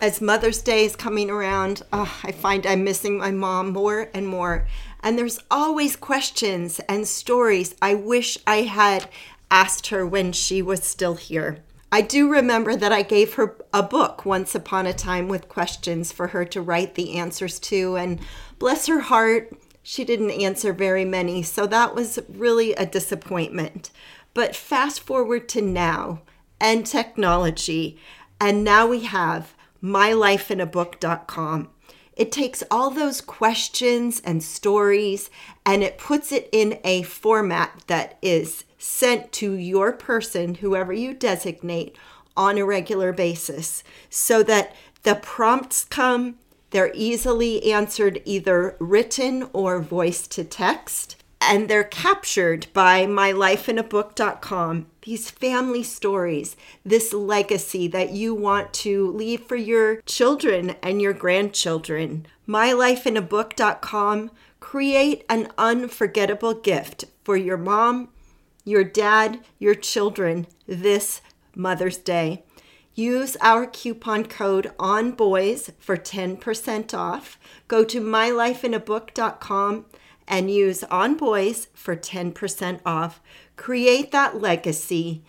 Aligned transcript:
As 0.00 0.22
Mother's 0.22 0.62
Day 0.62 0.86
is 0.86 0.96
coming 0.96 1.28
around, 1.28 1.82
oh, 1.92 2.18
I 2.24 2.32
find 2.32 2.66
I'm 2.66 2.84
missing 2.84 3.18
my 3.18 3.30
mom 3.30 3.74
more 3.74 4.08
and 4.14 4.26
more. 4.26 4.66
And 5.02 5.18
there's 5.18 5.38
always 5.50 5.94
questions 5.94 6.80
and 6.88 7.06
stories 7.06 7.74
I 7.82 7.94
wish 7.96 8.38
I 8.46 8.62
had 8.62 9.10
asked 9.50 9.88
her 9.88 10.06
when 10.06 10.32
she 10.32 10.62
was 10.62 10.82
still 10.84 11.16
here. 11.16 11.58
I 11.92 12.00
do 12.00 12.30
remember 12.30 12.76
that 12.76 12.92
I 12.92 13.02
gave 13.02 13.34
her 13.34 13.58
a 13.74 13.82
book 13.82 14.24
once 14.24 14.54
upon 14.54 14.86
a 14.86 14.94
time 14.94 15.28
with 15.28 15.50
questions 15.50 16.12
for 16.12 16.28
her 16.28 16.46
to 16.46 16.62
write 16.62 16.94
the 16.94 17.18
answers 17.18 17.58
to, 17.60 17.96
and 17.96 18.20
bless 18.58 18.86
her 18.86 19.00
heart, 19.00 19.52
she 19.82 20.04
didn't 20.04 20.30
answer 20.30 20.72
very 20.72 21.04
many, 21.04 21.42
so 21.42 21.66
that 21.66 21.94
was 21.94 22.18
really 22.26 22.72
a 22.72 22.86
disappointment. 22.86 23.90
But 24.32 24.56
fast 24.56 25.00
forward 25.00 25.46
to 25.50 25.60
now 25.60 26.22
and 26.58 26.86
technology, 26.86 27.98
and 28.40 28.64
now 28.64 28.86
we 28.86 29.00
have 29.00 29.54
mylifeinabook.com. 29.82 31.68
It 32.16 32.32
takes 32.32 32.62
all 32.70 32.90
those 32.90 33.20
questions 33.20 34.20
and 34.24 34.42
stories 34.42 35.30
and 35.64 35.82
it 35.82 35.96
puts 35.96 36.32
it 36.32 36.48
in 36.52 36.78
a 36.84 37.02
format 37.02 37.82
that 37.86 38.18
is 38.20 38.64
sent 38.76 39.32
to 39.32 39.52
your 39.54 39.92
person, 39.92 40.56
whoever 40.56 40.92
you 40.92 41.14
designate, 41.14 41.96
on 42.36 42.58
a 42.58 42.64
regular 42.64 43.12
basis 43.12 43.82
so 44.08 44.42
that 44.42 44.74
the 45.02 45.14
prompts 45.14 45.84
come, 45.84 46.36
they're 46.70 46.92
easily 46.94 47.72
answered 47.72 48.20
either 48.24 48.76
written 48.78 49.48
or 49.52 49.80
voice 49.80 50.26
to 50.26 50.44
text 50.44 51.16
and 51.40 51.68
they're 51.68 51.84
captured 51.84 52.66
by 52.72 53.06
mylifeinabook.com. 53.06 54.86
These 55.02 55.30
family 55.30 55.82
stories, 55.82 56.56
this 56.84 57.12
legacy 57.12 57.88
that 57.88 58.10
you 58.10 58.34
want 58.34 58.72
to 58.74 59.10
leave 59.12 59.46
for 59.46 59.56
your 59.56 60.02
children 60.02 60.76
and 60.82 61.00
your 61.00 61.14
grandchildren. 61.14 62.26
Mylifeinabook.com. 62.46 64.30
Create 64.60 65.24
an 65.28 65.48
unforgettable 65.56 66.52
gift 66.52 67.06
for 67.24 67.36
your 67.36 67.56
mom, 67.56 68.10
your 68.64 68.84
dad, 68.84 69.40
your 69.58 69.74
children 69.74 70.46
this 70.66 71.22
Mother's 71.54 71.96
Day. 71.96 72.44
Use 72.94 73.36
our 73.40 73.66
coupon 73.66 74.26
code 74.26 74.72
on 74.78 75.12
boys 75.12 75.70
for 75.78 75.96
10% 75.96 76.92
off. 76.92 77.38
Go 77.68 77.84
to 77.84 78.00
mylifeinabook.com 78.00 79.86
and 80.30 80.50
use 80.50 80.84
On 80.84 81.16
Boys 81.16 81.68
for 81.74 81.96
10% 81.96 82.80
off. 82.86 83.20
Create 83.60 84.10
that 84.12 84.40
legacy, 84.40 85.22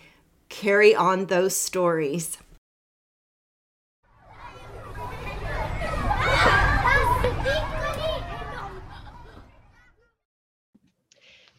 carry 0.48 0.96
on 0.96 1.26
those 1.26 1.54
stories. 1.54 2.38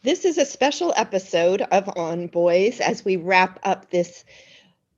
This 0.01 0.25
is 0.25 0.39
a 0.39 0.45
special 0.45 0.91
episode 0.97 1.61
of 1.61 1.95
On 1.95 2.25
Boys 2.25 2.79
as 2.79 3.05
we 3.05 3.17
wrap 3.17 3.59
up 3.61 3.91
this 3.91 4.25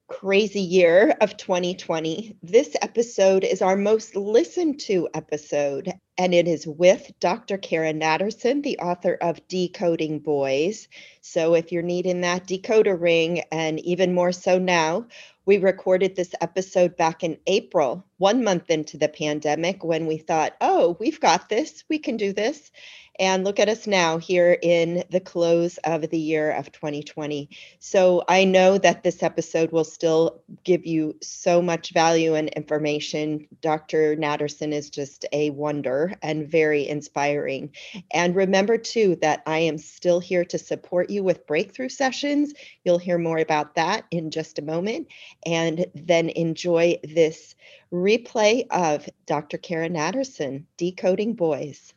crazy 0.08 0.62
year 0.62 1.16
of 1.20 1.36
2020. 1.36 2.38
This 2.44 2.76
episode 2.82 3.44
is 3.44 3.62
our 3.62 3.76
most 3.76 4.16
listened 4.16 4.80
to 4.82 5.10
episode, 5.16 5.92
and 6.18 6.34
it 6.34 6.48
is 6.48 6.68
with 6.68 7.12
Dr. 7.20 7.58
Cara 7.58 7.92
Natterson, 7.92 8.62
the 8.62 8.78
author 8.78 9.16
of 9.16 9.48
Decoding 9.48 10.20
Boys. 10.20 10.88
So 11.22 11.56
if 11.56 11.72
you're 11.72 11.82
needing 11.82 12.22
that 12.22 12.46
decoder 12.46 13.00
ring, 13.00 13.42
and 13.52 13.80
even 13.80 14.14
more 14.14 14.32
so 14.32 14.60
now, 14.60 15.08
we 15.48 15.58
recorded 15.58 16.16
this 16.16 16.34
episode 16.40 16.98
back 16.98 17.24
in 17.24 17.38
April, 17.48 18.06
one 18.18 18.44
month 18.44 18.70
into 18.70 18.98
the 18.98 19.10
pandemic, 19.10 19.84
when 19.84 20.06
we 20.06 20.18
thought, 20.18 20.56
oh, 20.62 20.98
we've 21.00 21.20
got 21.20 21.50
this, 21.50 21.84
we 21.90 21.98
can 21.98 22.18
do 22.18 22.32
this. 22.32 22.72
And 23.20 23.46
look 23.46 23.60
at 23.60 23.70
us 23.70 23.88
now 23.88 24.18
here 24.18 24.58
in 24.62 25.04
the 25.10 25.22
close 25.22 25.78
of 25.86 26.10
the 26.10 26.20
year 26.20 26.52
of 26.52 26.72
2020. 26.72 27.50
So 27.80 28.24
I 28.28 28.44
know 28.44 28.78
that 28.78 29.04
this 29.04 29.24
episode 29.24 29.72
will 29.72 29.86
still 29.86 30.42
give 30.64 30.86
you 30.86 31.16
so 31.22 31.62
much 31.62 31.94
value 31.94 32.36
and 32.36 32.50
information. 32.50 33.48
Dr. 33.62 34.18
Natterson 34.18 34.74
is 34.74 34.90
just 34.90 35.26
a 35.32 35.50
wonder 35.52 36.14
and 36.22 36.50
very 36.50 36.88
inspiring. 36.88 37.72
And 38.12 38.36
remember, 38.36 38.78
too, 38.78 39.18
that 39.22 39.44
I 39.46 39.60
am 39.60 39.78
still 39.78 40.20
here 40.20 40.46
to 40.46 40.58
support 40.58 41.10
you 41.10 41.24
with 41.24 41.48
breakthrough 41.48 41.90
sessions. 41.90 42.54
You'll 42.84 42.98
hear 42.98 43.18
more 43.18 43.40
about 43.40 43.76
that 43.76 44.06
in 44.12 44.30
just 44.30 44.60
a 44.60 44.64
moment. 44.64 45.08
And 45.46 45.86
then 45.96 46.30
enjoy 46.30 47.00
this 47.04 47.56
replay 47.94 48.68
of 48.72 49.08
Dr. 49.26 49.58
Cara 49.58 49.90
Natterson, 49.90 50.66
Decoding 50.78 51.34
Boys. 51.34 51.94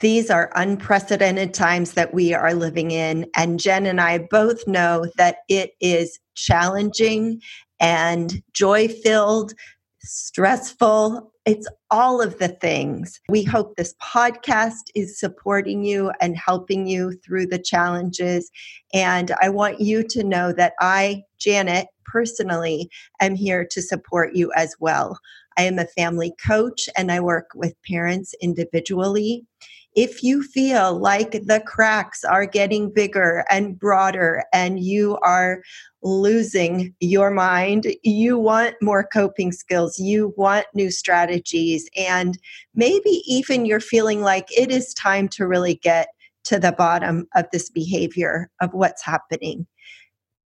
These 0.00 0.30
are 0.30 0.50
unprecedented 0.54 1.52
times 1.52 1.92
that 1.92 2.14
we 2.14 2.32
are 2.32 2.54
living 2.54 2.90
in. 2.90 3.26
And 3.36 3.60
Jen 3.60 3.84
and 3.84 4.00
I 4.00 4.18
both 4.18 4.66
know 4.66 5.06
that 5.16 5.38
it 5.48 5.72
is 5.80 6.18
challenging 6.34 7.42
and 7.78 8.42
joy 8.52 8.88
filled, 8.88 9.52
stressful. 10.00 11.32
It's 11.50 11.66
all 11.90 12.22
of 12.22 12.38
the 12.38 12.46
things. 12.46 13.20
We 13.28 13.42
mm-hmm. 13.42 13.50
hope 13.50 13.74
this 13.74 13.92
podcast 14.00 14.84
is 14.94 15.18
supporting 15.18 15.82
you 15.82 16.12
and 16.20 16.36
helping 16.36 16.86
you 16.86 17.18
through 17.26 17.46
the 17.46 17.58
challenges. 17.58 18.52
And 18.94 19.32
I 19.42 19.48
want 19.48 19.80
you 19.80 20.04
to 20.10 20.22
know 20.22 20.52
that 20.52 20.74
I, 20.78 21.24
Janet, 21.40 21.88
personally 22.04 22.88
am 23.20 23.34
here 23.34 23.66
to 23.68 23.82
support 23.82 24.36
you 24.36 24.52
as 24.54 24.76
well. 24.78 25.18
I 25.58 25.62
am 25.62 25.80
a 25.80 25.86
family 25.86 26.34
coach 26.46 26.88
and 26.96 27.10
I 27.10 27.18
work 27.18 27.48
with 27.56 27.74
parents 27.82 28.32
individually 28.40 29.44
if 29.96 30.22
you 30.22 30.42
feel 30.42 30.98
like 30.98 31.32
the 31.32 31.62
cracks 31.66 32.22
are 32.22 32.46
getting 32.46 32.92
bigger 32.92 33.44
and 33.50 33.78
broader 33.78 34.44
and 34.52 34.78
you 34.78 35.18
are 35.22 35.62
losing 36.02 36.94
your 37.00 37.30
mind, 37.30 37.86
you 38.02 38.38
want 38.38 38.76
more 38.80 39.06
coping 39.12 39.52
skills, 39.52 39.98
you 39.98 40.32
want 40.36 40.66
new 40.74 40.90
strategies, 40.90 41.39
and 41.96 42.38
maybe 42.74 43.22
even 43.26 43.66
you're 43.66 43.80
feeling 43.80 44.22
like 44.22 44.46
it 44.50 44.70
is 44.70 44.94
time 44.94 45.28
to 45.28 45.46
really 45.46 45.74
get 45.74 46.08
to 46.44 46.58
the 46.58 46.72
bottom 46.72 47.26
of 47.34 47.46
this 47.52 47.70
behavior 47.70 48.50
of 48.60 48.70
what's 48.72 49.04
happening. 49.04 49.66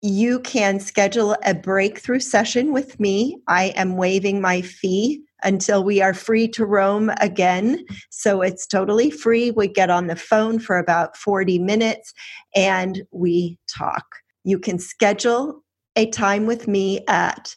You 0.02 0.40
can 0.40 0.80
schedule 0.80 1.36
a 1.44 1.54
breakthrough 1.54 2.20
session 2.20 2.74
with 2.74 3.00
me. 3.00 3.38
I 3.48 3.66
am 3.76 3.98
waiving 3.98 4.42
my 4.42 4.62
fee 4.62 5.22
until 5.44 5.84
we 5.84 6.02
are 6.02 6.14
free 6.14 6.48
to 6.50 6.66
roam 6.66 7.12
again. 7.22 7.86
So 8.10 8.42
it's 8.42 8.68
totally 8.68 9.12
free. 9.12 9.52
We 9.52 9.68
get 9.68 9.90
on 9.90 10.08
the 10.08 10.16
phone 10.16 10.60
for 10.60 10.78
about 10.78 11.16
40 11.18 11.60
minutes 11.60 12.14
and 12.56 13.04
we 13.12 13.58
talk. 13.68 14.06
You 14.44 14.60
can 14.60 14.80
schedule 14.80 15.64
a 15.96 16.10
time 16.10 16.46
with 16.46 16.68
me 16.68 17.04
at 17.08 17.56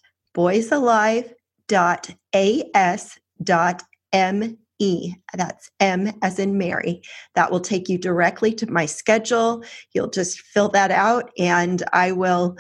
boysalive.as.me 1.69 4.59
E. 4.79 5.15
That's 5.35 5.71
M 5.81 6.13
as 6.23 6.39
in 6.39 6.57
Mary. 6.57 7.03
That 7.35 7.51
will 7.51 7.61
take 7.61 7.89
you 7.89 7.99
directly 7.99 8.53
to 8.55 8.71
my 8.71 8.87
schedule. 8.87 9.65
You'll 9.93 10.11
just 10.11 10.41
fill 10.41 10.69
that 10.71 10.91
out 10.91 11.31
and 11.39 11.83
I 11.93 12.13
will 12.13 12.57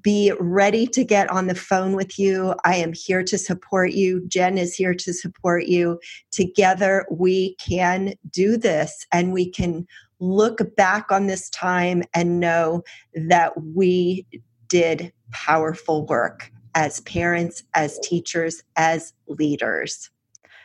be 0.00 0.32
ready 0.38 0.86
to 0.88 1.04
get 1.04 1.30
on 1.30 1.48
the 1.48 1.54
phone 1.54 1.94
with 1.94 2.18
you. 2.18 2.54
I 2.64 2.76
am 2.76 2.92
here 2.92 3.22
to 3.24 3.38
support 3.38 3.92
you. 3.92 4.26
Jen 4.28 4.58
is 4.58 4.74
here 4.74 4.94
to 4.94 5.12
support 5.12 5.66
you. 5.66 5.98
Together, 6.30 7.06
we 7.10 7.56
can 7.56 8.14
do 8.30 8.56
this 8.56 9.06
and 9.12 9.32
we 9.32 9.50
can 9.50 9.86
look 10.18 10.60
back 10.76 11.10
on 11.10 11.26
this 11.26 11.50
time 11.50 12.02
and 12.14 12.40
know 12.40 12.82
that 13.14 13.52
we 13.60 14.26
did 14.68 15.12
powerful 15.32 16.06
work 16.06 16.50
as 16.76 17.00
parents, 17.00 17.64
as 17.74 17.98
teachers, 18.00 18.62
as 18.76 19.14
leaders. 19.26 20.10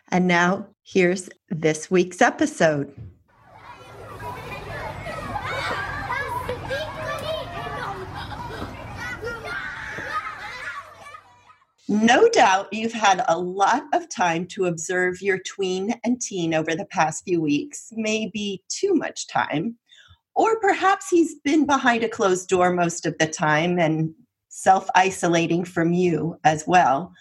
And 0.10 0.28
now, 0.28 0.68
here's 0.84 1.30
this 1.50 1.90
week's 1.90 2.22
episode. 2.22 2.94
No 11.88 12.28
doubt 12.30 12.74
you've 12.74 12.92
had 12.92 13.24
a 13.30 13.38
lot 13.38 13.84
of 13.94 14.10
time 14.10 14.46
to 14.48 14.66
observe 14.66 15.22
your 15.22 15.40
tween 15.40 15.96
and 16.04 16.22
teen 16.22 16.54
over 16.54 16.76
the 16.76 16.86
past 16.86 17.24
few 17.24 17.42
weeks, 17.42 17.88
maybe 17.94 18.64
too 18.68 18.94
much 18.96 19.28
time. 19.28 19.78
Or 20.36 20.60
perhaps 20.60 21.10
he's 21.10 21.36
been 21.36 21.66
behind 21.66 22.04
a 22.04 22.10
closed 22.10 22.50
door 22.50 22.74
most 22.74 23.06
of 23.06 23.18
the 23.18 23.28
time 23.28 23.80
and 23.80 24.14
self 24.52 24.88
isolating 24.94 25.64
from 25.66 25.94
you 25.94 26.38
as 26.44 26.66
well. 26.68 27.12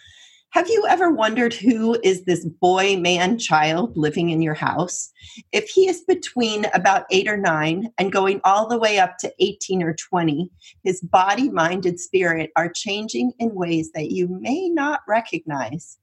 Have 0.51 0.67
you 0.67 0.85
ever 0.89 1.09
wondered 1.09 1.53
who 1.53 1.97
is 2.03 2.25
this 2.25 2.45
boy, 2.45 2.97
man, 2.97 3.39
child 3.39 3.95
living 3.95 4.31
in 4.31 4.41
your 4.41 4.53
house? 4.53 5.09
If 5.53 5.69
he 5.69 5.87
is 5.87 6.03
between 6.05 6.65
about 6.73 7.05
eight 7.09 7.29
or 7.29 7.37
nine 7.37 7.87
and 7.97 8.11
going 8.11 8.41
all 8.43 8.67
the 8.67 8.77
way 8.77 8.99
up 8.99 9.17
to 9.19 9.33
18 9.39 9.81
or 9.81 9.93
20, 9.93 10.49
his 10.83 10.99
body, 10.99 11.49
mind, 11.49 11.85
and 11.85 11.97
spirit 11.97 12.51
are 12.57 12.69
changing 12.69 13.31
in 13.39 13.55
ways 13.55 13.91
that 13.93 14.11
you 14.11 14.27
may 14.27 14.67
not 14.67 14.99
recognize. 15.07 15.97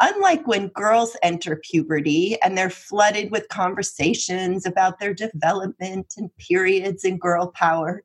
Unlike 0.00 0.46
when 0.46 0.68
girls 0.68 1.14
enter 1.22 1.56
puberty 1.56 2.38
and 2.42 2.56
they're 2.56 2.70
flooded 2.70 3.30
with 3.30 3.46
conversations 3.50 4.64
about 4.64 5.00
their 5.00 5.12
development 5.12 6.14
and 6.16 6.34
periods 6.38 7.04
and 7.04 7.20
girl 7.20 7.48
power, 7.48 8.02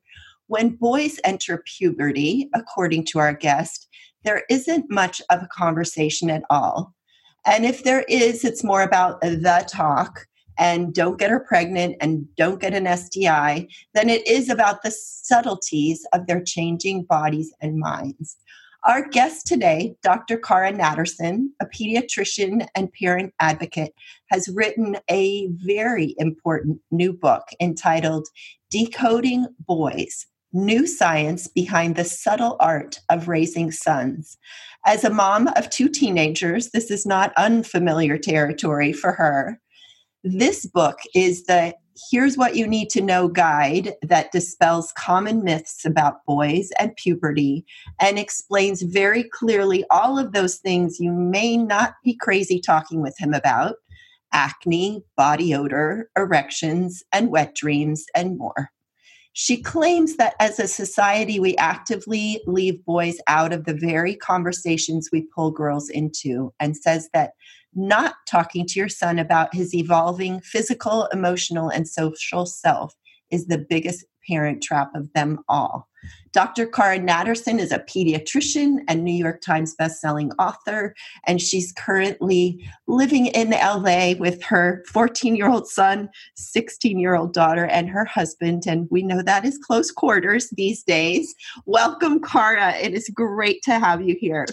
when 0.48 0.70
boys 0.70 1.20
enter 1.24 1.62
puberty, 1.64 2.48
according 2.54 3.04
to 3.04 3.18
our 3.18 3.32
guest, 3.32 3.86
there 4.24 4.42
isn't 4.50 4.90
much 4.90 5.22
of 5.30 5.42
a 5.42 5.48
conversation 5.48 6.28
at 6.30 6.42
all. 6.50 6.94
And 7.46 7.64
if 7.64 7.84
there 7.84 8.04
is, 8.08 8.44
it's 8.44 8.64
more 8.64 8.82
about 8.82 9.20
the 9.20 9.64
talk 9.68 10.26
and 10.58 10.92
don't 10.92 11.18
get 11.18 11.30
her 11.30 11.40
pregnant 11.40 11.96
and 12.00 12.26
don't 12.36 12.60
get 12.60 12.74
an 12.74 12.96
STI 12.96 13.68
than 13.94 14.10
it 14.10 14.26
is 14.26 14.48
about 14.48 14.82
the 14.82 14.90
subtleties 14.90 16.04
of 16.12 16.26
their 16.26 16.42
changing 16.42 17.04
bodies 17.04 17.52
and 17.60 17.78
minds. 17.78 18.36
Our 18.84 19.08
guest 19.08 19.46
today, 19.46 19.96
Dr. 20.02 20.38
Cara 20.38 20.72
Natterson, 20.72 21.48
a 21.60 21.66
pediatrician 21.66 22.66
and 22.74 22.92
parent 22.92 23.34
advocate, 23.40 23.92
has 24.30 24.48
written 24.48 24.96
a 25.10 25.48
very 25.48 26.14
important 26.18 26.80
new 26.90 27.12
book 27.12 27.44
entitled 27.60 28.26
Decoding 28.70 29.46
Boys 29.66 30.26
new 30.52 30.86
science 30.86 31.46
behind 31.46 31.96
the 31.96 32.04
subtle 32.04 32.56
art 32.60 33.00
of 33.08 33.28
raising 33.28 33.70
sons. 33.70 34.38
As 34.86 35.04
a 35.04 35.10
mom 35.10 35.48
of 35.48 35.70
two 35.70 35.88
teenagers, 35.88 36.70
this 36.70 36.90
is 36.90 37.04
not 37.04 37.32
unfamiliar 37.36 38.18
territory 38.18 38.92
for 38.92 39.12
her. 39.12 39.60
This 40.24 40.66
book 40.66 40.98
is 41.14 41.44
the 41.44 41.74
Here's 42.10 42.36
What 42.36 42.54
You 42.54 42.66
Need 42.66 42.90
to 42.90 43.00
Know 43.00 43.28
guide 43.28 43.94
that 44.02 44.30
dispels 44.30 44.92
common 44.92 45.42
myths 45.42 45.84
about 45.84 46.24
boys 46.26 46.70
and 46.78 46.94
puberty 46.96 47.64
and 48.00 48.18
explains 48.18 48.82
very 48.82 49.24
clearly 49.24 49.84
all 49.90 50.18
of 50.18 50.32
those 50.32 50.56
things 50.56 51.00
you 51.00 51.12
may 51.12 51.56
not 51.56 51.94
be 52.04 52.16
crazy 52.16 52.60
talking 52.60 53.02
with 53.02 53.16
him 53.18 53.34
about 53.34 53.76
acne, 54.32 55.02
body 55.16 55.54
odor, 55.54 56.10
erections, 56.16 57.02
and 57.12 57.30
wet 57.30 57.54
dreams, 57.54 58.04
and 58.14 58.38
more. 58.38 58.70
She 59.40 59.62
claims 59.62 60.16
that 60.16 60.34
as 60.40 60.58
a 60.58 60.66
society, 60.66 61.38
we 61.38 61.56
actively 61.58 62.40
leave 62.48 62.84
boys 62.84 63.18
out 63.28 63.52
of 63.52 63.66
the 63.66 63.72
very 63.72 64.16
conversations 64.16 65.10
we 65.12 65.28
pull 65.32 65.52
girls 65.52 65.88
into, 65.88 66.52
and 66.58 66.76
says 66.76 67.08
that 67.14 67.34
not 67.72 68.16
talking 68.28 68.66
to 68.66 68.80
your 68.80 68.88
son 68.88 69.16
about 69.16 69.54
his 69.54 69.72
evolving 69.76 70.40
physical, 70.40 71.06
emotional, 71.12 71.68
and 71.68 71.86
social 71.86 72.46
self 72.46 72.96
is 73.30 73.46
the 73.46 73.58
biggest 73.58 74.04
parent 74.28 74.62
trap 74.62 74.94
of 74.94 75.12
them 75.14 75.38
all. 75.48 75.88
Dr. 76.32 76.66
Cara 76.66 76.98
Natterson 76.98 77.58
is 77.58 77.72
a 77.72 77.80
pediatrician 77.80 78.78
and 78.86 79.02
New 79.02 79.14
York 79.14 79.40
Times 79.40 79.74
bestselling 79.80 80.30
author, 80.38 80.94
and 81.26 81.40
she's 81.40 81.72
currently 81.72 82.64
living 82.86 83.26
in 83.26 83.50
LA 83.50 84.12
with 84.18 84.42
her 84.44 84.84
14 84.88 85.34
year 85.34 85.48
old 85.48 85.66
son, 85.66 86.08
16 86.36 86.98
year 86.98 87.16
old 87.16 87.32
daughter, 87.32 87.66
and 87.66 87.88
her 87.88 88.04
husband. 88.04 88.64
And 88.66 88.86
we 88.90 89.02
know 89.02 89.22
that 89.22 89.44
is 89.44 89.58
close 89.58 89.90
quarters 89.90 90.50
these 90.50 90.82
days. 90.82 91.34
Welcome, 91.66 92.20
Cara. 92.20 92.76
It 92.76 92.94
is 92.94 93.08
great 93.08 93.62
to 93.62 93.78
have 93.78 94.02
you 94.02 94.16
here. 94.20 94.46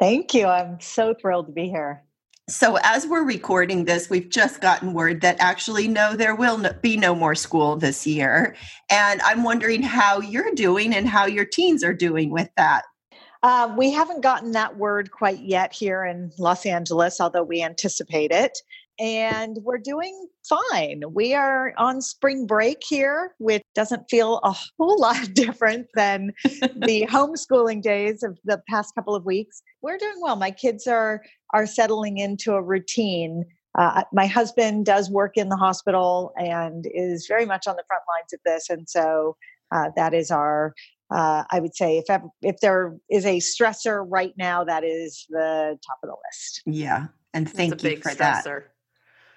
Thank 0.00 0.32
you. 0.32 0.46
I'm 0.46 0.80
so 0.80 1.14
thrilled 1.14 1.46
to 1.46 1.52
be 1.52 1.68
here. 1.68 2.04
So, 2.48 2.78
as 2.82 3.06
we're 3.06 3.24
recording 3.24 3.84
this, 3.84 4.08
we've 4.08 4.30
just 4.30 4.62
gotten 4.62 4.94
word 4.94 5.20
that 5.20 5.36
actually, 5.38 5.86
no, 5.86 6.16
there 6.16 6.34
will 6.34 6.56
no, 6.56 6.72
be 6.80 6.96
no 6.96 7.14
more 7.14 7.34
school 7.34 7.76
this 7.76 8.06
year. 8.06 8.56
And 8.90 9.20
I'm 9.20 9.42
wondering 9.42 9.82
how 9.82 10.20
you're 10.20 10.54
doing 10.54 10.94
and 10.94 11.06
how 11.06 11.26
your 11.26 11.44
teens 11.44 11.84
are 11.84 11.92
doing 11.92 12.30
with 12.30 12.48
that. 12.56 12.84
Uh, 13.42 13.74
we 13.76 13.90
haven't 13.90 14.22
gotten 14.22 14.52
that 14.52 14.78
word 14.78 15.10
quite 15.10 15.40
yet 15.40 15.74
here 15.74 16.06
in 16.06 16.32
Los 16.38 16.64
Angeles, 16.64 17.20
although 17.20 17.42
we 17.42 17.62
anticipate 17.62 18.30
it 18.30 18.58
and 18.98 19.58
we're 19.62 19.78
doing 19.78 20.28
fine. 20.48 21.02
We 21.12 21.34
are 21.34 21.72
on 21.76 22.00
spring 22.00 22.46
break 22.46 22.78
here, 22.86 23.34
which 23.38 23.62
doesn't 23.74 24.10
feel 24.10 24.40
a 24.42 24.54
whole 24.78 24.98
lot 25.00 25.34
different 25.34 25.86
than 25.94 26.32
the 26.44 27.06
homeschooling 27.08 27.82
days 27.82 28.22
of 28.22 28.38
the 28.44 28.60
past 28.68 28.94
couple 28.94 29.14
of 29.14 29.24
weeks. 29.24 29.62
We're 29.82 29.98
doing 29.98 30.16
well. 30.20 30.36
My 30.36 30.50
kids 30.50 30.86
are 30.86 31.22
are 31.52 31.66
settling 31.66 32.18
into 32.18 32.52
a 32.54 32.62
routine. 32.62 33.44
Uh, 33.78 34.02
my 34.12 34.26
husband 34.26 34.86
does 34.86 35.10
work 35.10 35.36
in 35.36 35.48
the 35.48 35.56
hospital 35.56 36.32
and 36.36 36.86
is 36.92 37.26
very 37.26 37.46
much 37.46 37.66
on 37.66 37.76
the 37.76 37.84
front 37.86 38.02
lines 38.08 38.32
of 38.32 38.40
this, 38.44 38.70
and 38.70 38.88
so 38.88 39.36
uh, 39.72 39.90
that 39.96 40.14
is 40.14 40.30
our. 40.30 40.74
Uh, 41.10 41.42
I 41.50 41.60
would 41.60 41.74
say 41.74 41.96
if 41.96 42.04
ever, 42.10 42.28
if 42.42 42.60
there 42.60 42.94
is 43.10 43.24
a 43.24 43.38
stressor 43.38 44.04
right 44.06 44.34
now, 44.36 44.62
that 44.64 44.84
is 44.84 45.24
the 45.30 45.78
top 45.86 45.98
of 46.02 46.10
the 46.10 46.16
list. 46.28 46.62
Yeah, 46.66 47.06
and 47.32 47.50
thank 47.50 47.82
you 47.82 47.96
for 47.96 48.10
stressor. 48.10 48.16
that. 48.44 48.64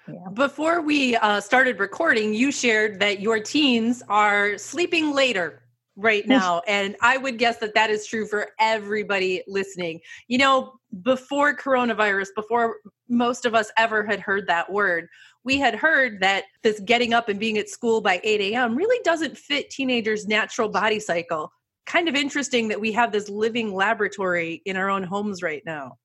Yeah. 0.08 0.28
Before 0.34 0.80
we 0.80 1.16
uh, 1.16 1.40
started 1.40 1.78
recording, 1.78 2.34
you 2.34 2.50
shared 2.50 3.00
that 3.00 3.20
your 3.20 3.38
teens 3.40 4.02
are 4.08 4.58
sleeping 4.58 5.14
later 5.14 5.62
right 5.96 6.26
now. 6.28 6.62
and 6.66 6.96
I 7.00 7.16
would 7.16 7.38
guess 7.38 7.58
that 7.58 7.74
that 7.74 7.90
is 7.90 8.06
true 8.06 8.26
for 8.26 8.48
everybody 8.58 9.42
listening. 9.46 10.00
You 10.28 10.38
know, 10.38 10.74
before 11.02 11.56
coronavirus, 11.56 12.28
before 12.36 12.76
most 13.08 13.46
of 13.46 13.54
us 13.54 13.70
ever 13.78 14.04
had 14.04 14.20
heard 14.20 14.46
that 14.46 14.70
word, 14.70 15.08
we 15.44 15.58
had 15.58 15.74
heard 15.74 16.20
that 16.20 16.44
this 16.62 16.80
getting 16.80 17.14
up 17.14 17.28
and 17.28 17.40
being 17.40 17.56
at 17.58 17.68
school 17.68 18.00
by 18.00 18.20
8 18.22 18.40
a.m. 18.52 18.76
really 18.76 19.00
doesn't 19.02 19.38
fit 19.38 19.70
teenagers' 19.70 20.26
natural 20.26 20.68
body 20.68 21.00
cycle. 21.00 21.50
Kind 21.86 22.08
of 22.08 22.14
interesting 22.14 22.68
that 22.68 22.80
we 22.80 22.92
have 22.92 23.10
this 23.10 23.28
living 23.28 23.74
laboratory 23.74 24.62
in 24.66 24.76
our 24.76 24.90
own 24.90 25.02
homes 25.02 25.42
right 25.42 25.62
now 25.64 25.96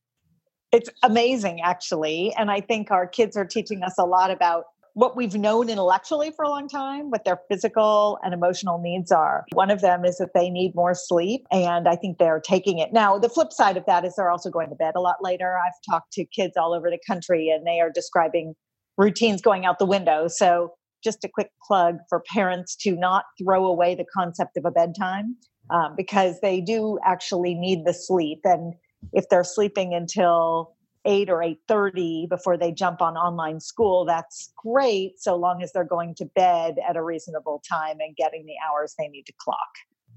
it's 0.71 0.89
amazing 1.03 1.61
actually 1.61 2.33
and 2.37 2.51
i 2.51 2.59
think 2.59 2.91
our 2.91 3.07
kids 3.07 3.37
are 3.37 3.45
teaching 3.45 3.83
us 3.83 3.95
a 3.97 4.05
lot 4.05 4.31
about 4.31 4.65
what 4.97 5.15
we've 5.15 5.35
known 5.35 5.69
intellectually 5.69 6.31
for 6.31 6.43
a 6.43 6.49
long 6.49 6.67
time, 6.67 7.11
what 7.11 7.23
their 7.23 7.39
physical 7.47 8.17
and 8.23 8.33
emotional 8.33 8.79
needs 8.79 9.11
are. 9.11 9.45
One 9.53 9.69
of 9.69 9.79
them 9.81 10.03
is 10.03 10.17
that 10.17 10.31
they 10.33 10.49
need 10.49 10.73
more 10.73 10.95
sleep, 10.95 11.45
and 11.51 11.87
I 11.87 11.95
think 11.95 12.17
they're 12.17 12.39
taking 12.39 12.79
it. 12.79 12.91
Now, 12.91 13.19
the 13.19 13.29
flip 13.29 13.53
side 13.53 13.77
of 13.77 13.85
that 13.85 14.05
is 14.05 14.15
they're 14.15 14.31
also 14.31 14.49
going 14.49 14.69
to 14.69 14.75
bed 14.75 14.93
a 14.95 14.99
lot 14.99 15.17
later. 15.21 15.55
I've 15.55 15.79
talked 15.87 16.13
to 16.13 16.25
kids 16.25 16.57
all 16.57 16.73
over 16.73 16.89
the 16.89 16.97
country, 17.05 17.47
and 17.49 17.63
they 17.67 17.79
are 17.79 17.91
describing 17.91 18.55
routines 18.97 19.39
going 19.39 19.67
out 19.67 19.77
the 19.77 19.85
window. 19.85 20.27
So, 20.27 20.73
just 21.03 21.23
a 21.23 21.29
quick 21.31 21.51
plug 21.67 21.97
for 22.09 22.23
parents 22.33 22.75
to 22.77 22.95
not 22.95 23.25
throw 23.39 23.67
away 23.67 23.93
the 23.93 24.05
concept 24.11 24.57
of 24.57 24.65
a 24.65 24.71
bedtime 24.71 25.35
um, 25.69 25.93
because 25.95 26.39
they 26.41 26.59
do 26.59 26.97
actually 27.05 27.53
need 27.53 27.85
the 27.85 27.93
sleep. 27.93 28.39
And 28.43 28.73
if 29.13 29.29
they're 29.29 29.43
sleeping 29.43 29.93
until 29.93 30.75
8 31.07 31.29
or 31.29 31.41
8:30 31.41 32.27
before 32.27 32.57
they 32.57 32.71
jump 32.71 33.01
on 33.01 33.15
online 33.15 33.59
school 33.59 34.05
that's 34.05 34.51
great 34.57 35.19
so 35.19 35.35
long 35.35 35.63
as 35.63 35.71
they're 35.71 35.83
going 35.83 36.13
to 36.15 36.25
bed 36.25 36.75
at 36.87 36.97
a 36.97 37.01
reasonable 37.01 37.63
time 37.67 37.97
and 37.99 38.15
getting 38.15 38.45
the 38.45 38.55
hours 38.67 38.93
they 38.99 39.07
need 39.07 39.23
to 39.23 39.33
clock. 39.39 39.69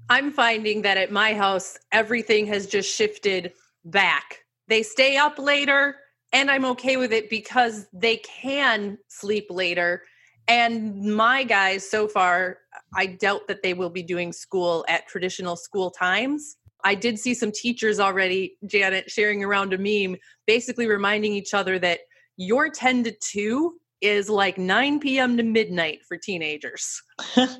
I'm 0.09 0.31
finding 0.31 0.81
that 0.81 0.97
at 0.97 1.11
my 1.11 1.33
house 1.33 1.77
everything 1.91 2.45
has 2.47 2.67
just 2.67 2.93
shifted 2.93 3.53
back. 3.85 4.39
They 4.67 4.83
stay 4.83 5.17
up 5.17 5.39
later 5.39 5.95
and 6.33 6.51
i'm 6.51 6.65
okay 6.65 6.97
with 6.97 7.13
it 7.13 7.29
because 7.29 7.87
they 7.93 8.17
can 8.17 8.97
sleep 9.07 9.47
later. 9.49 10.03
And 10.47 11.15
my 11.15 11.43
guys 11.43 11.89
so 11.89 12.07
far 12.07 12.57
i 12.95 13.05
doubt 13.05 13.47
that 13.47 13.63
they 13.63 13.73
will 13.73 13.89
be 13.89 14.03
doing 14.03 14.33
school 14.33 14.83
at 14.89 15.07
traditional 15.07 15.55
school 15.55 15.91
times 15.91 16.57
I 16.83 16.95
did 16.95 17.19
see 17.19 17.33
some 17.33 17.51
teachers 17.51 17.99
already, 17.99 18.57
Janet, 18.65 19.09
sharing 19.09 19.43
around 19.43 19.73
a 19.73 19.77
meme, 19.77 20.17
basically 20.47 20.87
reminding 20.87 21.33
each 21.33 21.53
other 21.53 21.79
that 21.79 22.01
your 22.37 22.69
10 22.69 23.03
to 23.05 23.11
2 23.11 23.73
is 24.01 24.29
like 24.29 24.57
9 24.57 24.99
p.m. 24.99 25.37
to 25.37 25.43
midnight 25.43 25.99
for 26.07 26.17
teenagers. 26.17 27.01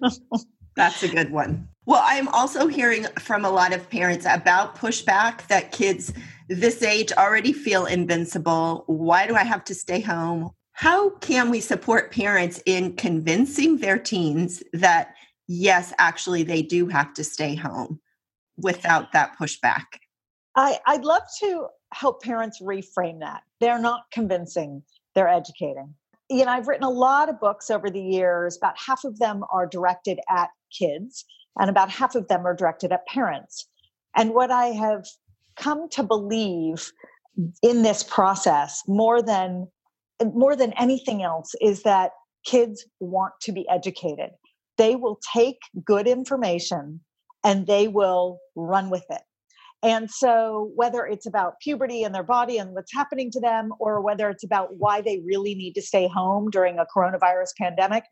That's 0.75 1.03
a 1.03 1.07
good 1.07 1.31
one. 1.31 1.67
Well, 1.85 2.01
I'm 2.03 2.27
also 2.29 2.67
hearing 2.67 3.05
from 3.19 3.43
a 3.45 3.49
lot 3.49 3.73
of 3.73 3.89
parents 3.89 4.25
about 4.29 4.75
pushback 4.75 5.47
that 5.47 5.71
kids 5.71 6.13
this 6.47 6.81
age 6.81 7.11
already 7.13 7.53
feel 7.53 7.85
invincible. 7.85 8.83
Why 8.87 9.27
do 9.27 9.35
I 9.35 9.43
have 9.43 9.63
to 9.65 9.75
stay 9.75 9.99
home? 9.99 10.51
How 10.73 11.11
can 11.17 11.49
we 11.49 11.59
support 11.59 12.11
parents 12.11 12.61
in 12.65 12.95
convincing 12.95 13.77
their 13.77 13.97
teens 13.97 14.63
that, 14.73 15.15
yes, 15.47 15.93
actually, 15.97 16.43
they 16.43 16.61
do 16.61 16.87
have 16.87 17.13
to 17.15 17.23
stay 17.23 17.55
home? 17.55 17.99
Without 18.61 19.11
that 19.13 19.31
pushback? 19.39 19.85
I, 20.55 20.79
I'd 20.85 21.03
love 21.03 21.23
to 21.41 21.67
help 21.93 22.21
parents 22.21 22.61
reframe 22.61 23.19
that. 23.19 23.43
They're 23.59 23.79
not 23.79 24.03
convincing, 24.11 24.83
they're 25.15 25.27
educating. 25.27 25.93
You 26.29 26.45
know, 26.45 26.51
I've 26.51 26.67
written 26.67 26.85
a 26.85 26.89
lot 26.89 27.29
of 27.29 27.39
books 27.39 27.69
over 27.69 27.89
the 27.89 28.01
years. 28.01 28.57
About 28.57 28.75
half 28.77 29.03
of 29.03 29.19
them 29.19 29.43
are 29.51 29.67
directed 29.67 30.19
at 30.29 30.49
kids, 30.77 31.25
and 31.59 31.69
about 31.69 31.89
half 31.89 32.15
of 32.15 32.27
them 32.27 32.45
are 32.45 32.55
directed 32.55 32.91
at 32.91 33.05
parents. 33.07 33.67
And 34.15 34.33
what 34.33 34.51
I 34.51 34.67
have 34.67 35.05
come 35.57 35.89
to 35.89 36.03
believe 36.03 36.91
in 37.61 37.81
this 37.81 38.03
process 38.03 38.81
more 38.87 39.21
than 39.21 39.67
more 40.33 40.55
than 40.55 40.71
anything 40.73 41.23
else 41.23 41.51
is 41.61 41.83
that 41.83 42.11
kids 42.45 42.85
want 42.99 43.33
to 43.41 43.51
be 43.51 43.67
educated. 43.69 44.29
They 44.77 44.95
will 44.95 45.19
take 45.33 45.57
good 45.83 46.07
information 46.07 47.01
and 47.43 47.67
they 47.67 47.87
will 47.87 48.39
run 48.55 48.89
with 48.89 49.05
it. 49.09 49.21
And 49.83 50.11
so, 50.11 50.71
whether 50.75 51.05
it's 51.05 51.25
about 51.25 51.59
puberty 51.59 52.03
and 52.03 52.13
their 52.13 52.23
body 52.23 52.59
and 52.59 52.73
what's 52.73 52.93
happening 52.93 53.31
to 53.31 53.39
them, 53.39 53.73
or 53.79 53.99
whether 53.99 54.29
it's 54.29 54.43
about 54.43 54.75
why 54.77 55.01
they 55.01 55.21
really 55.25 55.55
need 55.55 55.73
to 55.73 55.81
stay 55.81 56.07
home 56.07 56.51
during 56.51 56.77
a 56.77 56.85
coronavirus 56.95 57.55
pandemic, 57.57 58.03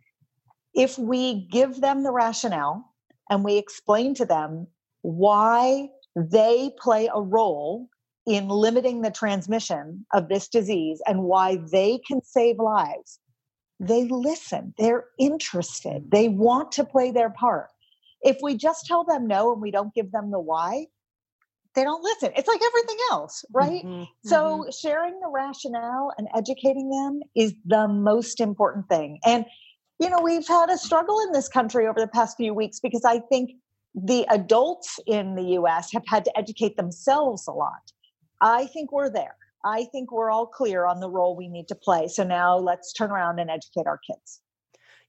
if 0.74 0.98
we 0.98 1.48
give 1.52 1.82
them 1.82 2.04
the 2.04 2.12
rationale 2.12 2.84
and 3.30 3.44
we 3.44 3.58
explain 3.58 4.16
to 4.16 4.26
them 4.26 4.66
why 5.02 5.90
they 6.16 6.72
play 6.80 7.08
a 7.14 7.22
role 7.22 7.88
in 8.26 8.48
limiting 8.48 9.02
the 9.02 9.12
transmission 9.12 10.06
of 10.14 10.28
this 10.28 10.48
disease 10.48 11.02
and 11.06 11.24
why 11.24 11.60
they 11.72 12.00
can 12.08 12.22
save 12.24 12.58
lives, 12.58 13.20
they 13.80 14.06
listen. 14.06 14.74
They're 14.78 15.06
interested. 15.18 16.04
Mm. 16.04 16.12
They 16.12 16.30
want 16.30 16.72
to 16.74 16.84
play 16.84 17.12
their 17.12 17.30
part. 17.30 17.70
If 18.22 18.38
we 18.42 18.56
just 18.56 18.86
tell 18.86 19.04
them 19.04 19.28
no 19.28 19.54
and 19.54 19.62
we 19.62 19.72
don't 19.72 19.94
give 19.94 20.12
them 20.12 20.32
the 20.32 20.40
why, 20.40 20.86
they 21.76 21.84
don't 21.84 22.04
listen. 22.04 22.32
It's 22.36 22.48
like 22.48 22.62
everything 22.62 22.98
else, 23.12 23.46
right? 23.54 23.84
Mm-hmm, 23.86 24.04
so 24.26 24.36
mm-hmm. 24.36 24.70
sharing 24.82 25.20
the 25.20 25.30
rationale 25.30 26.12
and 26.18 26.28
educating 26.36 26.90
them 26.90 27.22
is 27.36 27.54
the 27.66 27.88
most 27.88 28.40
important 28.40 28.90
thing. 28.90 29.20
And 29.26 29.46
you 30.00 30.10
know, 30.10 30.20
we've 30.22 30.48
had 30.48 30.70
a 30.70 30.78
struggle 30.78 31.20
in 31.22 31.34
this 31.34 31.50
country 31.50 31.86
over 31.86 32.00
the 32.00 32.08
past 32.08 32.38
few 32.38 32.54
weeks 32.54 32.80
because 32.80 33.04
I 33.04 33.20
think 33.20 33.52
the 33.94 34.26
adults 34.30 35.00
in 35.06 35.36
the 35.36 35.44
US 35.60 35.92
have 35.94 36.04
had 36.08 36.24
to 36.26 36.38
educate 36.38 36.78
themselves 36.78 37.48
a 37.48 37.52
lot. 37.52 37.92
I 38.42 38.68
think 38.68 38.92
we're 38.92 39.10
there. 39.10 39.36
I 39.66 39.86
think 39.92 40.12
we're 40.12 40.32
all 40.32 40.48
clear 40.48 40.86
on 40.86 41.02
the 41.02 41.10
role 41.10 41.36
we 41.36 41.50
need 41.50 41.68
to 41.68 41.76
play. 41.76 42.08
So 42.08 42.24
now 42.24 42.58
let's 42.58 42.94
turn 42.94 43.12
around 43.12 43.40
and 43.40 43.50
educate 43.50 43.88
our 43.88 44.00
kids. 44.10 44.42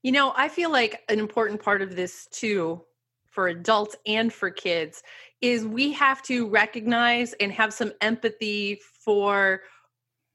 You 0.03 0.11
know, 0.11 0.33
I 0.35 0.49
feel 0.49 0.71
like 0.71 1.01
an 1.07 1.19
important 1.19 1.61
part 1.61 1.81
of 1.81 1.95
this 1.95 2.27
too 2.31 2.83
for 3.31 3.47
adults 3.47 3.95
and 4.05 4.31
for 4.31 4.49
kids 4.49 5.01
is 5.41 5.65
we 5.65 5.91
have 5.93 6.21
to 6.23 6.47
recognize 6.47 7.33
and 7.33 7.51
have 7.51 7.73
some 7.73 7.91
empathy 8.01 8.79
for 9.03 9.61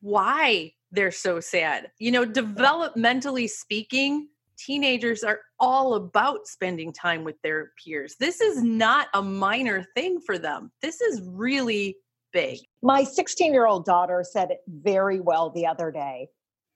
why 0.01 0.73
they're 0.91 1.13
so 1.13 1.41
sad. 1.41 1.91
You 1.99 2.11
know, 2.11 2.25
developmentally 2.25 3.49
speaking, 3.49 4.29
teenagers 4.59 5.23
are 5.23 5.41
all 5.61 5.95
about 5.95 6.47
spending 6.47 6.93
time 6.93 7.23
with 7.23 7.41
their 7.43 7.73
peers. 7.83 8.17
This 8.19 8.41
is 8.41 8.63
not 8.63 9.09
a 9.15 9.23
minor 9.23 9.85
thing 9.95 10.21
for 10.21 10.39
them. 10.39 10.73
This 10.83 11.01
is 11.01 11.23
really 11.23 11.97
big. 12.33 12.59
My 12.83 13.05
16 13.05 13.53
year 13.53 13.67
old 13.67 13.85
daughter 13.85 14.25
said 14.29 14.51
it 14.51 14.61
very 14.69 15.21
well 15.21 15.51
the 15.51 15.67
other 15.67 15.91
day. 15.91 16.29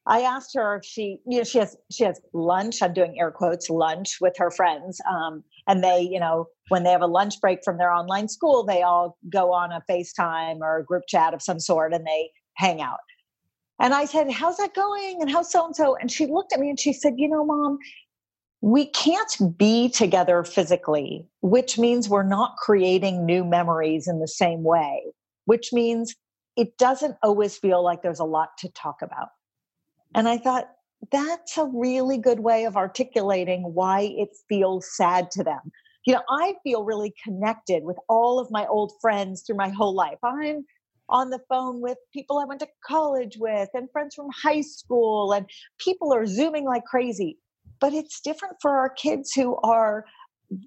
I 0.06 0.22
asked 0.22 0.54
her 0.54 0.76
if 0.76 0.84
she, 0.84 1.20
you 1.26 1.38
know, 1.38 1.44
she 1.44 1.58
has 1.58 1.76
she 1.90 2.04
has 2.04 2.20
lunch. 2.32 2.82
I'm 2.82 2.94
doing 2.94 3.18
air 3.18 3.30
quotes 3.30 3.68
lunch 3.68 4.16
with 4.20 4.34
her 4.38 4.50
friends, 4.50 5.00
um, 5.08 5.44
and 5.66 5.82
they, 5.82 6.00
you 6.00 6.20
know, 6.20 6.46
when 6.68 6.84
they 6.84 6.90
have 6.90 7.02
a 7.02 7.06
lunch 7.06 7.40
break 7.40 7.60
from 7.64 7.78
their 7.78 7.92
online 7.92 8.28
school, 8.28 8.64
they 8.64 8.82
all 8.82 9.18
go 9.28 9.52
on 9.52 9.72
a 9.72 9.82
FaceTime 9.90 10.60
or 10.60 10.78
a 10.78 10.84
group 10.84 11.04
chat 11.08 11.34
of 11.34 11.42
some 11.42 11.60
sort, 11.60 11.92
and 11.92 12.06
they 12.06 12.30
hang 12.54 12.80
out. 12.80 12.98
And 13.80 13.94
I 13.94 14.04
said, 14.04 14.30
How's 14.30 14.58
that 14.58 14.74
going? 14.74 15.18
And 15.20 15.30
how's 15.30 15.50
so 15.50 15.64
and 15.64 15.74
so? 15.74 15.96
And 15.96 16.10
she 16.10 16.26
looked 16.26 16.52
at 16.52 16.60
me 16.60 16.68
and 16.68 16.78
she 16.78 16.92
said, 16.92 17.14
You 17.16 17.28
know, 17.28 17.44
mom, 17.44 17.78
we 18.60 18.86
can't 18.86 19.56
be 19.56 19.88
together 19.88 20.44
physically, 20.44 21.26
which 21.40 21.78
means 21.78 22.08
we're 22.08 22.22
not 22.22 22.56
creating 22.56 23.24
new 23.24 23.42
memories 23.44 24.06
in 24.06 24.20
the 24.20 24.28
same 24.28 24.62
way, 24.62 25.02
which 25.46 25.72
means 25.72 26.14
it 26.56 26.76
doesn't 26.76 27.16
always 27.22 27.56
feel 27.56 27.82
like 27.82 28.02
there's 28.02 28.20
a 28.20 28.24
lot 28.24 28.50
to 28.58 28.68
talk 28.72 28.96
about. 29.00 29.28
And 30.14 30.28
I 30.28 30.36
thought, 30.36 30.68
that's 31.10 31.56
a 31.56 31.64
really 31.64 32.18
good 32.18 32.40
way 32.40 32.64
of 32.64 32.76
articulating 32.76 33.62
why 33.74 34.12
it 34.16 34.30
feels 34.48 34.94
sad 34.96 35.30
to 35.32 35.44
them. 35.44 35.72
You 36.06 36.14
know, 36.14 36.22
I 36.28 36.54
feel 36.62 36.84
really 36.84 37.14
connected 37.22 37.84
with 37.84 37.96
all 38.08 38.38
of 38.38 38.50
my 38.50 38.66
old 38.66 38.92
friends 39.00 39.42
through 39.42 39.56
my 39.56 39.68
whole 39.68 39.94
life. 39.94 40.18
I'm 40.22 40.64
on 41.08 41.30
the 41.30 41.40
phone 41.48 41.80
with 41.80 41.98
people 42.12 42.38
I 42.38 42.44
went 42.44 42.60
to 42.60 42.68
college 42.86 43.36
with 43.38 43.68
and 43.74 43.90
friends 43.92 44.14
from 44.14 44.28
high 44.42 44.60
school, 44.60 45.32
and 45.32 45.46
people 45.78 46.12
are 46.12 46.26
zooming 46.26 46.64
like 46.64 46.84
crazy. 46.84 47.38
But 47.80 47.92
it's 47.92 48.20
different 48.20 48.56
for 48.60 48.72
our 48.72 48.90
kids 48.90 49.32
who 49.32 49.56
are 49.62 50.04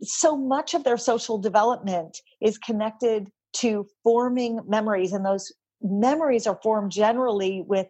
so 0.01 0.37
much 0.37 0.73
of 0.73 0.83
their 0.83 0.97
social 0.97 1.37
development 1.37 2.17
is 2.41 2.57
connected 2.57 3.29
to 3.57 3.87
forming 4.03 4.59
memories, 4.67 5.13
and 5.13 5.25
those 5.25 5.51
memories 5.81 6.47
are 6.47 6.59
formed 6.63 6.91
generally 6.91 7.63
with 7.67 7.87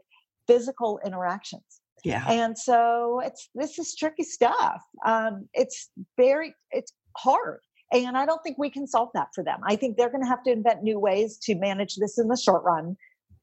physical 0.48 1.00
interactions. 1.06 1.82
Yeah. 2.04 2.26
And 2.30 2.58
so 2.58 3.22
it's 3.24 3.50
this 3.56 3.80
is 3.80 3.96
tricky 3.96 4.24
stuff. 4.24 4.82
Um, 5.06 5.48
it's 5.54 5.90
very 6.18 6.54
it's 6.72 6.92
hard 7.18 7.60
and 7.94 8.18
I 8.18 8.26
don't 8.26 8.42
think 8.42 8.58
we 8.58 8.70
can 8.70 8.88
solve 8.88 9.10
that 9.14 9.28
for 9.36 9.44
them. 9.44 9.60
I 9.64 9.76
think 9.76 9.98
they're 9.98 10.10
going 10.10 10.24
to 10.24 10.30
have 10.30 10.44
to 10.44 10.52
invent 10.52 10.82
new 10.82 11.00
ways 11.00 11.38
to 11.44 11.56
manage 11.56 11.96
this 11.96 12.18
in 12.18 12.28
the 12.28 12.36
short 12.36 12.64
run. 12.64 12.98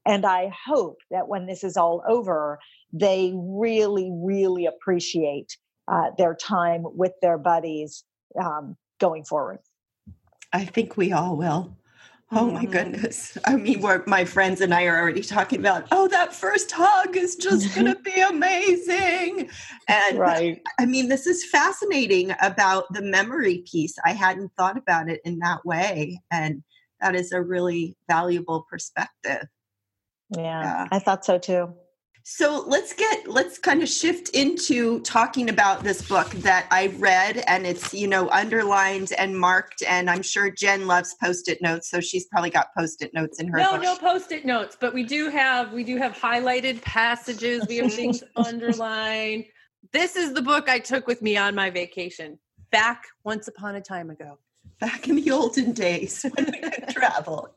And 0.05 0.25
I 0.25 0.51
hope 0.65 0.97
that 1.09 1.27
when 1.27 1.45
this 1.45 1.63
is 1.63 1.77
all 1.77 2.03
over, 2.07 2.59
they 2.91 3.33
really, 3.35 4.11
really 4.13 4.65
appreciate 4.65 5.55
uh, 5.87 6.11
their 6.17 6.35
time 6.35 6.83
with 6.83 7.13
their 7.21 7.37
buddies 7.37 8.03
um, 8.43 8.75
going 8.99 9.23
forward. 9.23 9.59
I 10.51 10.65
think 10.65 10.97
we 10.97 11.13
all 11.13 11.37
will. 11.37 11.77
Oh 12.33 12.49
my 12.49 12.61
mm-hmm. 12.61 12.71
goodness. 12.71 13.37
I 13.45 13.57
mean, 13.57 13.81
where 13.81 14.03
my 14.07 14.23
friends 14.23 14.61
and 14.61 14.73
I 14.73 14.85
are 14.85 14.97
already 14.97 15.21
talking 15.21 15.59
about, 15.59 15.85
oh, 15.91 16.07
that 16.07 16.33
first 16.33 16.71
hug 16.71 17.17
is 17.17 17.35
just 17.35 17.75
going 17.75 17.87
to 17.87 17.99
be 18.01 18.21
amazing. 18.21 19.49
And 19.89 20.17
right. 20.17 20.61
I 20.79 20.85
mean, 20.85 21.09
this 21.09 21.27
is 21.27 21.43
fascinating 21.45 22.33
about 22.41 22.85
the 22.93 23.01
memory 23.01 23.63
piece. 23.69 23.95
I 24.05 24.13
hadn't 24.13 24.53
thought 24.55 24.77
about 24.77 25.09
it 25.09 25.19
in 25.25 25.39
that 25.39 25.65
way. 25.65 26.21
And 26.31 26.63
that 27.01 27.15
is 27.15 27.33
a 27.33 27.41
really 27.41 27.97
valuable 28.07 28.65
perspective. 28.69 29.47
Yeah, 30.29 30.61
yeah. 30.61 30.87
I 30.89 30.99
thought 30.99 31.25
so 31.25 31.37
too. 31.37 31.73
So 32.23 32.63
let's 32.67 32.93
get 32.93 33.27
let's 33.27 33.57
kind 33.57 33.81
of 33.81 33.89
shift 33.89 34.29
into 34.29 34.99
talking 35.01 35.49
about 35.49 35.83
this 35.83 36.07
book 36.07 36.29
that 36.31 36.67
I 36.69 36.87
read 36.97 37.43
and 37.47 37.65
it's 37.65 37.93
you 37.93 38.07
know 38.07 38.29
underlined 38.29 39.11
and 39.17 39.37
marked 39.37 39.81
and 39.87 40.09
I'm 40.09 40.21
sure 40.21 40.51
Jen 40.51 40.85
loves 40.85 41.15
post-it 41.15 41.61
notes 41.61 41.89
so 41.89 41.99
she's 41.99 42.25
probably 42.25 42.51
got 42.51 42.67
post-it 42.77 43.13
notes 43.13 43.39
in 43.39 43.47
her 43.47 43.57
No, 43.57 43.71
book. 43.73 43.81
no 43.81 43.95
post-it 43.95 44.45
notes, 44.45 44.77
but 44.79 44.93
we 44.93 45.03
do 45.03 45.29
have 45.29 45.73
we 45.73 45.83
do 45.83 45.97
have 45.97 46.13
highlighted 46.15 46.81
passages, 46.83 47.65
we 47.67 47.77
have 47.77 47.91
things 48.01 48.23
underlined. 48.35 49.45
This 49.91 50.15
is 50.15 50.33
the 50.33 50.43
book 50.43 50.69
I 50.69 50.77
took 50.77 51.07
with 51.07 51.23
me 51.23 51.37
on 51.37 51.55
my 51.55 51.71
vacation 51.71 52.37
back 52.71 53.05
once 53.23 53.47
upon 53.47 53.75
a 53.75 53.81
time 53.81 54.11
ago 54.11 54.37
back 54.79 55.07
in 55.07 55.15
the 55.15 55.31
olden 55.31 55.71
days 55.71 56.23
when 56.35 56.51
we 56.51 56.59
could 56.59 56.89
travel. 56.89 57.49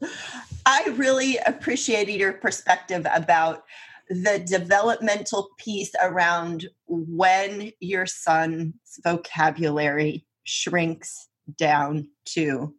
I 0.64 0.84
really 0.96 1.36
appreciated 1.38 2.12
your 2.14 2.32
perspective 2.34 3.06
about 3.14 3.64
the 4.08 4.44
developmental 4.46 5.48
piece 5.58 5.92
around 6.02 6.68
when 6.86 7.70
your 7.80 8.06
son's 8.06 8.74
vocabulary 9.02 10.26
shrinks 10.44 11.28
down 11.56 12.08
to 12.26 12.74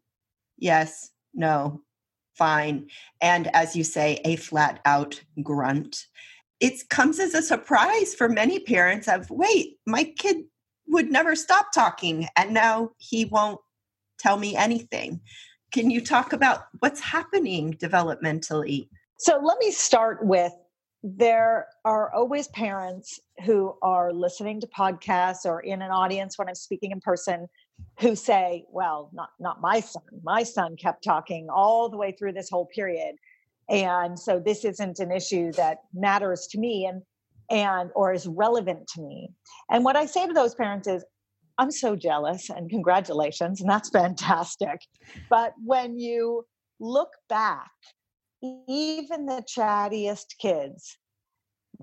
yes, 0.57 1.11
no, 1.33 1.81
fine, 2.37 2.87
and 3.21 3.53
as 3.55 3.75
you 3.75 3.83
say, 3.83 4.21
a 4.25 4.35
flat 4.35 4.79
out 4.85 5.21
grunt. 5.43 6.05
It 6.59 6.89
comes 6.89 7.19
as 7.19 7.33
a 7.33 7.41
surprise 7.41 8.15
for 8.15 8.29
many 8.29 8.59
parents 8.59 9.07
of 9.07 9.29
wait, 9.29 9.77
my 9.85 10.05
kid 10.17 10.37
would 10.87 11.11
never 11.11 11.35
stop 11.35 11.71
talking 11.73 12.27
and 12.37 12.53
now 12.53 12.91
he 12.97 13.25
won't 13.25 13.59
tell 14.19 14.37
me 14.37 14.55
anything. 14.55 15.19
Can 15.71 15.89
you 15.89 15.99
talk 15.99 16.31
about 16.31 16.67
what's 16.79 17.01
happening 17.01 17.73
developmentally? 17.73 18.87
So 19.17 19.39
let 19.43 19.57
me 19.59 19.71
start 19.71 20.25
with 20.25 20.53
there 21.07 21.67
are 21.85 22.11
always 22.15 22.47
parents 22.47 23.19
who 23.43 23.75
are 23.83 24.11
listening 24.11 24.59
to 24.59 24.67
podcasts 24.67 25.45
or 25.45 25.59
in 25.59 25.83
an 25.83 25.91
audience 25.91 26.35
when 26.35 26.49
I'm 26.49 26.55
speaking 26.55 26.89
in 26.89 26.99
person 26.99 27.47
who 27.99 28.15
say, 28.15 28.65
well, 28.71 29.11
not 29.13 29.29
not 29.39 29.61
my 29.61 29.81
son. 29.81 30.01
My 30.23 30.41
son 30.41 30.75
kept 30.75 31.03
talking 31.03 31.47
all 31.47 31.89
the 31.89 31.97
way 31.97 32.11
through 32.11 32.33
this 32.33 32.49
whole 32.49 32.65
period. 32.73 33.17
And 33.69 34.17
so 34.17 34.39
this 34.39 34.65
isn't 34.65 34.97
an 34.97 35.11
issue 35.11 35.51
that 35.53 35.81
matters 35.93 36.47
to 36.47 36.59
me 36.59 36.87
and 36.87 37.03
and 37.51 37.91
or 37.93 38.11
is 38.11 38.25
relevant 38.25 38.87
to 38.95 39.01
me. 39.01 39.29
And 39.69 39.83
what 39.83 39.95
I 39.95 40.07
say 40.07 40.25
to 40.25 40.33
those 40.33 40.55
parents 40.55 40.87
is 40.87 41.05
I'm 41.59 41.69
so 41.69 41.95
jealous 41.95 42.49
and 42.49 42.67
congratulations 42.67 43.61
and 43.61 43.69
that's 43.69 43.89
fantastic. 44.01 44.81
But 45.29 45.53
when 45.63 45.99
you 45.99 46.47
look 46.79 47.11
back 47.29 47.69
even 48.67 49.25
the 49.25 49.43
chattiest 49.47 50.37
kids, 50.39 50.97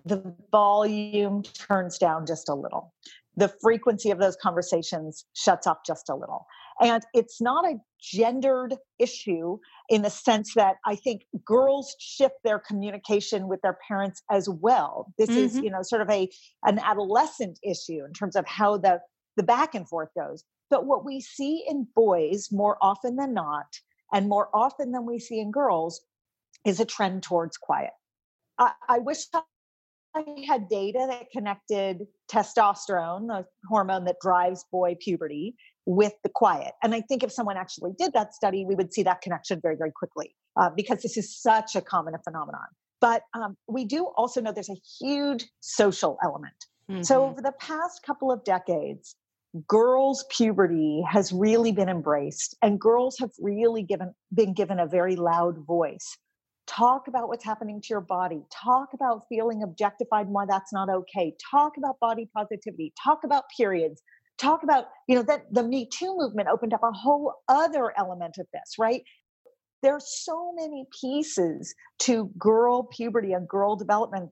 the 0.05 0.35
volume 0.51 1.43
turns 1.43 1.99
down 1.99 2.27
just 2.27 2.49
a 2.49 2.55
little. 2.55 2.95
The 3.37 3.49
frequency 3.63 4.11
of 4.11 4.19
those 4.19 4.37
conversations 4.37 5.25
shuts 5.35 5.67
off 5.67 5.79
just 5.87 6.09
a 6.09 6.15
little. 6.15 6.47
And 6.81 7.03
it's 7.15 7.41
not 7.41 7.65
a 7.65 7.77
gendered 8.01 8.77
issue 8.99 9.59
in 9.89 10.03
the 10.03 10.11
sense 10.11 10.55
that 10.55 10.77
I 10.87 10.97
think 10.97 11.23
girls 11.45 11.95
shift 11.99 12.37
their 12.45 12.59
communication 12.59 13.49
with 13.49 13.61
their 13.63 13.79
parents 13.87 14.23
as 14.31 14.49
well. 14.49 15.13
This 15.19 15.31
mm-hmm. 15.31 15.39
is, 15.39 15.57
you 15.59 15.71
know, 15.71 15.83
sort 15.83 16.03
of 16.03 16.11
a 16.11 16.29
an 16.65 16.79
adolescent 16.79 17.59
issue 17.63 18.05
in 18.05 18.13
terms 18.13 18.37
of 18.37 18.47
how 18.47 18.79
the 18.79 19.01
the 19.37 19.43
back 19.43 19.75
and 19.75 19.89
forth 19.89 20.11
goes. 20.19 20.45
But 20.71 20.87
what 20.87 21.05
we 21.05 21.21
see 21.21 21.65
in 21.69 21.87
boys 21.95 22.49
more 22.51 22.79
often 22.81 23.17
than 23.17 23.35
not, 23.35 23.67
and 24.13 24.29
more 24.29 24.49
often 24.55 24.93
than 24.93 25.07
we 25.07 25.19
see 25.19 25.39
in 25.39 25.51
girls, 25.51 26.01
is 26.65 26.81
a 26.81 26.85
trend 26.85 27.23
towards 27.23 27.57
quiet. 27.57 27.91
I, 28.59 28.73
I 28.89 28.99
wish 28.99 29.25
I 30.15 30.25
had 30.47 30.69
data 30.69 31.07
that 31.09 31.31
connected 31.31 32.07
testosterone, 32.31 33.29
the 33.29 33.47
hormone 33.69 34.05
that 34.05 34.17
drives 34.21 34.65
boy 34.71 34.97
puberty, 35.01 35.55
with 35.87 36.13
the 36.23 36.29
quiet. 36.29 36.73
And 36.83 36.95
I 36.95 37.01
think 37.01 37.23
if 37.23 37.33
someone 37.33 37.57
actually 37.57 37.93
did 37.99 38.13
that 38.13 38.35
study, 38.35 38.65
we 38.65 38.75
would 38.75 38.93
see 38.93 39.03
that 39.03 39.21
connection 39.21 39.61
very, 39.61 39.77
very 39.77 39.91
quickly 39.91 40.35
uh, 40.57 40.71
because 40.77 41.03
this 41.03 41.17
is 41.17 41.37
such 41.37 41.75
a 41.75 41.81
common 41.81 42.15
phenomenon. 42.25 42.67
But 43.01 43.23
um, 43.35 43.57
we 43.67 43.85
do 43.85 44.07
also 44.17 44.41
know 44.41 44.53
there's 44.53 44.71
a 44.71 44.81
huge 45.01 45.47
social 45.61 46.19
element. 46.23 46.55
Mm-hmm. 46.91 47.03
So 47.03 47.25
over 47.25 47.41
the 47.41 47.53
past 47.53 48.03
couple 48.07 48.31
of 48.31 48.45
decades, 48.45 49.17
girls' 49.67 50.25
puberty 50.31 51.03
has 51.09 51.33
really 51.33 51.73
been 51.73 51.89
embraced, 51.89 52.57
and 52.63 52.81
girls 52.81 53.17
have 53.19 53.31
really 53.41 53.83
given 53.83 54.15
been 54.33 54.55
given 54.55 54.79
a 54.79 54.87
very 54.87 55.17
loud 55.17 55.59
voice 55.67 56.17
talk 56.77 57.09
about 57.09 57.29
what's 57.29 57.45
happening 57.45 57.81
to 57.81 57.89
your 57.91 58.01
body. 58.01 58.43
Talk 58.51 58.91
about 58.95 59.25
feeling 59.29 59.63
objectified 59.63 60.27
and 60.27 60.35
why 60.35 60.47
that's 60.47 60.73
not 60.73 60.89
okay. 60.89 61.35
Talk 61.51 61.77
about 61.77 61.99
body 62.01 62.29
positivity. 62.35 62.93
Talk 63.03 63.25
about 63.25 63.45
periods. 63.57 64.03
Talk 64.39 64.63
about 64.63 64.87
you 65.09 65.15
know 65.15 65.23
that 65.25 65.45
the 65.53 65.63
me 65.63 65.87
too 65.87 66.17
movement 66.17 66.49
opened 66.49 66.75
up 66.75 66.83
a 66.83 66.93
whole 66.93 67.35
other 67.49 67.93
element 67.97 68.37
of 68.39 68.47
this 68.53 68.75
right? 68.79 69.03
There's 69.83 70.25
so 70.25 70.53
many 70.55 70.87
pieces 71.01 71.75
to 72.01 72.31
girl 72.39 72.85
puberty 72.85 73.33
and 73.33 73.49
girl 73.49 73.77
development 73.77 74.31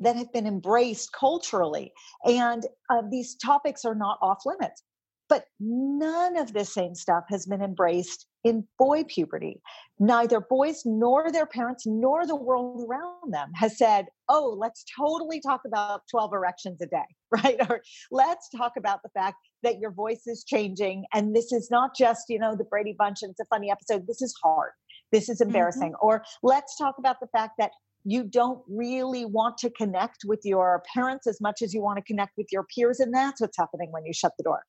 that 0.00 0.16
have 0.16 0.32
been 0.32 0.46
embraced 0.46 1.12
culturally 1.12 1.92
and 2.24 2.66
uh, 2.90 3.02
these 3.10 3.34
topics 3.36 3.84
are 3.84 3.94
not 3.94 4.18
off 4.20 4.44
limits 4.44 4.82
but 5.28 5.46
none 5.58 6.36
of 6.36 6.52
this 6.52 6.72
same 6.72 6.94
stuff 6.94 7.24
has 7.28 7.46
been 7.46 7.62
embraced 7.62 8.26
in 8.44 8.66
boy 8.78 9.02
puberty. 9.04 9.60
Neither 9.98 10.40
boys 10.40 10.82
nor 10.84 11.32
their 11.32 11.46
parents 11.46 11.84
nor 11.86 12.26
the 12.26 12.36
world 12.36 12.86
around 12.88 13.32
them 13.32 13.50
has 13.54 13.76
said, 13.76 14.06
oh, 14.28 14.56
let's 14.58 14.84
totally 14.96 15.40
talk 15.40 15.62
about 15.66 16.02
12 16.10 16.32
erections 16.32 16.80
a 16.80 16.86
day, 16.86 17.06
right? 17.30 17.56
Or 17.68 17.82
let's 18.10 18.48
talk 18.50 18.72
about 18.76 19.00
the 19.02 19.10
fact 19.10 19.36
that 19.62 19.80
your 19.80 19.90
voice 19.90 20.26
is 20.26 20.44
changing. 20.44 21.04
And 21.12 21.34
this 21.34 21.52
is 21.52 21.70
not 21.70 21.96
just, 21.96 22.24
you 22.28 22.38
know, 22.38 22.54
the 22.54 22.64
Brady 22.64 22.94
Bunch 22.96 23.18
and 23.22 23.30
it's 23.30 23.40
a 23.40 23.46
funny 23.46 23.70
episode. 23.70 24.06
This 24.06 24.22
is 24.22 24.34
hard. 24.42 24.70
This 25.12 25.28
is 25.28 25.40
mm-hmm. 25.40 25.48
embarrassing. 25.48 25.92
Mm-hmm. 25.92 26.06
Or 26.06 26.24
let's 26.42 26.76
talk 26.76 26.96
about 26.98 27.16
the 27.20 27.28
fact 27.28 27.54
that 27.58 27.72
you 28.04 28.22
don't 28.22 28.62
really 28.68 29.24
want 29.24 29.58
to 29.58 29.70
connect 29.70 30.18
with 30.24 30.40
your 30.44 30.84
parents 30.94 31.26
as 31.26 31.40
much 31.40 31.60
as 31.60 31.74
you 31.74 31.82
want 31.82 31.96
to 31.96 32.04
connect 32.04 32.32
with 32.36 32.46
your 32.52 32.64
peers. 32.72 33.00
And 33.00 33.12
that's 33.12 33.40
what's 33.40 33.56
happening 33.56 33.90
when 33.90 34.06
you 34.06 34.12
shut 34.12 34.32
the 34.38 34.44
door. 34.44 34.62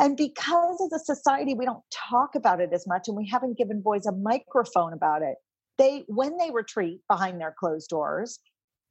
And 0.00 0.16
because 0.16 0.80
as 0.80 0.92
a 0.98 1.04
society, 1.04 1.52
we 1.52 1.66
don't 1.66 1.84
talk 1.92 2.34
about 2.34 2.60
it 2.60 2.70
as 2.72 2.86
much 2.86 3.06
and 3.06 3.16
we 3.16 3.28
haven't 3.28 3.58
given 3.58 3.82
boys 3.82 4.06
a 4.06 4.12
microphone 4.12 4.94
about 4.94 5.20
it. 5.20 5.36
They, 5.76 6.04
when 6.08 6.38
they 6.38 6.50
retreat 6.50 7.00
behind 7.08 7.38
their 7.38 7.54
closed 7.58 7.90
doors, 7.90 8.38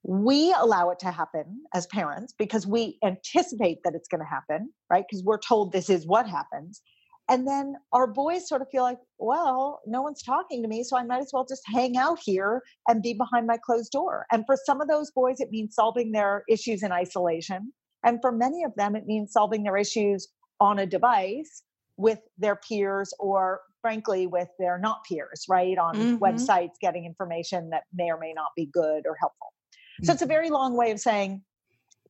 we 0.04 0.54
allow 0.58 0.92
it 0.92 1.00
to 1.00 1.12
happen 1.12 1.64
as 1.74 1.88
parents 1.88 2.36
because 2.38 2.68
we 2.68 3.00
anticipate 3.04 3.80
that 3.84 3.96
it's 3.96 4.08
going 4.08 4.22
to 4.22 4.28
happen, 4.28 4.72
right? 4.92 5.04
Because 5.10 5.24
we're 5.24 5.40
told 5.40 5.72
this 5.72 5.90
is 5.90 6.06
what 6.06 6.30
happens. 6.30 6.82
And 7.28 7.48
then 7.48 7.76
our 7.92 8.08
boys 8.08 8.48
sort 8.48 8.62
of 8.62 8.68
feel 8.72 8.84
like, 8.84 9.00
well, 9.18 9.82
no 9.88 10.04
one's 10.04 10.24
talking 10.24 10.62
to 10.62 10.68
me, 10.68 10.84
so 10.84 10.96
I 10.96 11.04
might 11.04 11.22
as 11.22 11.32
well 11.34 11.46
just 11.48 11.64
hang 11.66 11.98
out 11.98 12.20
here 12.24 12.62
and 12.88 13.04
be 13.04 13.14
behind 13.14 13.48
my 13.48 13.58
closed 13.64 13.92
door. 13.92 14.26
And 14.32 14.44
for 14.46 14.58
some 14.64 14.80
of 14.80 14.88
those 14.88 15.12
boys, 15.12 15.40
it 15.40 15.50
means 15.52 15.76
solving 15.76 16.12
their 16.12 16.44
issues 16.50 16.82
in 16.84 16.92
isolation. 16.92 17.74
And 18.04 18.20
for 18.22 18.32
many 18.32 18.64
of 18.64 18.74
them, 18.76 18.96
it 18.96 19.06
means 19.06 19.34
solving 19.34 19.64
their 19.64 19.78
issues 19.78 20.28
on 20.60 20.80
a 20.80 20.86
device 20.86 21.64
with 21.98 22.20
their 22.38 22.56
peers 22.56 23.14
or 23.20 23.62
frankly 23.82 24.26
with 24.28 24.48
their 24.58 24.78
not 24.78 25.04
peers 25.08 25.46
right 25.50 25.78
on 25.78 25.96
mm-hmm. 25.96 26.24
websites 26.24 26.72
getting 26.82 27.06
information 27.06 27.70
that 27.70 27.84
may 27.94 28.10
or 28.10 28.18
may 28.18 28.34
not 28.34 28.50
be 28.56 28.66
good 28.66 29.04
or 29.06 29.16
helpful 29.20 29.48
mm-hmm. 29.48 30.06
so 30.06 30.14
it's 30.14 30.22
a 30.22 30.26
mm-hmm. 30.26 30.32
very 30.32 30.50
long 30.50 30.76
way 30.76 30.92
of 30.92 31.00
saying 31.00 31.42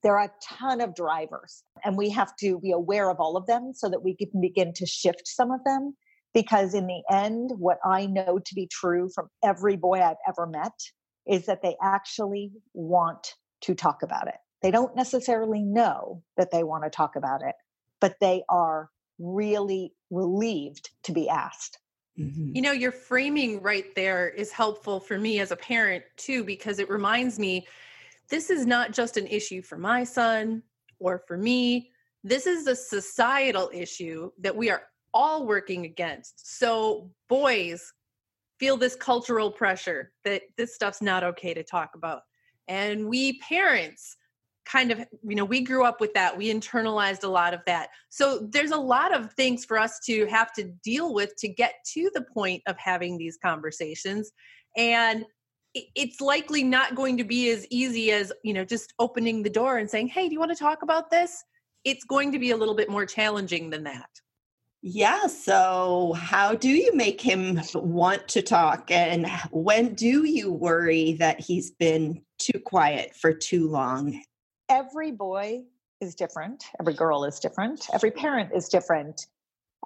there 0.02 0.18
are 0.18 0.26
a 0.26 0.32
ton 0.42 0.80
of 0.80 0.96
drivers 0.96 1.64
and 1.84 1.98
we 1.98 2.10
have 2.10 2.36
to 2.38 2.60
be 2.60 2.72
aware 2.72 3.10
of 3.10 3.20
all 3.20 3.36
of 3.36 3.46
them 3.48 3.72
so 3.74 3.90
that 3.90 4.04
we 4.04 4.16
can 4.16 4.40
begin 4.40 4.72
to 4.74 4.86
shift 4.86 5.24
some 5.26 5.52
of 5.52 5.64
them 5.66 5.96
because 6.34 6.74
in 6.74 6.88
the 6.88 7.02
end 7.12 7.52
what 7.58 7.80
i 7.84 8.06
know 8.06 8.40
to 8.46 8.56
be 8.56 8.68
true 8.72 9.10
from 9.14 9.28
every 9.44 9.76
boy 9.76 10.00
i've 10.00 10.18
ever 10.28 10.46
met 10.46 10.74
is 11.28 11.46
that 11.46 11.62
they 11.62 11.76
actually 11.82 12.52
want 12.74 13.34
to 13.62 13.74
talk 13.74 14.04
about 14.04 14.28
it 14.28 14.38
they 14.62 14.72
don't 14.72 14.96
necessarily 14.96 15.64
know 15.64 16.22
that 16.38 16.52
they 16.52 16.64
want 16.64 16.84
to 16.84 16.90
talk 16.90 17.16
about 17.16 17.42
it 17.42 17.56
but 18.02 18.16
they 18.20 18.44
are 18.50 18.90
really 19.18 19.94
relieved 20.10 20.90
to 21.04 21.12
be 21.12 21.30
asked. 21.30 21.78
Mm-hmm. 22.18 22.56
You 22.56 22.62
know, 22.62 22.72
your 22.72 22.92
framing 22.92 23.62
right 23.62 23.94
there 23.96 24.30
is 24.30 24.52
helpful 24.52 25.00
for 25.00 25.18
me 25.18 25.40
as 25.40 25.52
a 25.52 25.56
parent 25.56 26.04
too, 26.18 26.44
because 26.44 26.80
it 26.80 26.90
reminds 26.90 27.40
me 27.40 27.68
this 28.30 28.50
is 28.50 28.66
not 28.66 28.92
just 28.92 29.18
an 29.18 29.28
issue 29.28 29.62
for 29.62 29.78
my 29.78 30.04
son 30.04 30.64
or 31.00 31.24
for 31.28 31.38
me. 31.38 31.92
This 32.24 32.46
is 32.46 32.68
a 32.68 32.76
societal 32.76 33.70
issue 33.74 34.32
that 34.40 34.56
we 34.56 34.70
are 34.70 34.84
all 35.14 35.48
working 35.48 35.86
against. 35.86 36.58
So, 36.60 37.10
boys 37.28 37.94
feel 38.60 38.76
this 38.76 38.96
cultural 38.96 39.50
pressure 39.50 40.12
that 40.26 40.42
this 40.58 40.76
stuff's 40.76 41.02
not 41.02 41.24
okay 41.24 41.54
to 41.54 41.64
talk 41.64 41.92
about. 41.96 42.24
And 42.68 43.08
we 43.08 43.40
parents 43.40 44.18
kind 44.70 44.92
of 44.92 45.00
you 45.24 45.36
know 45.36 45.46
we 45.46 45.62
grew 45.62 45.84
up 45.84 46.00
with 46.00 46.14
that 46.14 46.36
we 46.36 46.54
internalized 46.54 47.24
a 47.24 47.28
lot 47.28 47.54
of 47.54 47.62
that 47.66 47.90
so 48.10 48.48
there's 48.52 48.72
a 48.72 48.78
lot 48.78 49.14
of 49.14 49.32
things 49.34 49.66
for 49.66 49.78
us 49.78 50.00
to 50.00 50.26
have 50.28 50.52
to 50.54 50.66
deal 50.84 51.14
with 51.14 51.36
to 51.38 51.48
get 51.48 51.76
to 51.86 52.10
the 52.14 52.22
point 52.34 52.62
of 52.68 52.78
having 52.78 53.18
these 53.18 53.38
conversations 53.42 54.32
and 54.78 55.26
it's 55.74 56.20
likely 56.20 56.64
not 56.64 56.96
going 56.96 57.16
to 57.16 57.24
be 57.24 57.52
as 57.52 57.66
easy 57.70 58.12
as 58.12 58.32
you 58.44 58.54
know 58.54 58.66
just 58.66 58.94
opening 59.00 59.44
the 59.44 59.50
door 59.50 59.78
and 59.78 59.90
saying 59.90 60.08
hey 60.08 60.28
do 60.28 60.34
you 60.34 60.40
want 60.40 60.52
to 60.52 60.58
talk 60.58 60.84
about 60.84 61.10
this 61.10 61.44
it's 61.84 62.04
going 62.04 62.32
to 62.32 62.40
be 62.40 62.52
a 62.52 62.58
little 62.58 62.76
bit 62.76 62.90
more 62.90 63.06
challenging 63.06 63.70
than 63.70 63.84
that 63.84 64.10
yeah. 64.82 65.28
So, 65.28 66.14
how 66.14 66.56
do 66.56 66.70
you 66.70 66.96
make 66.96 67.20
him 67.20 67.60
want 67.74 68.30
to 68.30 68.42
talk? 68.42 68.90
And 68.90 69.28
when 69.52 69.94
do 69.94 70.24
you 70.24 70.54
worry 70.54 71.18
that 71.20 71.42
he's 71.42 71.72
been 71.72 72.22
too 72.38 72.60
quiet 72.60 73.14
for 73.14 73.34
too 73.34 73.68
long? 73.68 74.22
Every 74.70 75.12
boy 75.12 75.64
is 76.00 76.16
different, 76.16 76.64
every 76.80 76.94
girl 76.94 77.26
is 77.26 77.40
different, 77.40 77.88
every 77.94 78.12
parent 78.12 78.52
is 78.56 78.70
different. 78.70 79.28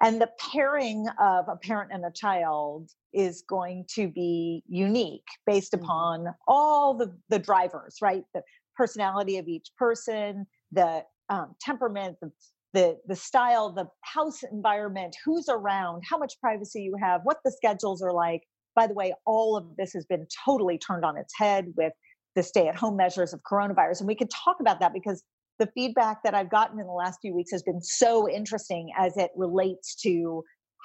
And 0.02 0.20
the 0.20 0.30
pairing 0.38 1.06
of 1.20 1.48
a 1.48 1.56
parent 1.56 1.90
and 1.92 2.04
a 2.04 2.10
child 2.10 2.90
is 3.12 3.42
going 3.42 3.86
to 3.94 4.08
be 4.08 4.62
unique 4.68 5.26
based 5.46 5.72
mm-hmm. 5.72 5.84
upon 5.84 6.26
all 6.48 6.94
the, 6.94 7.16
the 7.28 7.38
drivers, 7.38 7.98
right? 8.02 8.24
The 8.34 8.42
personality 8.76 9.38
of 9.38 9.46
each 9.46 9.70
person, 9.78 10.46
the 10.72 11.04
um, 11.28 11.54
temperament, 11.60 12.16
the, 12.20 12.32
the, 12.72 12.98
the 13.06 13.14
style, 13.14 13.70
the 13.72 13.86
house 14.02 14.42
environment, 14.42 15.16
who's 15.24 15.48
around, 15.48 16.02
how 16.08 16.18
much 16.18 16.34
privacy 16.40 16.82
you 16.82 16.96
have, 17.00 17.20
what 17.22 17.38
the 17.44 17.52
schedules 17.52 18.02
are 18.02 18.12
like. 18.12 18.42
By 18.74 18.88
the 18.88 18.94
way, 18.94 19.14
all 19.24 19.56
of 19.56 19.76
this 19.78 19.92
has 19.92 20.04
been 20.04 20.26
totally 20.44 20.76
turned 20.78 21.04
on 21.04 21.16
its 21.16 21.32
head 21.38 21.72
with 21.76 21.92
the 22.34 22.42
stay 22.42 22.68
at 22.68 22.76
home 22.76 22.96
measures 22.96 23.32
of 23.32 23.40
coronavirus. 23.42 24.00
And 24.00 24.08
we 24.08 24.14
could 24.14 24.30
talk 24.30 24.56
about 24.60 24.80
that 24.80 24.92
because 24.92 25.22
the 25.58 25.68
feedback 25.74 26.22
that 26.24 26.34
I've 26.34 26.50
gotten 26.50 26.80
in 26.80 26.86
the 26.86 26.92
last 26.92 27.20
few 27.20 27.34
weeks 27.34 27.52
has 27.52 27.62
been 27.62 27.80
so 27.80 28.28
interesting 28.28 28.90
as 28.98 29.16
it 29.16 29.30
relates 29.36 29.94
to 30.02 30.42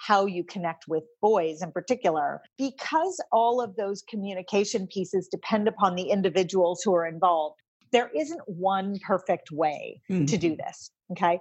how 0.08 0.26
you 0.26 0.44
connect 0.44 0.86
with 0.88 1.04
boys 1.22 1.62
in 1.62 1.72
particular. 1.72 2.42
Because 2.58 3.22
all 3.32 3.62
of 3.62 3.76
those 3.76 4.04
communication 4.10 4.88
pieces 4.88 5.28
depend 5.28 5.68
upon 5.68 5.96
the 5.96 6.10
individuals 6.10 6.82
who 6.84 6.94
are 6.96 7.06
involved, 7.06 7.60
there 7.92 8.10
isn't 8.16 8.42
one 8.46 8.98
perfect 9.06 9.52
way 9.52 10.02
mm. 10.10 10.28
to 10.28 10.38
do 10.38 10.56
this. 10.56 10.92
Okay. 11.12 11.40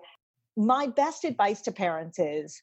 My 0.56 0.86
best 0.88 1.24
advice 1.24 1.60
to 1.62 1.72
parents 1.72 2.18
is 2.18 2.62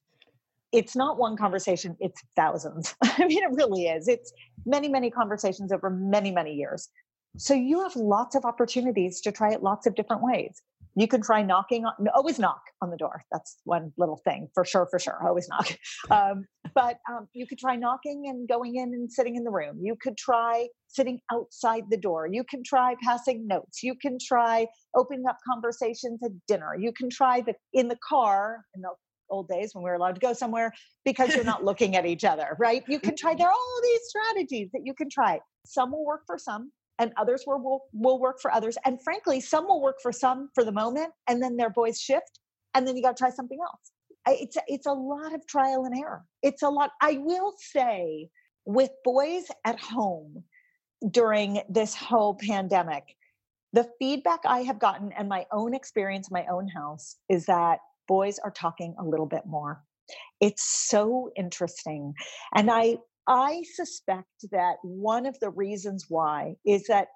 it's 0.71 0.95
not 0.95 1.17
one 1.17 1.37
conversation, 1.37 1.95
it's 1.99 2.21
thousands. 2.35 2.95
I 3.03 3.25
mean, 3.25 3.43
it 3.43 3.51
really 3.53 3.85
is. 3.85 4.07
It's 4.07 4.33
many, 4.65 4.89
many 4.89 5.09
conversations 5.09 5.71
over 5.71 5.89
many, 5.89 6.31
many 6.31 6.53
years. 6.53 6.89
So 7.37 7.53
you 7.53 7.81
have 7.83 7.95
lots 7.95 8.35
of 8.35 8.45
opportunities 8.45 9.21
to 9.21 9.31
try 9.31 9.51
it 9.51 9.61
lots 9.63 9.87
of 9.87 9.95
different 9.95 10.23
ways. 10.23 10.61
You 10.97 11.07
can 11.07 11.21
try 11.21 11.41
knocking 11.41 11.85
on, 11.85 11.93
always 12.15 12.39
knock 12.39 12.61
on 12.81 12.89
the 12.89 12.95
door. 12.95 13.21
That's 13.29 13.57
one 13.65 13.91
little 13.97 14.21
thing 14.23 14.47
for 14.53 14.63
sure, 14.63 14.87
for 14.89 14.97
sure. 14.97 15.19
Always 15.25 15.49
knock. 15.49 15.77
Um, 16.11 16.45
but 16.73 16.99
um, 17.09 17.27
you 17.33 17.47
could 17.47 17.57
try 17.57 17.75
knocking 17.75 18.25
and 18.27 18.47
going 18.47 18.75
in 18.75 18.93
and 18.93 19.11
sitting 19.11 19.35
in 19.35 19.43
the 19.43 19.49
room. 19.51 19.79
You 19.81 19.95
could 19.99 20.17
try 20.17 20.67
sitting 20.87 21.19
outside 21.31 21.83
the 21.89 21.97
door. 21.97 22.27
You 22.27 22.43
can 22.43 22.63
try 22.63 22.95
passing 23.03 23.47
notes. 23.47 23.81
You 23.81 23.95
can 23.95 24.17
try 24.25 24.67
opening 24.95 25.25
up 25.27 25.37
conversations 25.49 26.19
at 26.23 26.31
dinner. 26.47 26.75
You 26.77 26.91
can 26.91 27.09
try 27.09 27.41
the 27.41 27.55
in 27.73 27.87
the 27.87 27.97
car 28.07 28.65
in 28.75 28.81
the 28.81 28.89
old 29.29 29.47
days 29.47 29.71
when 29.73 29.83
we 29.83 29.89
were 29.89 29.95
allowed 29.95 30.15
to 30.15 30.21
go 30.21 30.33
somewhere 30.33 30.71
because 31.03 31.33
you're 31.35 31.43
not 31.43 31.63
looking 31.63 31.95
at 31.95 32.05
each 32.05 32.23
other, 32.23 32.55
right? 32.59 32.83
You 32.87 32.99
can 32.99 33.15
try, 33.15 33.33
there 33.33 33.47
are 33.47 33.51
all 33.51 33.79
these 33.83 34.01
strategies 34.07 34.69
that 34.73 34.81
you 34.83 34.93
can 34.93 35.09
try. 35.09 35.39
Some 35.65 35.91
will 35.91 36.05
work 36.05 36.21
for 36.27 36.37
some 36.37 36.71
and 36.99 37.11
others 37.17 37.43
will, 37.45 37.61
will, 37.61 37.85
will 37.93 38.19
work 38.19 38.39
for 38.41 38.51
others. 38.53 38.77
And 38.85 39.01
frankly, 39.03 39.41
some 39.41 39.67
will 39.67 39.81
work 39.81 39.97
for 40.01 40.11
some 40.11 40.49
for 40.55 40.63
the 40.63 40.71
moment 40.71 41.11
and 41.27 41.41
then 41.41 41.57
their 41.57 41.69
boys 41.69 41.99
shift 41.99 42.39
and 42.73 42.87
then 42.87 42.95
you 42.95 43.03
got 43.03 43.17
to 43.17 43.21
try 43.21 43.29
something 43.29 43.59
else. 43.61 43.91
It's 44.27 44.57
a, 44.57 44.61
it's 44.67 44.87
a 44.87 44.93
lot 44.93 45.33
of 45.33 45.45
trial 45.45 45.85
and 45.85 45.97
error. 45.97 46.23
It's 46.41 46.63
a 46.63 46.69
lot. 46.69 46.91
I 47.01 47.19
will 47.19 47.53
say 47.57 48.29
with 48.65 48.89
boys 49.03 49.45
at 49.65 49.79
home 49.79 50.43
during 51.11 51.61
this 51.69 51.93
whole 51.93 52.35
pandemic, 52.35 53.03
the 53.73 53.87
feedback 53.99 54.39
I 54.45 54.61
have 54.61 54.79
gotten 54.79 55.11
and 55.11 55.29
my 55.29 55.45
own 55.51 55.75
experience 55.75 56.31
my 56.31 56.45
own 56.49 56.67
house 56.67 57.17
is 57.29 57.45
that 57.45 57.79
boys 58.07 58.39
are 58.39 58.51
talking 58.51 58.95
a 58.99 59.03
little 59.03 59.25
bit 59.25 59.45
more. 59.45 59.83
It's 60.39 60.63
so 60.63 61.31
interesting. 61.35 62.13
And 62.55 62.71
I 62.71 62.97
I 63.27 63.63
suspect 63.73 64.49
that 64.51 64.77
one 64.83 65.25
of 65.25 65.39
the 65.39 65.49
reasons 65.49 66.05
why 66.09 66.55
is 66.65 66.87
that 66.87 67.07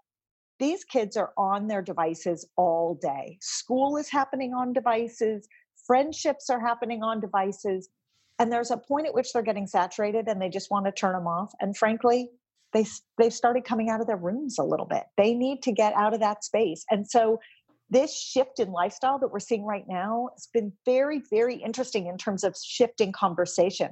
these 0.60 0.84
kids 0.84 1.16
are 1.16 1.32
on 1.38 1.68
their 1.68 1.82
devices 1.82 2.48
all 2.58 2.96
day. 3.02 3.38
School 3.42 3.96
is 3.98 4.10
happening 4.10 4.54
on 4.54 4.74
devices, 4.74 5.48
friendships 5.86 6.50
are 6.50 6.60
happening 6.60 7.02
on 7.04 7.22
devices, 7.22 7.90
and 8.40 8.52
there's 8.52 8.72
a 8.72 8.78
point 8.78 9.08
at 9.08 9.14
which 9.14 9.32
they're 9.34 9.42
getting 9.42 9.68
saturated 9.68 10.28
and 10.28 10.42
they 10.42 10.50
just 10.50 10.72
want 10.72 10.86
to 10.86 10.92
turn 10.92 11.14
them 11.14 11.28
off. 11.28 11.52
And 11.60 11.76
frankly, 11.76 12.30
they 12.74 12.86
they've 13.18 13.34
started 13.34 13.66
coming 13.66 13.90
out 13.90 14.02
of 14.02 14.08
their 14.08 14.18
rooms 14.18 14.58
a 14.60 14.64
little 14.64 14.86
bit. 14.86 15.04
They 15.18 15.34
need 15.34 15.62
to 15.64 15.72
get 15.72 15.94
out 15.94 16.14
of 16.14 16.20
that 16.22 16.44
space. 16.44 16.86
And 16.90 17.10
so 17.10 17.40
this 17.90 18.16
shift 18.16 18.60
in 18.60 18.72
lifestyle 18.72 19.20
that 19.20 19.32
we're 19.32 19.40
seeing 19.40 19.66
right 19.66 19.86
now 19.88 20.30
has 20.36 20.48
been 20.54 20.72
very 20.86 21.22
very 21.30 21.56
interesting 21.56 22.08
in 22.08 22.18
terms 22.18 22.44
of 22.44 22.56
shifting 22.62 23.12
conversation. 23.12 23.92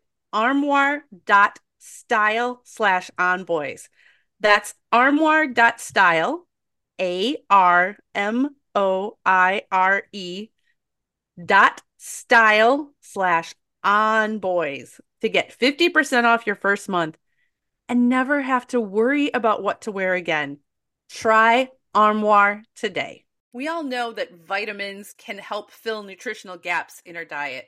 armoire.style 0.33 2.61
slash 2.63 3.11
onboys. 3.17 3.89
That's 4.39 4.73
armoire.style, 4.91 6.47
A 6.99 7.37
R 7.49 7.97
M 8.15 8.55
O 8.75 9.17
I 9.25 9.63
R 9.71 10.03
E 10.11 10.49
dot 11.43 11.81
style 11.97 12.91
slash 13.01 13.55
on 13.83 14.39
boys 14.39 14.99
to 15.21 15.29
get 15.29 15.57
50% 15.57 16.25
off 16.25 16.45
your 16.45 16.55
first 16.55 16.89
month 16.89 17.17
and 17.87 18.09
never 18.09 18.41
have 18.41 18.67
to 18.67 18.79
worry 18.79 19.31
about 19.33 19.63
what 19.63 19.81
to 19.81 19.91
wear 19.91 20.13
again. 20.13 20.59
Try 21.09 21.69
Armoire 21.93 22.63
today. 22.75 23.25
We 23.53 23.67
all 23.67 23.83
know 23.83 24.13
that 24.13 24.33
vitamins 24.33 25.13
can 25.17 25.37
help 25.37 25.71
fill 25.71 26.03
nutritional 26.03 26.57
gaps 26.57 27.01
in 27.05 27.17
our 27.17 27.25
diet. 27.25 27.67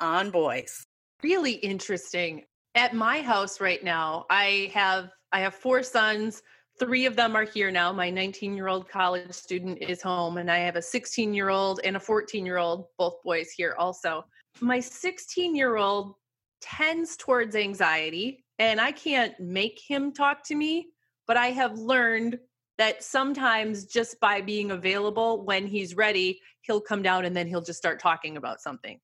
onboys. 0.00 0.82
Really 1.22 1.52
interesting 1.52 2.44
at 2.74 2.94
my 2.94 3.20
house 3.20 3.60
right 3.60 3.82
now, 3.82 4.26
I 4.30 4.70
have 4.74 5.10
I 5.32 5.40
have 5.40 5.54
four 5.54 5.82
sons. 5.82 6.42
Three 6.78 7.04
of 7.06 7.14
them 7.14 7.36
are 7.36 7.44
here 7.44 7.70
now. 7.70 7.92
My 7.92 8.10
19 8.10 8.54
year 8.56 8.68
old 8.68 8.88
college 8.88 9.32
student 9.32 9.78
is 9.82 10.02
home, 10.02 10.38
and 10.38 10.50
I 10.50 10.58
have 10.58 10.76
a 10.76 10.82
16 10.82 11.34
year 11.34 11.50
old 11.50 11.80
and 11.84 11.96
a 11.96 12.00
14 12.00 12.46
year 12.46 12.58
old, 12.58 12.86
both 12.98 13.22
boys 13.22 13.50
here 13.50 13.74
also. 13.78 14.24
My 14.60 14.80
16 14.80 15.54
year 15.54 15.76
old 15.76 16.14
tends 16.60 17.16
towards 17.16 17.56
anxiety, 17.56 18.44
and 18.58 18.80
I 18.80 18.92
can't 18.92 19.38
make 19.40 19.80
him 19.80 20.12
talk 20.12 20.44
to 20.44 20.54
me, 20.54 20.88
but 21.26 21.36
I 21.36 21.48
have 21.48 21.78
learned 21.78 22.38
that 22.78 23.02
sometimes 23.02 23.84
just 23.84 24.18
by 24.20 24.40
being 24.40 24.70
available 24.70 25.44
when 25.44 25.66
he's 25.66 25.94
ready, 25.96 26.40
he'll 26.62 26.80
come 26.80 27.02
down 27.02 27.26
and 27.26 27.36
then 27.36 27.46
he'll 27.46 27.60
just 27.60 27.78
start 27.78 28.00
talking 28.00 28.38
about 28.38 28.60
something. 28.60 28.98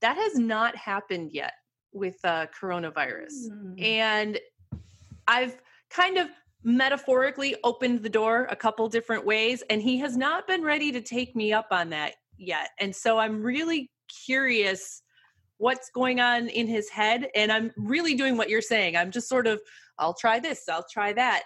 That 0.00 0.16
has 0.16 0.38
not 0.38 0.76
happened 0.76 1.30
yet 1.32 1.52
with 1.92 2.16
uh, 2.24 2.46
coronavirus. 2.58 3.50
Mm. 3.50 3.82
And 3.82 4.40
I've 5.26 5.56
kind 5.90 6.18
of 6.18 6.28
metaphorically 6.62 7.56
opened 7.64 8.02
the 8.02 8.08
door 8.08 8.46
a 8.50 8.56
couple 8.56 8.88
different 8.88 9.24
ways, 9.24 9.62
and 9.70 9.80
he 9.80 9.98
has 9.98 10.16
not 10.16 10.46
been 10.46 10.62
ready 10.62 10.92
to 10.92 11.00
take 11.00 11.34
me 11.34 11.52
up 11.52 11.68
on 11.70 11.90
that 11.90 12.14
yet. 12.36 12.70
And 12.80 12.94
so 12.94 13.18
I'm 13.18 13.42
really 13.42 13.90
curious 14.26 15.02
what's 15.58 15.90
going 15.90 16.20
on 16.20 16.48
in 16.48 16.66
his 16.66 16.90
head. 16.90 17.28
And 17.34 17.50
I'm 17.50 17.72
really 17.76 18.14
doing 18.14 18.36
what 18.36 18.50
you're 18.50 18.60
saying. 18.60 18.96
I'm 18.96 19.10
just 19.10 19.28
sort 19.28 19.46
of, 19.46 19.60
I'll 19.98 20.14
try 20.14 20.38
this, 20.38 20.64
I'll 20.68 20.86
try 20.92 21.12
that. 21.14 21.44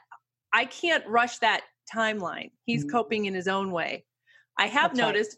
I 0.52 0.64
can't 0.64 1.06
rush 1.06 1.38
that 1.38 1.62
timeline. 1.94 2.50
He's 2.64 2.84
mm. 2.84 2.90
coping 2.90 3.26
in 3.26 3.34
his 3.34 3.46
own 3.46 3.70
way. 3.70 4.04
I 4.58 4.66
have 4.66 4.90
That's 4.90 4.98
noticed 4.98 5.36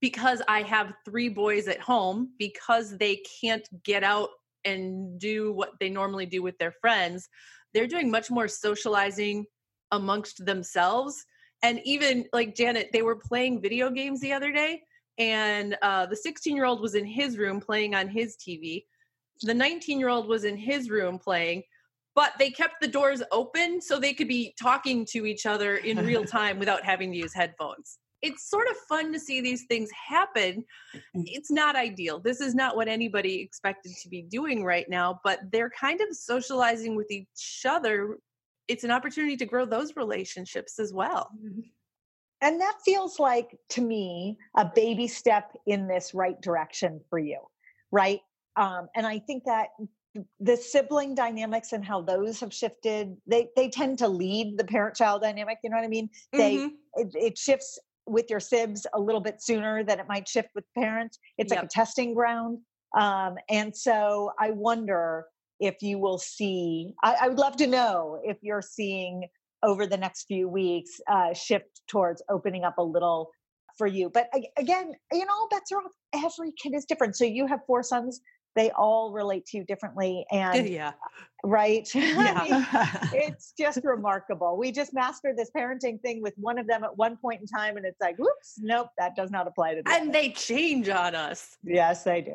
because 0.00 0.42
I 0.48 0.62
have 0.62 0.94
three 1.04 1.28
boys 1.28 1.68
at 1.68 1.80
home, 1.80 2.30
because 2.38 2.96
they 2.98 3.22
can't 3.40 3.66
get 3.84 4.04
out 4.04 4.30
and 4.64 5.18
do 5.18 5.52
what 5.52 5.72
they 5.80 5.90
normally 5.90 6.26
do 6.26 6.42
with 6.42 6.56
their 6.58 6.72
friends. 6.80 7.28
They're 7.72 7.86
doing 7.86 8.10
much 8.10 8.30
more 8.30 8.48
socializing 8.48 9.46
amongst 9.90 10.44
themselves. 10.44 11.24
And 11.62 11.80
even 11.84 12.26
like 12.32 12.54
Janet, 12.54 12.90
they 12.92 13.02
were 13.02 13.16
playing 13.16 13.62
video 13.62 13.90
games 13.90 14.20
the 14.20 14.32
other 14.32 14.52
day, 14.52 14.82
and 15.18 15.76
uh, 15.82 16.06
the 16.06 16.16
16 16.16 16.54
year 16.54 16.64
old 16.64 16.80
was 16.80 16.94
in 16.94 17.06
his 17.06 17.38
room 17.38 17.60
playing 17.60 17.94
on 17.94 18.08
his 18.08 18.36
TV. 18.36 18.84
The 19.42 19.54
19 19.54 19.98
year 19.98 20.08
old 20.08 20.28
was 20.28 20.44
in 20.44 20.56
his 20.56 20.90
room 20.90 21.18
playing, 21.18 21.62
but 22.14 22.32
they 22.38 22.50
kept 22.50 22.80
the 22.80 22.88
doors 22.88 23.22
open 23.32 23.80
so 23.80 23.98
they 23.98 24.14
could 24.14 24.28
be 24.28 24.54
talking 24.60 25.06
to 25.12 25.26
each 25.26 25.46
other 25.46 25.76
in 25.76 26.04
real 26.04 26.24
time 26.38 26.58
without 26.58 26.84
having 26.84 27.12
to 27.12 27.18
use 27.18 27.34
headphones 27.34 27.98
it's 28.24 28.48
sort 28.48 28.66
of 28.70 28.76
fun 28.88 29.12
to 29.12 29.20
see 29.20 29.42
these 29.42 29.64
things 29.64 29.90
happen. 29.92 30.64
Mm. 31.14 31.24
It's 31.26 31.50
not 31.50 31.76
ideal. 31.76 32.18
This 32.18 32.40
is 32.40 32.54
not 32.54 32.74
what 32.74 32.88
anybody 32.88 33.40
expected 33.40 33.92
to 34.02 34.08
be 34.08 34.22
doing 34.22 34.64
right 34.64 34.88
now, 34.88 35.20
but 35.22 35.40
they're 35.52 35.70
kind 35.70 36.00
of 36.00 36.16
socializing 36.16 36.96
with 36.96 37.10
each 37.10 37.66
other. 37.68 38.16
It's 38.66 38.82
an 38.82 38.90
opportunity 38.90 39.36
to 39.36 39.44
grow 39.44 39.66
those 39.66 39.94
relationships 39.94 40.78
as 40.78 40.94
well. 40.94 41.28
Mm-hmm. 41.38 41.60
And 42.40 42.60
that 42.62 42.76
feels 42.82 43.20
like 43.20 43.56
to 43.70 43.82
me 43.82 44.38
a 44.56 44.70
baby 44.74 45.06
step 45.06 45.52
in 45.66 45.86
this 45.86 46.14
right 46.14 46.40
direction 46.40 47.00
for 47.10 47.18
you, 47.18 47.40
right? 47.92 48.20
Um, 48.56 48.88
and 48.96 49.06
I 49.06 49.18
think 49.18 49.44
that 49.44 49.68
the 50.40 50.56
sibling 50.56 51.14
dynamics 51.14 51.72
and 51.72 51.84
how 51.84 52.00
those 52.00 52.38
have 52.38 52.54
shifted 52.54 53.16
they 53.26 53.48
they 53.56 53.68
tend 53.68 53.98
to 53.98 54.06
lead 54.06 54.56
the 54.56 54.62
parent 54.62 54.94
child 54.94 55.22
dynamic 55.22 55.58
you 55.64 55.68
know 55.68 55.76
what 55.76 55.84
i 55.84 55.88
mean 55.88 56.08
they 56.32 56.54
mm-hmm. 56.54 56.68
it, 57.00 57.08
it, 57.16 57.36
shifts 57.36 57.80
with 58.06 58.28
your 58.28 58.40
sibs 58.40 58.86
a 58.94 59.00
little 59.00 59.20
bit 59.20 59.42
sooner 59.42 59.82
than 59.82 59.98
it 60.00 60.06
might 60.08 60.28
shift 60.28 60.48
with 60.54 60.64
parents. 60.76 61.18
It's 61.38 61.50
yep. 61.50 61.60
like 61.60 61.66
a 61.66 61.68
testing 61.68 62.14
ground. 62.14 62.58
Um, 62.96 63.36
and 63.48 63.74
so 63.74 64.32
I 64.38 64.50
wonder 64.50 65.26
if 65.60 65.82
you 65.82 65.98
will 65.98 66.18
see, 66.18 66.94
I, 67.02 67.16
I, 67.22 67.28
would 67.28 67.38
love 67.38 67.56
to 67.56 67.66
know 67.66 68.20
if 68.24 68.36
you're 68.42 68.62
seeing 68.62 69.26
over 69.62 69.86
the 69.86 69.96
next 69.96 70.24
few 70.24 70.48
weeks 70.48 71.00
uh, 71.10 71.32
shift 71.32 71.82
towards 71.88 72.22
opening 72.28 72.64
up 72.64 72.78
a 72.78 72.82
little 72.82 73.30
for 73.76 73.86
you. 73.86 74.10
But 74.10 74.28
again, 74.56 74.92
you 75.10 75.24
know, 75.24 75.48
bets 75.50 75.72
are 75.72 75.78
off. 75.78 75.92
Every 76.12 76.52
kid 76.52 76.74
is 76.74 76.84
different. 76.84 77.16
So 77.16 77.24
you 77.24 77.46
have 77.46 77.60
four 77.66 77.82
sons 77.82 78.20
they 78.54 78.70
all 78.72 79.12
relate 79.12 79.44
to 79.46 79.58
you 79.58 79.64
differently 79.64 80.24
and 80.30 80.68
yeah 80.68 80.92
right 81.44 81.88
yeah. 81.94 82.98
it's 83.12 83.52
just 83.58 83.80
remarkable 83.84 84.56
we 84.56 84.72
just 84.72 84.94
mastered 84.94 85.36
this 85.36 85.50
parenting 85.56 86.00
thing 86.00 86.22
with 86.22 86.34
one 86.36 86.58
of 86.58 86.66
them 86.66 86.84
at 86.84 86.96
one 86.96 87.16
point 87.16 87.40
in 87.40 87.46
time 87.46 87.76
and 87.76 87.84
it's 87.86 88.00
like 88.00 88.16
whoops 88.18 88.58
nope 88.60 88.88
that 88.98 89.14
does 89.16 89.30
not 89.30 89.46
apply 89.46 89.74
to 89.74 89.82
them 89.82 89.92
and 89.92 90.14
they 90.14 90.30
change 90.30 90.88
on 90.88 91.14
us 91.14 91.56
yes 91.64 92.04
they 92.04 92.20
do 92.20 92.34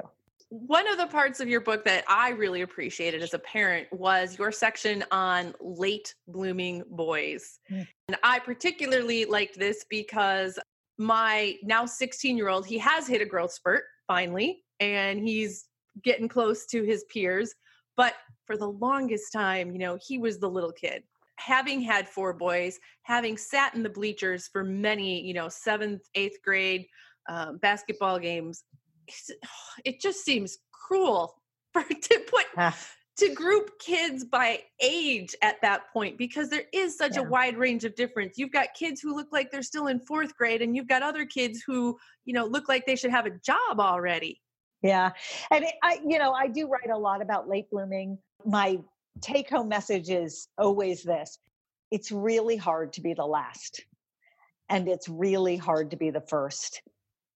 one 0.49 0.88
of 0.88 0.97
the 0.97 1.05
parts 1.05 1.39
of 1.39 1.47
your 1.47 1.62
book 1.62 1.86
that 1.86 2.03
I 2.08 2.29
really 2.29 2.62
appreciated 2.62 3.21
as 3.21 3.36
a 3.36 3.39
parent 3.39 3.88
was 3.91 4.38
your 4.38 4.51
section 4.51 5.03
on 5.12 5.53
late 5.62 6.15
blooming 6.27 6.84
boys. 6.89 7.60
Mm. 7.71 7.88
And 8.08 8.17
I 8.23 8.39
particularly 8.39 9.25
liked 9.25 9.60
this 9.60 9.86
because 9.88 10.58
my 10.97 11.55
now 11.63 11.86
16 11.86 12.36
year 12.36 12.49
old, 12.49 12.65
he 12.65 12.79
has 12.79 13.08
hit 13.08 13.21
a 13.21 13.25
growth 13.25 13.53
spurt 13.53 13.84
finally, 14.08 14.63
and 14.79 15.19
he's 15.19 15.65
getting 16.03 16.27
close 16.27 16.65
to 16.67 16.83
his 16.83 17.05
peers. 17.05 17.53
But 17.97 18.13
for 18.45 18.57
the 18.57 18.69
longest 18.69 19.33
time, 19.33 19.71
you 19.71 19.79
know, 19.79 19.97
he 20.01 20.17
was 20.17 20.39
the 20.39 20.49
little 20.49 20.71
kid. 20.71 21.03
Having 21.38 21.81
had 21.81 22.07
four 22.07 22.33
boys, 22.33 22.79
having 23.03 23.38
sat 23.38 23.75
in 23.75 23.83
the 23.83 23.89
bleachers 23.89 24.47
for 24.47 24.63
many, 24.63 25.21
you 25.21 25.33
know, 25.33 25.49
seventh, 25.49 26.01
eighth 26.15 26.38
grade 26.43 26.85
um, 27.29 27.57
basketball 27.57 28.19
games, 28.19 28.63
it 29.85 29.99
just 30.01 30.23
seems 30.23 30.57
cruel 30.71 31.35
for 31.73 31.83
to 31.83 32.19
put 32.27 32.45
ah. 32.57 32.75
to 33.17 33.33
group 33.33 33.69
kids 33.79 34.23
by 34.23 34.62
age 34.81 35.35
at 35.41 35.62
that 35.62 35.91
point 35.93 36.17
because 36.17 36.49
there 36.49 36.65
is 36.73 36.97
such 36.97 37.15
yeah. 37.15 37.21
a 37.21 37.29
wide 37.29 37.57
range 37.57 37.85
of 37.85 37.95
difference. 37.95 38.38
You've 38.38 38.51
got 38.51 38.73
kids 38.73 39.01
who 39.01 39.15
look 39.15 39.27
like 39.31 39.51
they're 39.51 39.62
still 39.62 39.88
in 39.88 39.99
fourth 39.99 40.35
grade, 40.35 40.62
and 40.62 40.75
you've 40.75 40.88
got 40.88 41.03
other 41.03 41.25
kids 41.25 41.62
who, 41.65 41.97
you 42.25 42.33
know, 42.33 42.45
look 42.45 42.67
like 42.69 42.85
they 42.85 42.95
should 42.95 43.12
have 43.12 43.25
a 43.25 43.38
job 43.45 43.79
already. 43.79 44.41
Yeah. 44.81 45.11
And 45.51 45.65
it, 45.65 45.73
I, 45.83 45.99
you 46.05 46.19
know, 46.19 46.31
I 46.31 46.47
do 46.47 46.67
write 46.67 46.89
a 46.89 46.97
lot 46.97 47.21
about 47.21 47.49
late 47.49 47.69
blooming. 47.69 48.17
My 48.45 48.79
take 49.21 49.49
home 49.49 49.67
message 49.67 50.09
is 50.09 50.47
always 50.57 51.03
this 51.03 51.37
it's 51.91 52.11
really 52.11 52.55
hard 52.55 52.93
to 52.93 53.01
be 53.01 53.13
the 53.13 53.25
last, 53.25 53.83
and 54.69 54.87
it's 54.87 55.09
really 55.09 55.57
hard 55.57 55.91
to 55.91 55.97
be 55.97 56.11
the 56.11 56.21
first. 56.21 56.81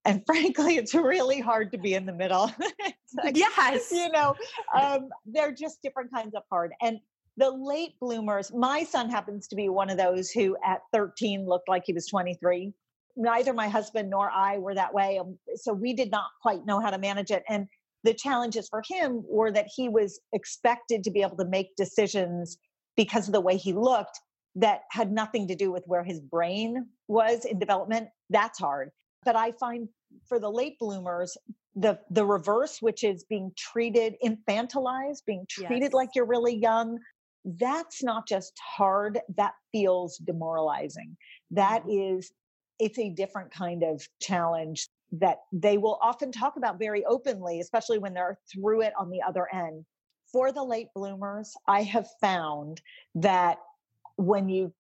And 0.06 0.24
frankly, 0.26 0.78
it's 0.78 0.94
really 0.94 1.40
hard 1.40 1.72
to 1.72 1.78
be 1.78 1.94
in 1.94 2.06
the 2.06 2.14
middle. 2.14 2.52
like, 3.24 3.38
yes. 3.38 3.92
You 3.92 4.10
know, 4.10 4.36
um, 4.80 5.10
they're 5.26 5.54
just 5.54 5.82
different 5.82 6.12
kinds 6.14 6.36
of 6.36 6.44
hard. 6.50 6.74
And 6.82 7.00
the 7.38 7.50
late 7.50 8.00
bloomers, 8.00 8.54
my 8.54 8.84
son 8.84 9.10
happens 9.10 9.48
to 9.48 9.56
be 9.56 9.70
one 9.70 9.90
of 9.90 9.98
those 9.98 10.30
who 10.30 10.56
at 10.64 10.82
13 10.94 11.48
looked 11.48 11.68
like 11.68 11.84
he 11.86 11.94
was 11.94 12.08
23 12.08 12.74
neither 13.16 13.54
my 13.54 13.68
husband 13.68 14.10
nor 14.10 14.30
I 14.32 14.58
were 14.58 14.76
that 14.76 14.94
way. 14.94 15.20
Um, 15.20 15.38
so 15.56 15.74
we 15.74 15.94
did 15.94 16.12
not 16.12 16.28
quite 16.42 16.66
know 16.66 16.80
how 16.80 16.90
to 16.90 16.98
manage 16.98 17.32
it. 17.32 17.44
And 17.50 17.68
the 18.04 18.14
challenges 18.14 18.68
for 18.70 18.84
him 18.88 19.24
were 19.28 19.52
that 19.52 19.68
he 19.74 19.90
was 19.90 20.20
expected 20.34 21.04
to 21.04 21.12
be 21.12 21.22
able 21.22 21.38
to 21.38 21.46
make 21.46 21.76
decisions 21.76 22.58
because 22.98 23.28
of 23.28 23.34
the 23.34 23.42
way 23.42 23.58
he 23.58 23.74
looked 23.74 24.20
that 24.56 24.82
had 24.92 25.12
nothing 25.12 25.48
to 25.48 25.56
do 25.56 25.72
with 25.72 25.84
where 25.88 26.04
his 26.04 26.20
brain 26.20 26.86
was 27.08 27.46
in 27.46 27.60
development. 27.60 28.10
That's 28.30 28.60
hard. 28.60 28.90
But 29.26 29.36
I 29.36 29.52
find 29.54 29.88
for 30.28 30.40
the 30.40 30.50
late 30.50 30.78
bloomers, 30.80 31.38
the 31.76 31.98
the 32.12 32.26
reverse, 32.26 32.80
which 32.82 33.04
is 33.04 33.24
being 33.24 33.52
treated 33.58 34.16
infantilized, 34.24 35.26
being 35.26 35.46
treated 35.50 35.82
yes. 35.82 35.94
like 35.94 36.10
you're 36.14 36.26
really 36.26 36.56
young, 36.56 37.00
that's 37.46 38.04
not 38.04 38.28
just 38.28 38.54
hard, 38.78 39.20
that 39.38 39.54
feels 39.72 40.18
demoralizing. 40.18 41.18
That 41.52 41.82
mm-hmm. 41.82 42.18
is 42.18 42.32
it's 42.84 43.00
a 43.00 43.10
different 43.10 43.50
kind 43.50 43.82
of 43.82 44.06
challenge 44.22 44.90
that 45.14 45.38
they 45.54 45.78
will 45.78 45.98
often 46.02 46.34
talk 46.34 46.58
about 46.58 46.78
very 46.78 47.06
openly, 47.06 47.62
especially 47.62 47.98
when 47.98 48.14
they're 48.14 48.38
through 48.52 48.82
it 48.82 48.92
on 49.00 49.10
the 49.10 49.22
other 49.22 49.48
end. 49.54 49.86
For 50.34 50.52
the 50.52 50.64
late 50.64 50.90
bloomers, 50.94 51.56
I 51.66 51.84
have 51.84 52.08
found 52.20 52.82
that 53.16 53.60
when 54.18 54.50
you 54.50 54.74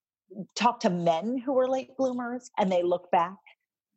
talk 0.56 0.82
to 0.82 0.89
men 0.89 1.38
who 1.38 1.58
are 1.58 1.70
late 1.70 1.96
bloomers 1.96 2.52
and 2.58 2.70
they 2.70 2.84
look 2.84 3.10
back, 3.10 3.38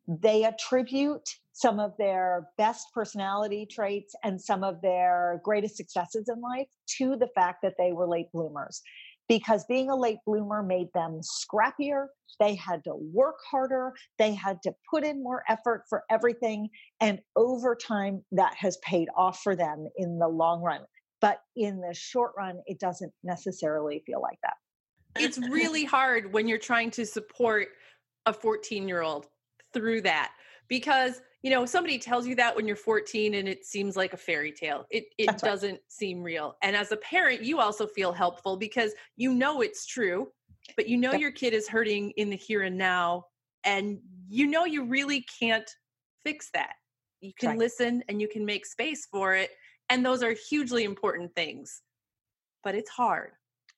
they 0.07 0.45
attribute 0.45 1.27
some 1.51 1.79
of 1.79 1.91
their 1.97 2.47
best 2.57 2.87
personality 2.93 3.65
traits 3.65 4.15
and 4.23 4.39
some 4.39 4.63
of 4.63 4.79
their 4.81 5.41
greatest 5.43 5.75
successes 5.75 6.29
in 6.29 6.39
life 6.39 6.67
to 6.97 7.17
the 7.17 7.27
fact 7.35 7.61
that 7.63 7.73
they 7.77 7.91
were 7.91 8.07
late 8.07 8.31
bloomers 8.31 8.81
because 9.27 9.65
being 9.65 9.89
a 9.89 9.95
late 9.95 10.19
bloomer 10.25 10.63
made 10.63 10.87
them 10.93 11.21
scrappier. 11.21 12.07
They 12.39 12.55
had 12.55 12.83
to 12.83 12.95
work 12.95 13.37
harder. 13.49 13.93
They 14.17 14.33
had 14.33 14.61
to 14.63 14.73
put 14.89 15.03
in 15.03 15.23
more 15.23 15.43
effort 15.49 15.83
for 15.89 16.03
everything. 16.09 16.69
And 17.01 17.19
over 17.35 17.75
time, 17.75 18.23
that 18.31 18.53
has 18.55 18.77
paid 18.77 19.07
off 19.15 19.41
for 19.41 19.55
them 19.55 19.87
in 19.97 20.19
the 20.19 20.27
long 20.27 20.61
run. 20.61 20.81
But 21.19 21.41
in 21.55 21.81
the 21.81 21.93
short 21.93 22.33
run, 22.37 22.59
it 22.67 22.79
doesn't 22.79 23.11
necessarily 23.23 24.03
feel 24.05 24.21
like 24.21 24.37
that. 24.43 24.53
It's 25.21 25.37
really 25.37 25.83
hard 25.85 26.31
when 26.31 26.47
you're 26.47 26.59
trying 26.59 26.91
to 26.91 27.05
support 27.05 27.69
a 28.25 28.33
14 28.33 28.87
year 28.87 29.01
old 29.01 29.27
through 29.73 30.01
that 30.01 30.31
because 30.67 31.21
you 31.43 31.51
know 31.51 31.65
somebody 31.65 31.99
tells 31.99 32.27
you 32.27 32.35
that 32.35 32.55
when 32.55 32.67
you're 32.67 32.75
14 32.75 33.35
and 33.35 33.47
it 33.47 33.65
seems 33.65 33.95
like 33.95 34.13
a 34.13 34.17
fairy 34.17 34.51
tale 34.51 34.85
it 34.89 35.05
it 35.17 35.27
That's 35.27 35.43
doesn't 35.43 35.71
right. 35.71 35.81
seem 35.87 36.23
real. 36.23 36.55
And 36.63 36.75
as 36.75 36.91
a 36.91 36.97
parent 36.97 37.43
you 37.43 37.59
also 37.59 37.87
feel 37.87 38.11
helpful 38.11 38.57
because 38.57 38.93
you 39.15 39.33
know 39.33 39.61
it's 39.61 39.85
true 39.85 40.27
but 40.75 40.87
you 40.87 40.97
know 40.97 41.13
your 41.13 41.31
kid 41.31 41.53
is 41.53 41.67
hurting 41.67 42.11
in 42.11 42.29
the 42.29 42.35
here 42.35 42.63
and 42.63 42.77
now 42.77 43.25
and 43.63 43.99
you 44.27 44.47
know 44.47 44.65
you 44.65 44.85
really 44.85 45.25
can't 45.39 45.69
fix 46.23 46.49
that. 46.53 46.73
You 47.21 47.31
can 47.39 47.49
right. 47.49 47.57
listen 47.57 48.03
and 48.09 48.21
you 48.21 48.27
can 48.27 48.45
make 48.45 48.65
space 48.65 49.07
for 49.11 49.33
it 49.33 49.51
and 49.89 50.05
those 50.05 50.23
are 50.23 50.35
hugely 50.49 50.83
important 50.83 51.33
things 51.35 51.81
but 52.63 52.75
it's 52.75 52.89
hard. 52.89 53.31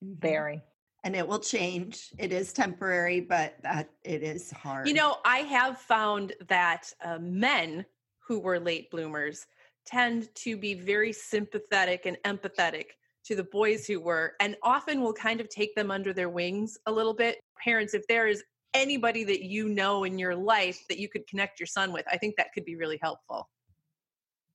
Mm-hmm. 0.03 0.19
Very 0.19 0.61
and 1.03 1.15
it 1.15 1.27
will 1.27 1.39
change. 1.39 2.09
It 2.17 2.31
is 2.31 2.53
temporary, 2.53 3.21
but 3.21 3.55
that 3.63 3.89
it 4.03 4.23
is 4.23 4.51
hard. 4.51 4.87
You 4.87 4.93
know, 4.93 5.17
I 5.25 5.39
have 5.39 5.79
found 5.79 6.33
that 6.47 6.91
uh, 7.03 7.19
men 7.19 7.85
who 8.19 8.39
were 8.39 8.59
late 8.59 8.91
bloomers 8.91 9.45
tend 9.85 10.33
to 10.35 10.57
be 10.57 10.73
very 10.73 11.13
sympathetic 11.13 12.05
and 12.05 12.17
empathetic 12.25 12.85
to 13.25 13.35
the 13.35 13.43
boys 13.43 13.85
who 13.85 13.99
were, 13.99 14.33
and 14.39 14.55
often 14.63 15.01
will 15.01 15.13
kind 15.13 15.41
of 15.41 15.49
take 15.49 15.75
them 15.75 15.91
under 15.91 16.13
their 16.13 16.29
wings 16.29 16.77
a 16.85 16.91
little 16.91 17.13
bit. 17.13 17.39
Parents, 17.63 17.93
if 17.93 18.05
there 18.07 18.27
is 18.27 18.43
anybody 18.73 19.23
that 19.23 19.43
you 19.43 19.69
know 19.69 20.03
in 20.03 20.17
your 20.19 20.35
life 20.35 20.83
that 20.89 20.99
you 20.99 21.09
could 21.09 21.27
connect 21.27 21.59
your 21.59 21.67
son 21.67 21.91
with, 21.91 22.05
I 22.11 22.17
think 22.17 22.35
that 22.37 22.53
could 22.53 22.65
be 22.65 22.75
really 22.75 22.99
helpful. 23.01 23.49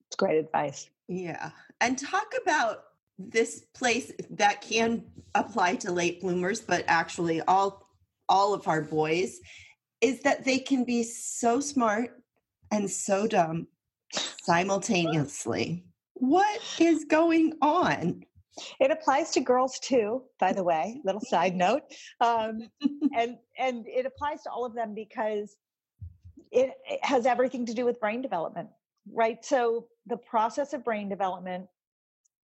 It's 0.07 0.17
great 0.17 0.39
advice. 0.39 0.89
Yeah. 1.09 1.51
And 1.81 1.99
talk 1.99 2.33
about 2.43 2.85
this 3.19 3.65
place 3.75 4.13
that 4.31 4.61
can 4.61 5.05
apply 5.35 5.75
to 5.77 5.93
late 5.93 6.21
bloomers 6.21 6.61
but 6.61 6.85
actually 6.89 7.41
all 7.43 7.89
all 8.29 8.55
of 8.55 8.67
our 8.67 8.83
boys 8.83 9.39
is 10.01 10.23
that 10.23 10.45
they 10.45 10.59
can 10.59 10.85
be 10.85 11.03
so 11.03 11.61
smart 11.61 12.23
and 12.71 12.91
so 12.91 13.27
dumb 13.27 13.67
simultaneously 14.43 15.85
what 16.15 16.61
is 16.79 17.05
going 17.05 17.55
on? 17.61 18.25
It 18.81 18.91
applies 18.91 19.33
to 19.33 19.41
girls 19.41 19.79
too, 19.81 20.23
by 20.39 20.53
the 20.53 20.63
way. 20.63 21.01
Little 21.05 21.21
side 21.21 21.57
note, 21.57 21.83
um, 22.21 22.71
and 23.17 23.37
and 23.59 23.87
it 23.87 24.07
applies 24.07 24.43
to 24.45 24.51
all 24.51 24.65
of 24.65 24.75
them 24.75 24.95
because 24.95 25.57
it, 26.53 26.71
it 26.89 27.05
has 27.05 27.27
everything 27.27 27.67
to 27.67 27.75
do 27.75 27.85
with 27.85 27.99
brain 27.99 28.23
development, 28.23 28.69
right? 29.13 29.45
So 29.45 29.89
the 30.07 30.17
process 30.17 30.73
of 30.73 30.85
brain 30.85 31.09
development 31.09 31.67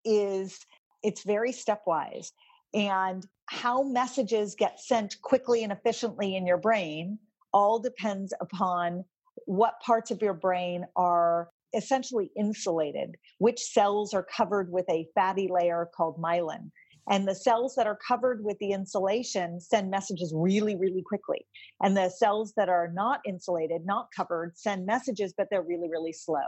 is 0.05 0.59
it's 1.03 1.23
very 1.23 1.53
stepwise, 1.53 2.33
and 2.75 3.27
how 3.47 3.83
messages 3.83 4.55
get 4.55 4.81
sent 4.81 5.21
quickly 5.23 5.65
and 5.65 5.73
efficiently 5.73 6.37
in 6.37 6.47
your 6.47 6.59
brain 6.59 7.19
all 7.53 7.79
depends 7.79 8.33
upon 8.41 9.05
what 9.47 9.81
parts 9.81 10.11
of 10.11 10.23
your 10.23 10.35
brain 10.35 10.85
are 10.97 11.49
essentially 11.75 12.31
insulated, 12.37 13.17
which 13.39 13.61
cells 13.61 14.13
are 14.15 14.27
covered 14.37 14.71
with 14.71 14.89
a 14.89 15.07
fatty 15.15 15.49
layer 15.51 15.89
called 15.95 16.21
myelin. 16.21 16.71
And 17.09 17.27
the 17.27 17.35
cells 17.35 17.75
that 17.77 17.87
are 17.87 17.99
covered 18.07 18.45
with 18.45 18.59
the 18.59 18.73
insulation 18.73 19.61
send 19.61 19.91
messages 19.91 20.33
really, 20.35 20.77
really 20.77 21.03
quickly. 21.03 21.47
And 21.83 21.97
the 21.97 22.09
cells 22.09 22.53
that 22.57 22.69
are 22.69 22.91
not 22.93 23.21
insulated, 23.27 23.85
not 23.85 24.09
covered, 24.15 24.57
send 24.57 24.87
messages, 24.87 25.35
but 25.37 25.49
they're 25.51 25.63
really, 25.63 25.89
really 25.89 26.13
slow. 26.13 26.47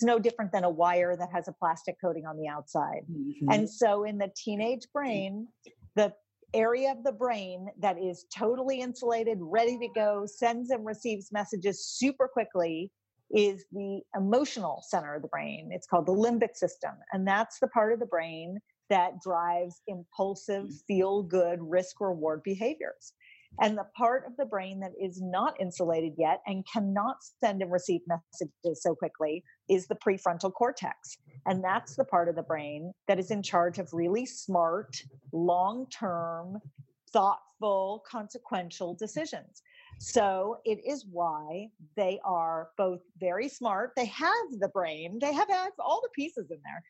It's 0.00 0.06
no 0.06 0.18
different 0.18 0.50
than 0.50 0.64
a 0.64 0.70
wire 0.70 1.14
that 1.14 1.28
has 1.30 1.46
a 1.46 1.52
plastic 1.52 2.00
coating 2.00 2.24
on 2.24 2.38
the 2.38 2.48
outside. 2.48 3.02
Mm-hmm. 3.12 3.52
And 3.52 3.68
so 3.68 4.04
in 4.04 4.16
the 4.16 4.32
teenage 4.34 4.86
brain, 4.94 5.46
the 5.94 6.14
area 6.54 6.90
of 6.90 7.04
the 7.04 7.12
brain 7.12 7.68
that 7.78 7.98
is 7.98 8.24
totally 8.34 8.80
insulated, 8.80 9.36
ready 9.42 9.76
to 9.76 9.88
go, 9.94 10.24
sends 10.24 10.70
and 10.70 10.86
receives 10.86 11.30
messages 11.32 11.84
super 11.84 12.28
quickly 12.28 12.90
is 13.30 13.66
the 13.72 14.00
emotional 14.16 14.82
center 14.88 15.16
of 15.16 15.20
the 15.20 15.28
brain. 15.28 15.68
It's 15.70 15.86
called 15.86 16.06
the 16.06 16.14
limbic 16.14 16.56
system. 16.56 16.92
And 17.12 17.28
that's 17.28 17.58
the 17.60 17.68
part 17.68 17.92
of 17.92 18.00
the 18.00 18.06
brain 18.06 18.58
that 18.88 19.20
drives 19.22 19.82
impulsive, 19.86 20.64
mm. 20.64 20.74
feel 20.88 21.24
good, 21.24 21.58
risk 21.60 22.00
reward 22.00 22.40
behaviors. 22.42 23.12
And 23.58 23.76
the 23.76 23.86
part 23.96 24.24
of 24.26 24.36
the 24.36 24.46
brain 24.46 24.80
that 24.80 24.92
is 25.00 25.20
not 25.20 25.60
insulated 25.60 26.14
yet 26.16 26.40
and 26.46 26.64
cannot 26.72 27.16
send 27.42 27.62
and 27.62 27.72
receive 27.72 28.00
messages 28.06 28.82
so 28.82 28.94
quickly 28.94 29.42
is 29.68 29.86
the 29.86 29.96
prefrontal 29.96 30.52
cortex. 30.52 31.18
And 31.46 31.62
that's 31.62 31.96
the 31.96 32.04
part 32.04 32.28
of 32.28 32.36
the 32.36 32.42
brain 32.42 32.92
that 33.08 33.18
is 33.18 33.30
in 33.30 33.42
charge 33.42 33.78
of 33.78 33.92
really 33.92 34.24
smart, 34.24 34.96
long 35.32 35.86
term, 35.90 36.58
thoughtful, 37.12 38.04
consequential 38.08 38.94
decisions. 38.94 39.62
So 39.98 40.58
it 40.64 40.78
is 40.86 41.04
why 41.10 41.68
they 41.96 42.20
are 42.24 42.68
both 42.78 43.00
very 43.18 43.48
smart. 43.48 43.92
They 43.96 44.06
have 44.06 44.46
the 44.58 44.70
brain, 44.72 45.18
they 45.20 45.32
have, 45.34 45.48
all 45.78 46.00
the 46.02 46.08
pieces 46.14 46.50
in 46.50 46.58
there, 46.64 46.82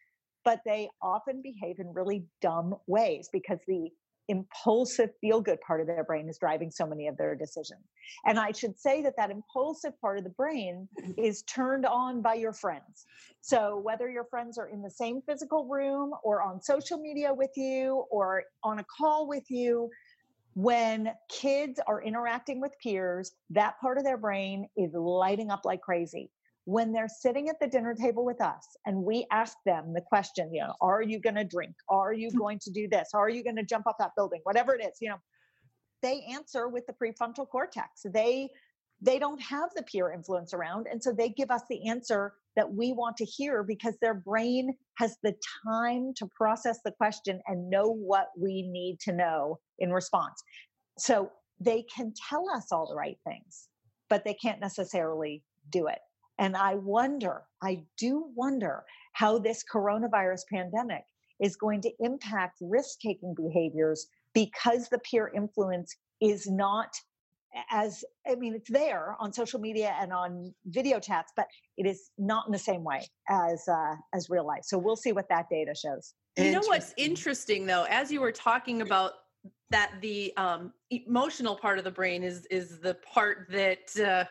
but 0.44 0.61
they 0.64 0.88
often 1.03 1.42
behave 1.42 1.81
in 1.81 1.92
really 1.92 2.25
dumb 2.40 2.77
ways 2.87 3.29
because 3.33 3.59
the 3.66 3.90
impulsive 4.31 5.11
feel 5.21 5.40
good 5.40 5.61
part 5.61 5.81
of 5.81 5.87
their 5.87 6.05
brain 6.05 6.29
is 6.29 6.38
driving 6.38 6.71
so 6.71 6.87
many 6.87 7.09
of 7.09 7.16
their 7.16 7.35
decisions. 7.35 7.83
And 8.25 8.38
I 8.38 8.53
should 8.53 8.79
say 8.79 9.03
that 9.03 9.14
that 9.16 9.31
impulsive 9.31 10.01
part 10.01 10.19
of 10.19 10.25
the 10.25 10.31
brain 10.31 10.88
mm-hmm. 10.99 11.12
is 11.19 11.43
turned 11.43 11.85
on 11.85 12.23
by 12.23 12.35
your 12.35 12.53
friends. 12.53 13.07
So 13.40 13.81
whether 13.83 14.09
your 14.09 14.25
friends 14.25 14.57
are 14.59 14.69
in 14.69 14.83
the 14.83 14.90
same 14.90 15.21
physical 15.23 15.66
room 15.66 16.12
or 16.23 16.43
on 16.43 16.62
social 16.62 16.99
media 16.99 17.35
with 17.35 17.51
you 17.57 18.05
or 18.11 18.45
on 18.62 18.79
a 18.79 18.85
call 18.85 19.27
with 19.27 19.45
you, 19.51 19.90
when 20.55 21.11
kids 21.29 21.81
are 21.87 22.03
interacting 22.03 22.61
with 22.61 22.73
peers, 22.83 23.33
that 23.51 23.81
part 23.81 23.99
of 23.99 24.05
their 24.05 24.19
brain 24.19 24.69
is 24.77 24.93
lighting 24.95 25.51
up 25.51 25.64
like 25.64 25.81
crazy. 25.81 26.31
When 26.64 26.92
they're 26.92 27.09
sitting 27.09 27.49
at 27.49 27.59
the 27.61 27.66
dinner 27.66 27.94
table 27.94 28.25
with 28.25 28.40
us 28.40 28.64
and 28.87 29.03
we 29.03 29.27
ask 29.33 29.57
them 29.64 29.92
the 29.94 30.03
question, 30.03 30.53
you 30.53 30.61
know, 30.61 30.75
are 30.81 31.03
you 31.03 31.18
going 31.18 31.37
to 31.37 31.44
drink? 31.44 31.73
Are 31.88 32.12
you 32.12 32.31
mm. 32.31 32.38
going 32.38 32.59
to 32.62 32.70
do 32.70 32.87
this? 32.88 33.11
Are 33.14 33.29
you 33.29 33.42
going 33.42 33.57
to 33.57 33.64
jump 33.64 33.87
off 33.87 33.96
that 33.99 34.12
building? 34.16 34.40
Whatever 34.44 34.75
it 34.75 34.85
is, 34.85 34.99
you 35.01 35.09
know, 35.09 35.18
they 36.03 36.23
answer 36.33 36.68
with 36.68 36.85
the 36.87 36.92
prefrontal 36.92 37.49
cortex. 37.49 38.03
They 38.05 38.51
they 39.03 39.18
don't 39.18 39.40
have 39.40 39.70
the 39.75 39.83
peer 39.85 40.12
influence 40.12 40.53
around 40.53 40.87
and 40.87 41.03
so 41.03 41.11
they 41.11 41.31
give 41.31 41.51
us 41.51 41.62
the 41.70 41.88
answer 41.88 42.35
that 42.57 42.70
we 42.70 42.92
want 42.92 43.16
to 43.16 43.25
hear 43.25 43.62
because 43.62 43.96
their 44.01 44.14
brain 44.14 44.75
has 44.96 45.16
the 45.23 45.35
time 45.66 46.12
to 46.16 46.29
process 46.37 46.81
the 46.85 46.90
question 46.92 47.40
and 47.46 47.70
know 47.70 47.90
what 47.90 48.29
we 48.38 48.62
need 48.62 48.99
to 49.01 49.12
know 49.12 49.59
in 49.79 49.90
response. 49.90 50.42
So 50.99 51.31
they 51.61 51.85
can 51.94 52.12
tell 52.29 52.51
us 52.51 52.73
all 52.73 52.88
the 52.88 52.96
right 52.96 53.18
things, 53.27 53.68
but 54.09 54.25
they 54.25 54.35
can't 54.35 54.61
necessarily 54.61 55.42
do 55.70 55.87
it. 55.87 55.99
And 56.40 56.57
I 56.57 56.74
wonder, 56.74 57.42
I 57.62 57.83
do 57.98 58.24
wonder 58.35 58.83
how 59.12 59.38
this 59.38 59.62
coronavirus 59.70 60.40
pandemic 60.50 61.05
is 61.38 61.55
going 61.55 61.83
to 61.83 61.90
impact 62.00 62.59
risk 62.62 62.98
taking 63.00 63.35
behaviors 63.35 64.07
because 64.35 64.88
the 64.88 64.98
peer 64.98 65.31
influence 65.35 65.94
is 66.20 66.50
not 66.50 66.88
as 67.72 68.05
I 68.31 68.37
mean, 68.37 68.55
it's 68.55 68.70
there 68.70 69.16
on 69.18 69.33
social 69.33 69.59
media 69.59 69.96
and 70.00 70.12
on 70.12 70.55
video 70.66 71.00
chats, 71.00 71.33
but 71.37 71.46
it 71.76 71.85
is 71.85 72.11
not 72.16 72.46
in 72.46 72.53
the 72.53 72.59
same 72.59 72.85
way 72.85 73.05
as 73.29 73.66
uh, 73.68 73.96
as 74.14 74.31
real 74.31 74.46
life. 74.46 74.62
So 74.62 74.79
we'll 74.79 74.96
see 74.96 75.12
what 75.12 75.29
that 75.31 75.46
data 75.50 75.74
shows. 75.74 76.14
You 76.37 76.53
know 76.53 76.62
what's 76.66 76.94
interesting 76.96 77.66
though, 77.66 77.87
as 77.90 78.12
you 78.12 78.20
were 78.20 78.33
talking 78.33 78.83
about 78.83 79.14
that, 79.70 79.94
the 80.00 80.33
um, 80.37 80.72
emotional 80.90 81.57
part 81.57 81.79
of 81.79 81.85
the 81.85 81.90
brain 81.90 82.22
is 82.22 82.46
is 82.46 82.79
the 82.79 82.94
part 82.94 83.48
that 83.50 83.98
uh, 83.98 84.24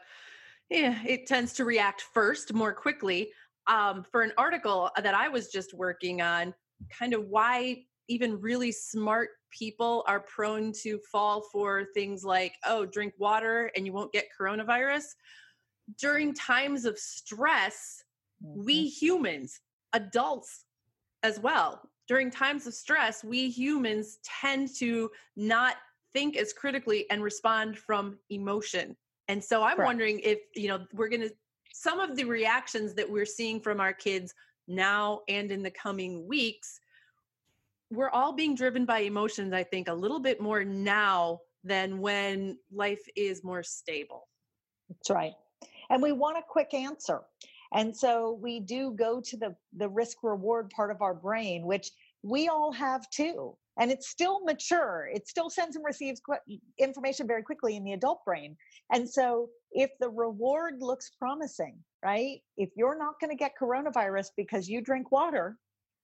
yeah, 0.69 0.99
it 1.05 1.25
tends 1.27 1.53
to 1.53 1.65
react 1.65 2.03
first 2.13 2.53
more 2.53 2.73
quickly. 2.73 3.31
Um, 3.67 4.03
for 4.03 4.21
an 4.21 4.31
article 4.37 4.89
that 4.95 5.13
I 5.13 5.29
was 5.29 5.49
just 5.49 5.73
working 5.73 6.21
on, 6.21 6.53
kind 6.97 7.13
of 7.13 7.25
why 7.27 7.83
even 8.07 8.41
really 8.41 8.71
smart 8.71 9.29
people 9.51 10.03
are 10.07 10.21
prone 10.21 10.71
to 10.83 10.99
fall 11.11 11.43
for 11.51 11.85
things 11.93 12.23
like, 12.23 12.53
oh, 12.65 12.85
drink 12.85 13.13
water 13.19 13.71
and 13.75 13.85
you 13.85 13.93
won't 13.93 14.11
get 14.11 14.25
coronavirus. 14.39 15.03
During 15.99 16.33
times 16.33 16.85
of 16.85 16.97
stress, 16.97 18.03
mm-hmm. 18.43 18.65
we 18.65 18.87
humans, 18.87 19.59
adults 19.93 20.65
as 21.21 21.39
well, 21.39 21.81
during 22.07 22.31
times 22.31 22.65
of 22.65 22.73
stress, 22.73 23.23
we 23.23 23.49
humans 23.49 24.17
tend 24.23 24.69
to 24.77 25.11
not 25.35 25.75
think 26.11 26.37
as 26.37 26.53
critically 26.53 27.05
and 27.11 27.21
respond 27.21 27.77
from 27.77 28.17
emotion. 28.31 28.95
And 29.29 29.41
so 29.41 29.63
I'm 29.63 29.77
wondering 29.77 30.19
if, 30.19 30.39
you 30.55 30.67
know, 30.67 30.85
we're 30.93 31.07
going 31.07 31.21
to, 31.21 31.31
some 31.71 32.01
of 32.01 32.17
the 32.17 32.25
reactions 32.25 32.93
that 32.95 33.09
we're 33.09 33.25
seeing 33.25 33.61
from 33.61 33.79
our 33.79 33.93
kids 33.93 34.33
now 34.67 35.21
and 35.29 35.49
in 35.51 35.63
the 35.63 35.71
coming 35.71 36.27
weeks 36.27 36.81
we're 37.91 38.09
all 38.09 38.33
being 38.33 38.55
driven 38.55 38.85
by 38.85 38.99
emotions, 38.99 39.53
I 39.53 39.63
think, 39.63 39.87
a 39.87 39.93
little 39.93 40.19
bit 40.19 40.41
more 40.41 40.63
now 40.63 41.41
than 41.63 41.99
when 41.99 42.57
life 42.71 43.01
is 43.15 43.43
more 43.43 43.63
stable. 43.63 44.27
That's 44.89 45.09
right. 45.09 45.33
And 45.89 46.01
we 46.01 46.11
want 46.11 46.37
a 46.37 46.43
quick 46.47 46.73
answer. 46.73 47.21
And 47.73 47.95
so 47.95 48.39
we 48.41 48.59
do 48.59 48.91
go 48.91 49.21
to 49.21 49.37
the, 49.37 49.55
the 49.75 49.89
risk 49.89 50.17
reward 50.23 50.69
part 50.69 50.91
of 50.91 51.01
our 51.01 51.13
brain, 51.13 51.65
which 51.65 51.91
we 52.23 52.47
all 52.47 52.71
have 52.71 53.09
too. 53.09 53.55
And 53.79 53.91
it's 53.91 54.09
still 54.09 54.41
mature. 54.43 55.09
It 55.13 55.27
still 55.27 55.49
sends 55.49 55.75
and 55.75 55.85
receives 55.85 56.21
information 56.77 57.27
very 57.27 57.43
quickly 57.43 57.77
in 57.77 57.83
the 57.83 57.93
adult 57.93 58.25
brain. 58.25 58.57
And 58.91 59.09
so 59.09 59.49
if 59.71 59.89
the 59.99 60.09
reward 60.09 60.75
looks 60.81 61.11
promising, 61.17 61.77
right? 62.03 62.39
If 62.57 62.69
you're 62.75 62.97
not 62.97 63.19
going 63.21 63.29
to 63.29 63.37
get 63.37 63.53
coronavirus 63.59 64.27
because 64.35 64.67
you 64.67 64.81
drink 64.81 65.11
water, 65.11 65.57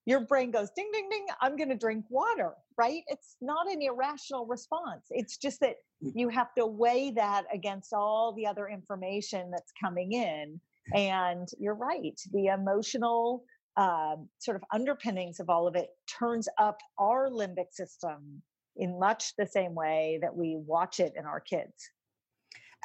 your 0.06 0.22
brain 0.22 0.52
goes 0.52 0.70
ding 0.76 0.90
ding 0.94 1.08
ding 1.10 1.26
i'm 1.42 1.56
going 1.56 1.70
to 1.70 1.76
drink 1.76 2.06
water 2.10 2.54
right 2.78 3.04
it's 3.08 3.36
not 3.42 3.70
an 3.72 3.82
irrational 3.82 4.46
response 4.46 5.06
it's 5.10 5.38
just 5.38 5.60
that 5.60 5.76
mm. 6.04 6.12
you 6.16 6.30
have 6.30 6.54
to 6.58 6.66
weigh 6.66 7.12
that 7.12 7.44
against 7.54 7.94
all 7.94 8.34
the 8.34 8.46
other 8.46 8.68
information 8.68 9.52
that's 9.52 9.72
coming 9.82 10.14
in 10.14 10.60
and 10.94 11.48
you're 11.60 11.76
right 11.76 12.20
the 12.32 12.48
emotional 12.48 13.44
um, 13.78 14.30
sort 14.40 14.56
of 14.56 14.64
underpinnings 14.74 15.40
of 15.40 15.50
all 15.50 15.68
of 15.68 15.76
it 15.76 15.90
turns 16.08 16.48
up 16.58 16.80
our 16.98 17.30
limbic 17.30 17.72
system 17.72 18.42
in 18.78 19.00
much 19.00 19.34
the 19.38 19.48
same 19.48 19.74
way 19.74 20.20
that 20.22 20.36
we 20.36 20.58
watch 20.66 21.00
it 21.00 21.14
in 21.18 21.26
our 21.26 21.40
kids 21.40 21.90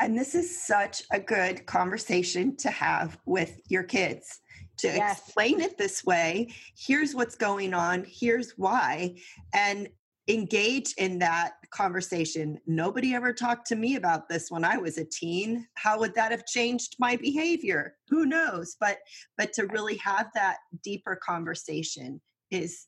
and 0.01 0.19
this 0.19 0.35
is 0.35 0.65
such 0.65 1.03
a 1.13 1.21
good 1.21 1.67
conversation 1.67 2.57
to 2.57 2.71
have 2.71 3.19
with 3.27 3.61
your 3.69 3.83
kids 3.83 4.41
to 4.79 4.89
yes. 4.89 5.19
explain 5.19 5.61
it 5.61 5.77
this 5.77 6.05
way. 6.05 6.49
Here's 6.77 7.15
what's 7.15 7.35
going 7.35 7.75
on. 7.75 8.07
Here's 8.09 8.53
why. 8.57 9.17
And 9.53 9.89
engage 10.29 10.95
in 10.99 11.19
that 11.19 11.53
conversation. 11.71 12.59
Nobody 12.67 13.15
ever 13.15 13.33
talked 13.33 13.67
to 13.69 13.77
me 13.77 13.97
about 13.97 14.29
this 14.29 14.51
when 14.51 14.65
I 14.65 14.77
was 14.77 14.99
a 14.99 15.05
teen. 15.05 15.67
How 15.75 15.99
would 15.99 16.15
that 16.15 16.31
have 16.31 16.47
changed 16.47 16.97
my 16.99 17.17
behavior? 17.17 17.97
Who 18.09 18.27
knows? 18.27 18.77
But 18.81 18.99
but 19.39 19.53
to 19.55 19.67
really 19.67 19.97
have 19.97 20.29
that 20.35 20.59
deeper 20.85 21.19
conversation 21.25 22.21
is 22.51 22.87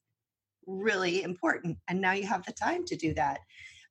really 0.67 1.23
important. 1.23 1.79
And 1.89 2.01
now 2.01 2.13
you 2.13 2.27
have 2.27 2.45
the 2.45 2.53
time 2.53 2.85
to 2.87 2.97
do 2.97 3.15
that. 3.15 3.41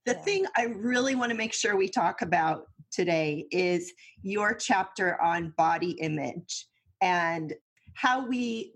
The 0.06 0.14
yeah. 0.14 0.22
thing 0.22 0.46
I 0.58 0.66
really 0.66 1.16
want 1.16 1.32
to 1.32 1.38
make 1.38 1.54
sure 1.54 1.76
we 1.76 1.89
talk 1.89 2.22
about 2.22 2.66
today 2.92 3.46
is 3.52 3.94
your 4.22 4.54
chapter 4.54 5.22
on 5.22 5.54
body 5.58 5.92
image 5.92 6.68
and 7.02 7.54
how 7.96 8.26
we 8.26 8.74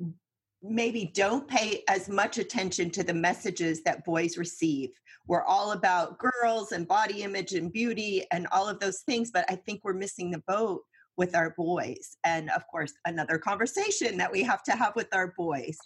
maybe 0.68 1.12
don't 1.14 1.48
pay 1.48 1.84
as 1.88 2.10
much 2.10 2.38
attention 2.38 2.90
to 2.92 3.04
the 3.04 3.14
messages 3.14 3.84
that 3.84 4.06
boys 4.06 4.38
receive. 4.38 4.90
We're 5.28 5.44
all 5.44 5.72
about 5.72 6.20
girls 6.20 6.72
and 6.72 6.88
body 6.88 7.24
image 7.24 7.54
and 7.54 7.72
beauty 7.72 8.26
and 8.32 8.48
all 8.52 8.68
of 8.68 8.80
those 8.80 9.02
things, 9.02 9.32
but 9.32 9.46
I 9.50 9.56
think 9.56 9.82
we're 9.84 9.94
missing 9.94 10.32
the 10.32 10.44
boat 10.48 10.82
with 11.18 11.36
our 11.36 11.52
boys. 11.52 12.18
And 12.24 12.50
of 12.52 12.68
course, 12.68 12.94
another 13.06 13.38
conversation 13.38 14.18
that 14.18 14.32
we 14.32 14.44
have 14.44 14.64
to 14.64 14.74
have 14.74 14.96
with 14.96 15.08
our 15.14 15.34
boys. 15.38 15.78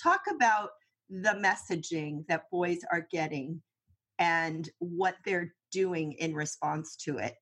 Talk 0.00 0.22
about 0.34 0.70
the 1.10 1.38
messaging 1.42 2.26
that 2.28 2.50
boys 2.50 2.80
are 2.92 3.06
getting 3.10 3.62
and 4.18 4.68
what 4.78 5.16
they're 5.24 5.54
doing 5.70 6.12
in 6.12 6.34
response 6.34 6.96
to 6.96 7.18
it. 7.18 7.34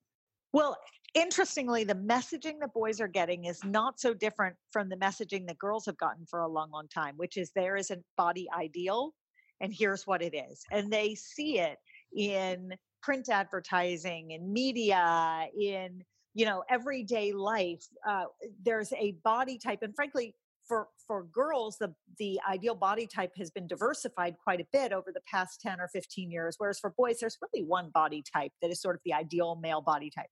Well, 0.53 0.77
interestingly, 1.17 1.83
the 1.83 1.95
messaging 1.95 2.59
that 2.59 2.73
boys 2.73 3.01
are 3.01 3.07
getting 3.07 3.45
is 3.45 3.63
not 3.63 3.99
so 3.99 4.13
different 4.13 4.55
from 4.71 4.87
the 4.87 4.95
messaging 4.95 5.47
that 5.47 5.57
girls 5.57 5.85
have 5.85 5.97
gotten 5.97 6.25
for 6.25 6.41
a 6.41 6.47
long, 6.47 6.69
long 6.71 6.87
time, 6.87 7.15
which 7.17 7.37
is 7.37 7.51
there 7.55 7.75
is 7.75 7.89
a 7.89 7.97
body 8.15 8.47
ideal, 8.55 9.13
and 9.59 9.73
here's 9.73 10.05
what 10.05 10.21
it 10.21 10.35
is. 10.35 10.63
And 10.71 10.93
they 10.93 11.15
see 11.15 11.59
it 11.59 11.77
in 12.15 12.73
print 13.01 13.29
advertising, 13.29 14.31
in 14.31 14.53
media, 14.53 15.47
in 15.59 16.03
you 16.35 16.45
know 16.45 16.63
everyday 16.69 17.33
life. 17.33 17.83
Uh, 18.07 18.25
there's 18.63 18.93
a 18.93 19.13
body 19.23 19.57
type, 19.57 19.79
and 19.81 19.95
frankly, 19.95 20.35
for 20.67 20.89
for 21.07 21.23
girls 21.23 21.77
the 21.77 21.93
the 22.19 22.39
ideal 22.47 22.75
body 22.75 23.07
type 23.07 23.31
has 23.37 23.49
been 23.49 23.67
diversified 23.67 24.35
quite 24.43 24.59
a 24.59 24.67
bit 24.71 24.91
over 24.91 25.11
the 25.13 25.21
past 25.31 25.61
10 25.61 25.79
or 25.79 25.87
15 25.87 26.29
years 26.29 26.55
whereas 26.57 26.77
for 26.79 26.93
boys 26.97 27.19
there's 27.21 27.37
really 27.41 27.65
one 27.65 27.89
body 27.93 28.21
type 28.33 28.51
that 28.61 28.69
is 28.69 28.81
sort 28.81 28.95
of 28.95 29.01
the 29.05 29.13
ideal 29.13 29.55
male 29.55 29.81
body 29.81 30.09
type 30.09 30.27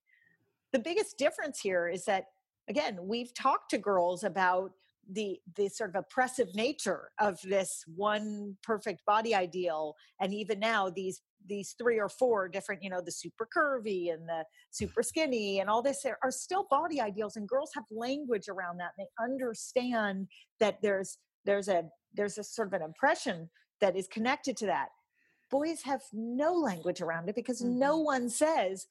the 0.73 0.79
biggest 0.79 1.17
difference 1.17 1.59
here 1.59 1.87
is 1.87 2.05
that 2.05 2.25
again 2.69 2.97
we've 3.01 3.33
talked 3.33 3.69
to 3.71 3.77
girls 3.77 4.23
about 4.23 4.71
the 5.11 5.39
the 5.55 5.69
sort 5.69 5.91
of 5.91 5.95
oppressive 5.95 6.53
nature 6.55 7.11
of 7.19 7.39
this 7.43 7.83
one 7.95 8.55
perfect 8.63 9.05
body 9.05 9.35
ideal 9.35 9.95
and 10.19 10.33
even 10.33 10.59
now 10.59 10.89
these 10.89 11.21
these 11.47 11.75
three 11.79 11.99
or 11.99 12.09
four 12.09 12.47
different 12.47 12.81
you 12.81 12.89
know 12.89 13.01
the 13.01 13.11
super 13.11 13.47
curvy 13.55 14.11
and 14.11 14.27
the 14.27 14.43
super 14.71 15.03
skinny 15.03 15.59
and 15.59 15.69
all 15.69 15.81
this 15.81 16.05
are, 16.05 16.17
are 16.23 16.31
still 16.31 16.65
body 16.69 16.99
ideals 16.99 17.35
and 17.35 17.47
girls 17.47 17.69
have 17.75 17.83
language 17.91 18.47
around 18.49 18.77
that 18.77 18.91
and 18.97 19.05
they 19.05 19.23
understand 19.23 20.27
that 20.59 20.81
there's 20.81 21.17
there's 21.45 21.67
a 21.67 21.83
there's 22.15 22.37
a 22.37 22.43
sort 22.43 22.67
of 22.67 22.73
an 22.73 22.81
impression 22.81 23.49
that 23.81 23.95
is 23.95 24.07
connected 24.07 24.57
to 24.57 24.65
that 24.65 24.87
boys 25.51 25.81
have 25.83 26.01
no 26.11 26.53
language 26.53 27.01
around 27.01 27.29
it 27.29 27.35
because 27.35 27.61
mm-hmm. 27.61 27.79
no 27.79 27.97
one 27.97 28.29
says 28.29 28.87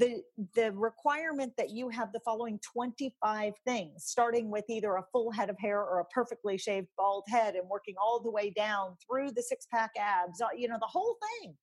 the 0.00 0.22
the 0.54 0.72
requirement 0.72 1.52
that 1.58 1.70
you 1.70 1.88
have 1.90 2.10
the 2.12 2.20
following 2.20 2.58
25 2.72 3.52
things 3.66 4.04
starting 4.04 4.50
with 4.50 4.64
either 4.68 4.96
a 4.96 5.04
full 5.12 5.30
head 5.30 5.50
of 5.50 5.58
hair 5.58 5.80
or 5.80 6.00
a 6.00 6.04
perfectly 6.06 6.56
shaved 6.56 6.88
bald 6.96 7.24
head 7.28 7.54
and 7.54 7.68
working 7.68 7.94
all 8.02 8.20
the 8.20 8.30
way 8.30 8.50
down 8.50 8.96
through 9.06 9.30
the 9.30 9.42
six 9.42 9.66
pack 9.72 9.90
abs 9.98 10.40
uh, 10.40 10.46
you 10.56 10.66
know 10.68 10.78
the 10.80 10.86
whole 10.86 11.16
thing. 11.40 11.54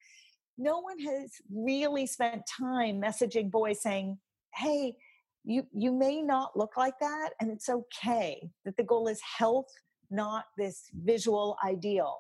No 0.58 0.80
one 0.80 1.00
has 1.00 1.32
really 1.54 2.06
spent 2.06 2.44
time 2.60 3.02
messaging 3.02 3.52
boys 3.52 3.82
saying 3.82 4.18
hey 4.56 4.96
you 5.44 5.64
you 5.74 5.92
may 5.92 6.22
not 6.22 6.56
look 6.56 6.78
like 6.78 7.00
that 7.00 7.32
and 7.42 7.52
it's 7.52 7.70
okay 7.70 8.50
that 8.66 8.78
the 8.78 8.84
goal 8.84 9.08
is 9.08 9.20
health 9.38 9.72
not 10.10 10.46
this 10.58 10.84
visual 10.94 11.58
ideal. 11.66 12.18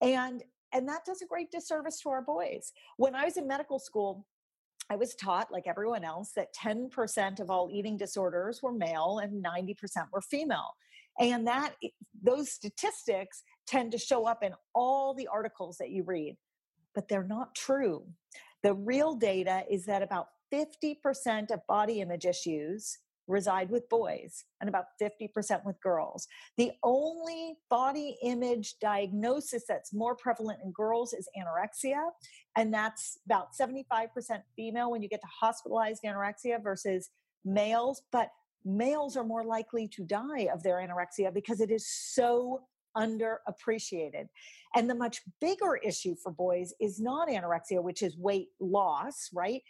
And 0.00 0.42
and 0.74 0.86
that 0.88 1.04
does 1.06 1.22
a 1.22 1.26
great 1.26 1.50
disservice 1.50 2.00
to 2.00 2.10
our 2.10 2.22
boys. 2.22 2.72
When 2.96 3.14
i 3.14 3.24
was 3.24 3.36
in 3.36 3.46
medical 3.46 3.78
school 3.78 4.26
I 4.90 4.96
was 4.96 5.14
taught, 5.14 5.52
like 5.52 5.66
everyone 5.66 6.04
else, 6.04 6.32
that 6.36 6.54
10% 6.54 7.40
of 7.40 7.50
all 7.50 7.68
eating 7.70 7.96
disorders 7.96 8.62
were 8.62 8.72
male 8.72 9.20
and 9.22 9.44
90% 9.44 9.76
were 10.12 10.22
female. 10.22 10.74
And 11.18 11.46
that 11.46 11.74
those 12.22 12.50
statistics 12.50 13.42
tend 13.66 13.92
to 13.92 13.98
show 13.98 14.26
up 14.26 14.42
in 14.42 14.52
all 14.74 15.14
the 15.14 15.26
articles 15.26 15.76
that 15.78 15.90
you 15.90 16.04
read, 16.04 16.36
but 16.94 17.08
they're 17.08 17.24
not 17.24 17.54
true. 17.54 18.06
The 18.62 18.74
real 18.74 19.14
data 19.14 19.64
is 19.70 19.84
that 19.86 20.02
about 20.02 20.28
50% 20.52 21.50
of 21.50 21.66
body 21.66 22.00
image 22.00 22.24
issues 22.24 22.98
reside 23.28 23.70
with 23.70 23.88
boys 23.88 24.44
and 24.60 24.68
about 24.68 24.86
50% 25.00 25.64
with 25.64 25.80
girls. 25.80 26.26
The 26.56 26.72
only 26.82 27.56
body 27.70 28.16
image 28.22 28.76
diagnosis 28.80 29.64
that's 29.68 29.92
more 29.92 30.16
prevalent 30.16 30.60
in 30.64 30.72
girls 30.72 31.12
is 31.12 31.28
anorexia, 31.38 32.00
and 32.56 32.72
that's 32.72 33.18
about 33.26 33.48
75% 33.60 34.08
female 34.56 34.90
when 34.90 35.02
you 35.02 35.08
get 35.08 35.20
to 35.20 35.28
hospitalized 35.40 36.02
anorexia 36.04 36.62
versus 36.62 37.10
males. 37.44 38.02
But 38.10 38.30
males 38.64 39.16
are 39.16 39.24
more 39.24 39.44
likely 39.44 39.88
to 39.88 40.04
die 40.04 40.48
of 40.52 40.62
their 40.62 40.76
anorexia 40.76 41.32
because 41.32 41.60
it 41.60 41.70
is 41.70 41.86
so 41.88 42.62
underappreciated. 42.96 44.26
And 44.74 44.88
the 44.88 44.94
much 44.94 45.20
bigger 45.40 45.76
issue 45.76 46.16
for 46.22 46.32
boys 46.32 46.72
is 46.80 47.00
not 47.00 47.28
anorexia, 47.28 47.82
which 47.82 48.02
is 48.02 48.16
weight 48.16 48.48
loss, 48.60 49.28
right? 49.32 49.62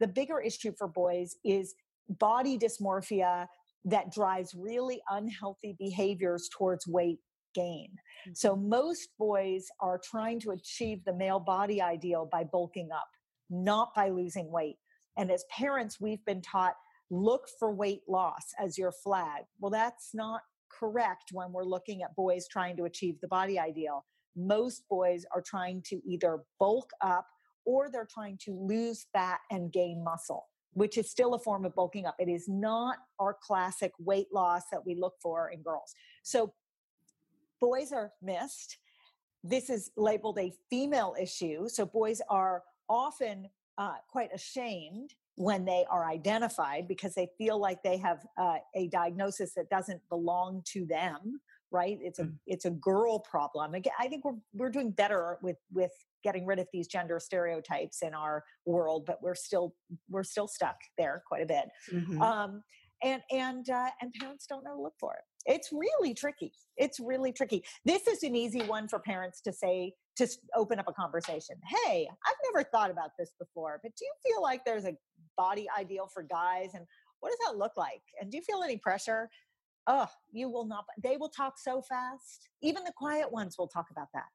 The 0.00 0.08
bigger 0.08 0.40
issue 0.40 0.72
for 0.76 0.88
boys 0.88 1.36
is 1.44 1.74
body 2.08 2.58
dysmorphia 2.58 3.46
that 3.84 4.12
drives 4.12 4.54
really 4.54 5.00
unhealthy 5.10 5.74
behaviors 5.78 6.48
towards 6.56 6.86
weight 6.86 7.18
gain. 7.54 7.88
Mm-hmm. 7.90 8.32
So 8.34 8.56
most 8.56 9.08
boys 9.18 9.66
are 9.80 10.00
trying 10.02 10.40
to 10.40 10.50
achieve 10.50 11.04
the 11.04 11.14
male 11.14 11.40
body 11.40 11.82
ideal 11.82 12.28
by 12.30 12.44
bulking 12.44 12.90
up, 12.94 13.08
not 13.50 13.94
by 13.94 14.10
losing 14.10 14.50
weight. 14.50 14.76
And 15.16 15.30
as 15.30 15.44
parents, 15.50 16.00
we've 16.00 16.24
been 16.24 16.42
taught 16.42 16.74
look 17.10 17.46
for 17.58 17.74
weight 17.74 18.02
loss 18.08 18.54
as 18.58 18.78
your 18.78 18.92
flag. 18.92 19.42
Well, 19.60 19.70
that's 19.70 20.10
not 20.14 20.40
correct 20.72 21.24
when 21.32 21.52
we're 21.52 21.64
looking 21.64 22.02
at 22.02 22.16
boys 22.16 22.46
trying 22.48 22.76
to 22.78 22.84
achieve 22.84 23.16
the 23.20 23.28
body 23.28 23.58
ideal. 23.58 24.06
Most 24.34 24.84
boys 24.88 25.26
are 25.34 25.42
trying 25.42 25.82
to 25.86 26.00
either 26.08 26.40
bulk 26.58 26.90
up 27.02 27.26
or 27.66 27.90
they're 27.90 28.08
trying 28.12 28.38
to 28.44 28.52
lose 28.52 29.06
fat 29.12 29.40
and 29.50 29.70
gain 29.70 30.02
muscle 30.02 30.46
which 30.74 30.96
is 30.98 31.10
still 31.10 31.34
a 31.34 31.38
form 31.38 31.64
of 31.64 31.74
bulking 31.74 32.06
up. 32.06 32.16
It 32.18 32.28
is 32.28 32.48
not 32.48 32.96
our 33.18 33.34
classic 33.34 33.92
weight 33.98 34.28
loss 34.32 34.62
that 34.70 34.84
we 34.84 34.94
look 34.94 35.14
for 35.20 35.50
in 35.50 35.62
girls. 35.62 35.94
So 36.22 36.52
boys 37.60 37.92
are 37.92 38.12
missed. 38.22 38.78
This 39.44 39.70
is 39.70 39.90
labeled 39.96 40.38
a 40.38 40.52
female 40.70 41.14
issue. 41.20 41.68
So 41.68 41.84
boys 41.84 42.20
are 42.28 42.62
often 42.88 43.48
uh, 43.78 43.94
quite 44.10 44.30
ashamed 44.34 45.14
when 45.36 45.64
they 45.64 45.84
are 45.90 46.08
identified 46.08 46.86
because 46.86 47.14
they 47.14 47.28
feel 47.38 47.58
like 47.58 47.82
they 47.82 47.96
have 47.96 48.26
uh, 48.38 48.56
a 48.74 48.88
diagnosis 48.88 49.54
that 49.54 49.70
doesn't 49.70 50.00
belong 50.08 50.62
to 50.66 50.84
them 50.84 51.40
right 51.70 51.98
it's 52.02 52.18
a 52.18 52.24
mm. 52.24 52.34
it's 52.46 52.66
a 52.66 52.70
girl 52.70 53.18
problem 53.18 53.74
again 53.74 53.94
i 53.98 54.06
think 54.06 54.24
we're 54.24 54.36
we're 54.52 54.70
doing 54.70 54.90
better 54.90 55.38
with 55.40 55.56
with 55.72 55.92
getting 56.22 56.46
rid 56.46 56.58
of 56.58 56.66
these 56.72 56.86
gender 56.86 57.18
stereotypes 57.20 58.02
in 58.02 58.14
our 58.14 58.44
world 58.66 59.04
but 59.06 59.18
we're 59.22 59.34
still 59.34 59.74
we're 60.08 60.24
still 60.24 60.48
stuck 60.48 60.76
there 60.98 61.22
quite 61.26 61.42
a 61.42 61.46
bit. 61.46 61.64
Mm-hmm. 61.92 62.22
um, 62.22 62.62
and 63.02 63.22
and 63.30 63.68
uh, 63.68 63.90
and 64.00 64.12
parents 64.20 64.46
don't 64.46 64.64
know 64.64 64.76
to 64.76 64.82
look 64.82 64.94
for 64.98 65.14
it. 65.14 65.52
It's 65.52 65.70
really 65.72 66.14
tricky. 66.14 66.52
It's 66.76 67.00
really 67.00 67.32
tricky. 67.32 67.64
This 67.84 68.06
is 68.06 68.22
an 68.22 68.36
easy 68.36 68.62
one 68.62 68.86
for 68.88 69.00
parents 69.00 69.40
to 69.42 69.52
say 69.52 69.92
to 70.16 70.28
open 70.54 70.78
up 70.78 70.86
a 70.88 70.92
conversation. 70.92 71.56
Hey 71.86 72.08
i've 72.26 72.34
never 72.52 72.64
thought 72.68 72.90
about 72.90 73.10
this 73.18 73.32
before 73.38 73.80
but 73.82 73.92
do 73.96 74.04
you 74.04 74.12
feel 74.26 74.42
like 74.42 74.64
there's 74.64 74.84
a 74.84 74.94
body 75.36 75.66
ideal 75.78 76.08
for 76.12 76.22
guys 76.22 76.70
and 76.74 76.84
what 77.20 77.30
does 77.30 77.38
that 77.46 77.56
look 77.56 77.72
like? 77.76 78.02
And 78.20 78.30
do 78.30 78.36
you 78.36 78.42
feel 78.42 78.62
any 78.62 78.76
pressure? 78.76 79.30
Oh 79.86 80.06
you 80.32 80.50
will 80.50 80.66
not 80.66 80.84
they 81.02 81.16
will 81.16 81.28
talk 81.30 81.54
so 81.58 81.82
fast. 81.82 82.48
Even 82.62 82.84
the 82.84 82.92
quiet 82.96 83.32
ones 83.32 83.56
will 83.58 83.68
talk 83.68 83.86
about 83.90 84.08
that 84.14 84.26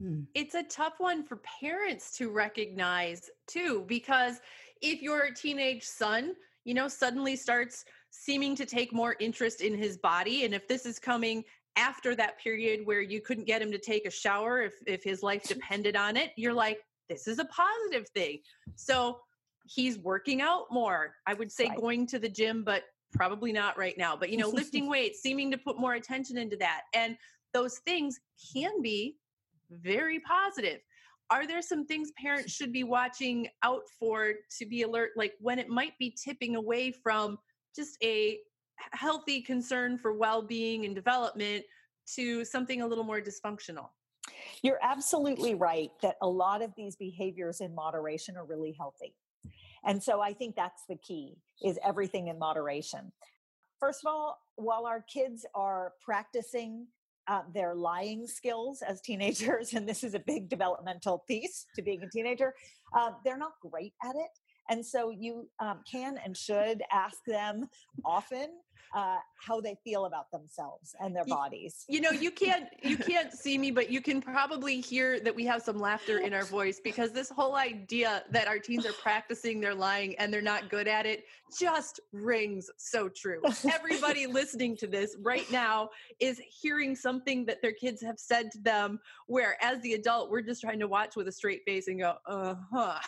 Hmm. 0.00 0.22
It's 0.34 0.54
a 0.54 0.62
tough 0.64 0.94
one 0.98 1.24
for 1.24 1.40
parents 1.60 2.16
to 2.18 2.30
recognize 2.30 3.30
too, 3.46 3.84
because 3.86 4.40
if 4.80 5.02
your 5.02 5.30
teenage 5.30 5.84
son, 5.84 6.34
you 6.64 6.74
know, 6.74 6.88
suddenly 6.88 7.36
starts 7.36 7.84
seeming 8.10 8.54
to 8.56 8.66
take 8.66 8.92
more 8.92 9.16
interest 9.20 9.60
in 9.60 9.76
his 9.76 9.98
body, 9.98 10.44
and 10.44 10.54
if 10.54 10.66
this 10.68 10.86
is 10.86 10.98
coming 10.98 11.44
after 11.76 12.14
that 12.14 12.38
period 12.38 12.84
where 12.84 13.00
you 13.00 13.20
couldn't 13.20 13.46
get 13.46 13.62
him 13.62 13.72
to 13.72 13.78
take 13.78 14.06
a 14.06 14.10
shower 14.10 14.62
if, 14.62 14.74
if 14.86 15.02
his 15.02 15.22
life 15.22 15.42
depended 15.48 15.96
on 15.96 16.16
it, 16.16 16.32
you're 16.36 16.52
like, 16.52 16.78
this 17.08 17.26
is 17.26 17.38
a 17.38 17.44
positive 17.46 18.08
thing. 18.10 18.38
So 18.76 19.18
he's 19.66 19.98
working 19.98 20.40
out 20.40 20.64
more. 20.70 21.14
I 21.26 21.34
would 21.34 21.50
say 21.50 21.68
right. 21.68 21.78
going 21.78 22.06
to 22.08 22.18
the 22.18 22.28
gym, 22.28 22.64
but 22.64 22.84
probably 23.12 23.52
not 23.52 23.78
right 23.78 23.96
now. 23.98 24.16
But, 24.16 24.30
you 24.30 24.38
know, 24.38 24.48
lifting 24.48 24.88
weights, 24.88 25.20
seeming 25.20 25.50
to 25.50 25.58
put 25.58 25.78
more 25.78 25.94
attention 25.94 26.38
into 26.38 26.56
that. 26.56 26.82
And 26.94 27.16
those 27.52 27.78
things 27.78 28.18
can 28.54 28.80
be 28.80 29.16
very 29.82 30.20
positive. 30.20 30.80
Are 31.30 31.46
there 31.46 31.62
some 31.62 31.86
things 31.86 32.10
parents 32.20 32.52
should 32.52 32.72
be 32.72 32.84
watching 32.84 33.48
out 33.62 33.82
for 33.98 34.34
to 34.58 34.66
be 34.66 34.82
alert, 34.82 35.10
like 35.16 35.34
when 35.40 35.58
it 35.58 35.68
might 35.68 35.98
be 35.98 36.14
tipping 36.22 36.56
away 36.56 36.92
from 36.92 37.38
just 37.74 37.96
a 38.02 38.38
healthy 38.92 39.40
concern 39.40 39.96
for 39.96 40.12
well 40.12 40.42
being 40.42 40.84
and 40.84 40.94
development 40.94 41.64
to 42.16 42.44
something 42.44 42.82
a 42.82 42.86
little 42.86 43.04
more 43.04 43.20
dysfunctional? 43.20 43.88
You're 44.62 44.78
absolutely 44.82 45.54
right 45.54 45.90
that 46.02 46.16
a 46.20 46.28
lot 46.28 46.62
of 46.62 46.72
these 46.76 46.96
behaviors 46.96 47.60
in 47.60 47.74
moderation 47.74 48.36
are 48.36 48.44
really 48.44 48.74
healthy. 48.78 49.14
And 49.84 50.02
so 50.02 50.20
I 50.20 50.32
think 50.32 50.54
that's 50.54 50.84
the 50.88 50.96
key 50.96 51.36
is 51.62 51.78
everything 51.84 52.28
in 52.28 52.38
moderation. 52.38 53.12
First 53.80 54.04
of 54.04 54.12
all, 54.12 54.38
while 54.56 54.86
our 54.86 55.02
kids 55.02 55.44
are 55.54 55.94
practicing 56.04 56.86
uh, 57.28 57.42
their 57.54 57.74
lying 57.74 58.26
skills 58.26 58.82
as 58.82 59.00
teenagers, 59.00 59.74
and 59.74 59.88
this 59.88 60.04
is 60.04 60.14
a 60.14 60.20
big 60.20 60.48
developmental 60.48 61.24
piece 61.28 61.66
to 61.74 61.82
being 61.82 62.02
a 62.02 62.08
teenager. 62.10 62.54
Uh, 62.96 63.12
they're 63.24 63.38
not 63.38 63.52
great 63.60 63.94
at 64.04 64.14
it. 64.16 64.30
And 64.68 64.84
so 64.84 65.10
you 65.10 65.48
um, 65.58 65.80
can 65.90 66.18
and 66.24 66.36
should 66.36 66.82
ask 66.90 67.18
them 67.26 67.68
often 68.04 68.48
uh, 68.94 69.16
how 69.36 69.60
they 69.60 69.76
feel 69.84 70.04
about 70.04 70.30
themselves 70.30 70.94
and 71.00 71.16
their 71.16 71.24
bodies. 71.24 71.84
You 71.88 72.00
know, 72.00 72.10
you 72.10 72.30
can't 72.30 72.68
you 72.82 72.96
can't 72.96 73.32
see 73.32 73.56
me, 73.58 73.70
but 73.70 73.90
you 73.90 74.00
can 74.00 74.20
probably 74.20 74.80
hear 74.80 75.18
that 75.20 75.34
we 75.34 75.44
have 75.46 75.62
some 75.62 75.78
laughter 75.78 76.18
in 76.18 76.34
our 76.34 76.44
voice 76.58 76.80
because 76.82 77.12
this 77.12 77.30
whole 77.30 77.56
idea 77.56 78.24
that 78.30 78.48
our 78.48 78.58
teens 78.58 78.86
are 78.86 78.92
practicing 78.92 79.60
their 79.60 79.74
lying 79.74 80.14
and 80.16 80.32
they're 80.32 80.42
not 80.42 80.68
good 80.68 80.86
at 80.86 81.06
it 81.06 81.24
just 81.58 82.00
rings 82.12 82.70
so 82.76 83.08
true. 83.08 83.42
Everybody 83.72 84.26
listening 84.26 84.76
to 84.78 84.86
this 84.86 85.16
right 85.20 85.50
now 85.50 85.90
is 86.20 86.40
hearing 86.48 86.96
something 86.96 87.44
that 87.46 87.60
their 87.60 87.72
kids 87.72 88.02
have 88.02 88.18
said 88.18 88.50
to 88.52 88.58
them, 88.58 89.00
where 89.26 89.56
as 89.62 89.80
the 89.82 89.94
adult, 89.94 90.30
we're 90.30 90.42
just 90.42 90.60
trying 90.60 90.80
to 90.80 90.88
watch 90.88 91.16
with 91.16 91.28
a 91.28 91.32
straight 91.32 91.62
face 91.66 91.88
and 91.88 92.00
go, 92.00 92.16
uh 92.26 92.54
huh. 92.72 92.98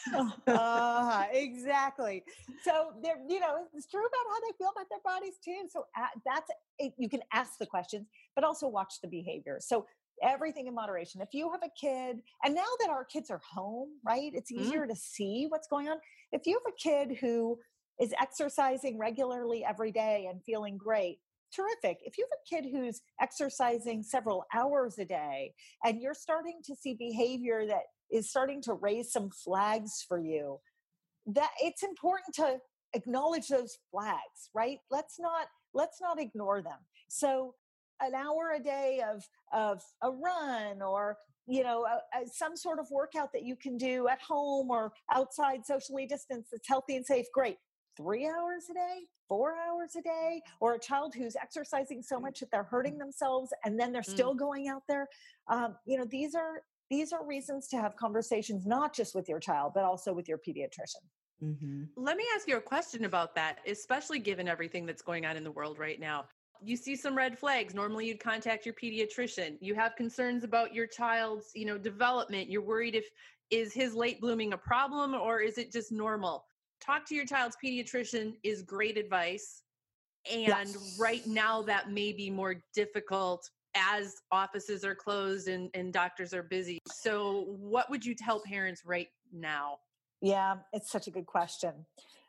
uh-huh, 0.46 1.24
exactly. 1.32 2.22
So 2.62 2.92
they're, 3.02 3.18
you 3.28 3.40
know, 3.40 3.66
it's 3.72 3.86
true 3.86 4.04
about 4.04 4.30
how 4.30 4.40
they 4.40 4.56
feel 4.58 4.72
about 4.74 4.88
their 4.90 5.00
bodies 5.04 5.34
too 5.42 5.53
so 5.68 5.84
that's 6.24 6.50
you 6.98 7.08
can 7.08 7.20
ask 7.32 7.58
the 7.58 7.66
questions, 7.66 8.06
but 8.34 8.44
also 8.44 8.68
watch 8.68 8.94
the 9.02 9.08
behavior. 9.08 9.58
So 9.60 9.86
everything 10.22 10.66
in 10.66 10.74
moderation. 10.74 11.20
If 11.20 11.32
you 11.32 11.50
have 11.50 11.62
a 11.62 11.70
kid, 11.80 12.20
and 12.44 12.54
now 12.54 12.62
that 12.80 12.90
our 12.90 13.04
kids 13.04 13.30
are 13.30 13.40
home, 13.48 13.88
right, 14.04 14.32
it's 14.34 14.52
mm-hmm. 14.52 14.62
easier 14.62 14.80
mm-hmm. 14.82 14.90
to 14.90 14.96
see 14.96 15.46
what's 15.48 15.68
going 15.68 15.88
on. 15.88 15.96
If 16.32 16.46
you 16.46 16.60
have 16.64 16.72
a 16.72 16.76
kid 16.76 17.18
who 17.20 17.58
is 18.00 18.14
exercising 18.20 18.98
regularly 18.98 19.64
every 19.64 19.92
day 19.92 20.26
and 20.30 20.42
feeling 20.44 20.76
great, 20.76 21.18
terrific. 21.54 21.98
If 22.04 22.18
you 22.18 22.26
have 22.30 22.38
a 22.38 22.62
kid 22.62 22.70
who's 22.70 23.00
exercising 23.20 24.02
several 24.02 24.44
hours 24.52 24.98
a 24.98 25.04
day 25.04 25.54
and 25.84 26.00
you're 26.00 26.14
starting 26.14 26.60
to 26.64 26.74
see 26.74 26.94
behavior 26.94 27.66
that 27.66 27.82
is 28.10 28.28
starting 28.28 28.60
to 28.62 28.74
raise 28.74 29.12
some 29.12 29.30
flags 29.30 30.04
for 30.06 30.18
you, 30.18 30.58
that 31.26 31.50
it's 31.62 31.82
important 31.82 32.34
to 32.34 32.58
acknowledge 32.94 33.48
those 33.48 33.78
flags 33.90 34.50
right? 34.54 34.78
Let's 34.90 35.18
not 35.18 35.46
let's 35.72 36.00
not 36.00 36.20
ignore 36.20 36.62
them. 36.62 36.78
So 37.08 37.54
an 38.00 38.14
hour 38.14 38.54
a 38.56 38.62
day 38.62 39.02
of 39.08 39.24
of 39.52 39.82
a 40.02 40.10
run 40.10 40.82
or 40.82 41.16
you 41.46 41.62
know 41.62 41.84
a, 41.84 42.18
a, 42.18 42.26
some 42.26 42.56
sort 42.56 42.78
of 42.78 42.86
workout 42.90 43.32
that 43.32 43.44
you 43.44 43.56
can 43.56 43.76
do 43.76 44.08
at 44.08 44.20
home 44.20 44.70
or 44.70 44.92
outside 45.12 45.64
socially 45.64 46.06
distanced 46.06 46.50
that's 46.52 46.68
healthy 46.68 46.96
and 46.96 47.06
safe 47.06 47.26
great. 47.32 47.56
Three 47.96 48.26
hours 48.26 48.64
a 48.70 48.74
day 48.74 49.06
four 49.28 49.54
hours 49.56 49.96
a 49.96 50.02
day 50.02 50.42
or 50.60 50.74
a 50.74 50.78
child 50.78 51.14
who's 51.14 51.36
exercising 51.36 52.02
so 52.02 52.20
much 52.20 52.40
that 52.40 52.50
they're 52.50 52.62
hurting 52.64 52.98
themselves 52.98 53.52
and 53.64 53.78
then 53.78 53.90
they're 53.92 54.02
mm. 54.02 54.10
still 54.10 54.34
going 54.34 54.68
out 54.68 54.82
there 54.88 55.08
um, 55.48 55.74
you 55.86 55.96
know 55.96 56.04
these 56.10 56.34
are 56.34 56.62
these 56.90 57.12
are 57.12 57.26
reasons 57.26 57.66
to 57.68 57.76
have 57.76 57.96
conversations 57.96 58.66
not 58.66 58.94
just 58.94 59.14
with 59.14 59.28
your 59.28 59.40
child 59.40 59.72
but 59.74 59.84
also 59.84 60.12
with 60.12 60.28
your 60.28 60.38
pediatrician 60.38 61.02
Mm-hmm. 61.44 61.82
Let 61.96 62.16
me 62.16 62.24
ask 62.34 62.48
you 62.48 62.56
a 62.56 62.60
question 62.60 63.04
about 63.04 63.34
that, 63.34 63.58
especially 63.66 64.18
given 64.18 64.48
everything 64.48 64.86
that's 64.86 65.02
going 65.02 65.26
on 65.26 65.36
in 65.36 65.44
the 65.44 65.50
world 65.50 65.78
right 65.78 66.00
now. 66.00 66.24
You 66.62 66.76
see 66.76 66.96
some 66.96 67.14
red 67.14 67.38
flags. 67.38 67.74
Normally 67.74 68.06
you'd 68.06 68.20
contact 68.20 68.64
your 68.64 68.74
pediatrician. 68.74 69.58
You 69.60 69.74
have 69.74 69.96
concerns 69.96 70.44
about 70.44 70.74
your 70.74 70.86
child's, 70.86 71.50
you 71.54 71.66
know, 71.66 71.76
development. 71.76 72.48
You're 72.48 72.62
worried 72.62 72.94
if 72.94 73.04
is 73.50 73.74
his 73.74 73.94
late 73.94 74.20
blooming 74.20 74.54
a 74.54 74.56
problem 74.56 75.14
or 75.14 75.40
is 75.40 75.58
it 75.58 75.70
just 75.70 75.92
normal? 75.92 76.46
Talk 76.80 77.06
to 77.08 77.14
your 77.14 77.26
child's 77.26 77.56
pediatrician 77.62 78.34
is 78.42 78.62
great 78.62 78.96
advice. 78.96 79.62
And 80.30 80.48
yes. 80.48 80.96
right 80.98 81.26
now 81.26 81.60
that 81.62 81.90
may 81.90 82.12
be 82.12 82.30
more 82.30 82.56
difficult 82.74 83.48
as 83.74 84.22
offices 84.30 84.84
are 84.84 84.94
closed 84.94 85.48
and, 85.48 85.68
and 85.74 85.92
doctors 85.92 86.32
are 86.32 86.42
busy. 86.42 86.78
So 86.90 87.44
what 87.48 87.90
would 87.90 88.04
you 88.04 88.14
tell 88.14 88.40
parents 88.40 88.82
right 88.86 89.08
now? 89.32 89.78
Yeah, 90.24 90.54
it's 90.72 90.90
such 90.90 91.06
a 91.06 91.10
good 91.10 91.26
question. 91.26 91.84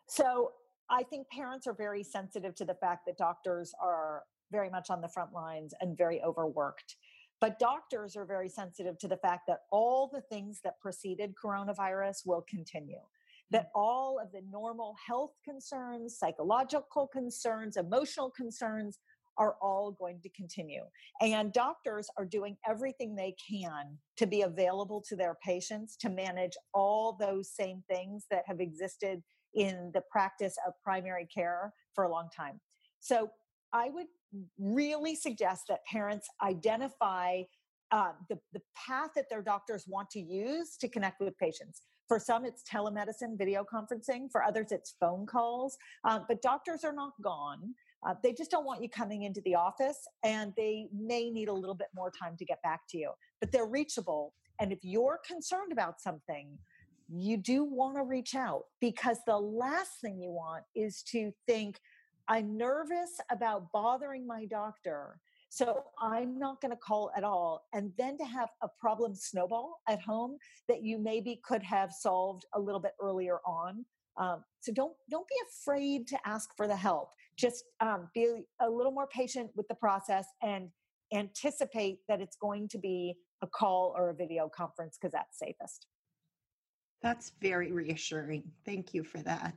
So 0.07 0.51
I 0.89 1.03
think 1.03 1.29
parents 1.29 1.65
are 1.65 1.73
very 1.73 2.03
sensitive 2.03 2.53
to 2.55 2.65
the 2.65 2.73
fact 2.73 3.05
that 3.07 3.17
doctors 3.17 3.73
are 3.81 4.23
very 4.51 4.69
much 4.69 4.89
on 4.89 4.99
the 4.99 5.07
front 5.07 5.31
lines 5.31 5.73
and 5.79 5.97
very 5.97 6.21
overworked. 6.21 6.97
But 7.39 7.57
doctors 7.57 8.17
are 8.17 8.25
very 8.25 8.49
sensitive 8.49 8.97
to 8.99 9.07
the 9.07 9.15
fact 9.15 9.43
that 9.47 9.59
all 9.71 10.09
the 10.13 10.19
things 10.19 10.59
that 10.65 10.77
preceded 10.81 11.35
coronavirus 11.41 12.25
will 12.25 12.45
continue. 12.49 12.99
That 13.51 13.67
mm. 13.67 13.79
all 13.79 14.19
of 14.21 14.29
the 14.33 14.41
normal 14.51 14.95
health 15.07 15.31
concerns, 15.45 16.17
psychological 16.19 17.07
concerns, 17.07 17.77
emotional 17.77 18.29
concerns 18.29 18.99
are 19.37 19.55
all 19.61 19.91
going 19.91 20.19
to 20.21 20.29
continue. 20.29 20.83
And 21.21 21.51
doctors 21.53 22.09
are 22.17 22.25
doing 22.25 22.57
everything 22.67 23.15
they 23.15 23.35
can 23.49 23.97
to 24.17 24.25
be 24.25 24.41
available 24.41 25.03
to 25.09 25.15
their 25.15 25.35
patients 25.43 25.95
to 25.97 26.09
manage 26.09 26.53
all 26.73 27.17
those 27.19 27.51
same 27.51 27.83
things 27.89 28.25
that 28.31 28.43
have 28.47 28.59
existed 28.59 29.21
in 29.53 29.91
the 29.93 30.01
practice 30.11 30.55
of 30.67 30.73
primary 30.83 31.27
care 31.33 31.73
for 31.93 32.03
a 32.03 32.11
long 32.11 32.29
time. 32.35 32.59
So 32.99 33.29
I 33.73 33.89
would 33.89 34.07
really 34.59 35.15
suggest 35.15 35.63
that 35.69 35.79
parents 35.85 36.27
identify 36.43 37.43
uh, 37.91 38.11
the, 38.29 38.37
the 38.53 38.61
path 38.75 39.11
that 39.15 39.25
their 39.29 39.41
doctors 39.41 39.85
want 39.87 40.09
to 40.09 40.19
use 40.19 40.75
to 40.77 40.89
connect 40.89 41.21
with 41.21 41.37
patients. 41.37 41.81
For 42.07 42.19
some, 42.19 42.45
it's 42.45 42.63
telemedicine, 42.63 43.37
video 43.37 43.63
conferencing. 43.63 44.27
For 44.31 44.43
others, 44.43 44.67
it's 44.71 44.95
phone 44.99 45.25
calls. 45.25 45.77
Uh, 46.03 46.19
but 46.27 46.41
doctors 46.41 46.83
are 46.83 46.93
not 46.93 47.13
gone. 47.23 47.73
Uh, 48.05 48.13
they 48.21 48.33
just 48.33 48.51
don't 48.51 48.65
want 48.65 48.83
you 48.83 48.89
coming 48.89 49.23
into 49.23 49.41
the 49.41 49.55
office 49.55 50.07
and 50.23 50.53
they 50.55 50.87
may 50.93 51.29
need 51.29 51.47
a 51.47 51.53
little 51.53 51.75
bit 51.75 51.87
more 51.95 52.11
time 52.11 52.35
to 52.37 52.45
get 52.45 52.61
back 52.61 52.81
to 52.89 52.97
you, 52.97 53.11
but 53.39 53.51
they're 53.51 53.65
reachable. 53.65 54.33
And 54.59 54.71
if 54.71 54.79
you're 54.83 55.19
concerned 55.25 55.71
about 55.71 55.99
something, 55.99 56.57
you 57.09 57.37
do 57.37 57.63
want 57.63 57.97
to 57.97 58.03
reach 58.03 58.35
out 58.35 58.63
because 58.79 59.17
the 59.25 59.37
last 59.37 60.01
thing 60.01 60.19
you 60.19 60.29
want 60.29 60.63
is 60.75 61.03
to 61.11 61.31
think, 61.47 61.79
I'm 62.27 62.57
nervous 62.57 63.19
about 63.31 63.71
bothering 63.71 64.25
my 64.25 64.45
doctor. 64.45 65.19
So 65.49 65.83
I'm 66.01 66.37
not 66.37 66.59
going 66.61 66.71
to 66.71 66.77
call 66.77 67.11
at 67.15 67.23
all. 67.23 67.65
And 67.73 67.91
then 67.97 68.17
to 68.17 68.25
have 68.25 68.49
a 68.61 68.67
problem 68.79 69.15
snowball 69.15 69.79
at 69.87 70.01
home 70.01 70.37
that 70.67 70.83
you 70.83 70.97
maybe 70.97 71.39
could 71.45 71.63
have 71.63 71.91
solved 71.91 72.45
a 72.53 72.59
little 72.59 72.81
bit 72.81 72.93
earlier 72.99 73.37
on 73.45 73.85
um, 74.17 74.43
so 74.61 74.71
don't 74.71 74.93
don't 75.09 75.27
be 75.27 75.35
afraid 75.49 76.07
to 76.07 76.17
ask 76.25 76.49
for 76.55 76.67
the 76.67 76.75
help. 76.75 77.09
Just 77.37 77.65
um, 77.81 78.09
be 78.13 78.43
a 78.61 78.69
little 78.69 78.91
more 78.91 79.07
patient 79.07 79.51
with 79.55 79.67
the 79.67 79.75
process 79.75 80.25
and 80.41 80.69
anticipate 81.13 81.99
that 82.07 82.21
it's 82.21 82.37
going 82.37 82.67
to 82.69 82.77
be 82.77 83.15
a 83.41 83.47
call 83.47 83.93
or 83.97 84.09
a 84.09 84.13
video 84.13 84.49
conference 84.49 84.97
because 84.99 85.11
that's 85.11 85.37
safest. 85.37 85.87
That's 87.01 87.33
very 87.41 87.71
reassuring. 87.71 88.43
Thank 88.65 88.93
you 88.93 89.03
for 89.03 89.19
that. 89.19 89.55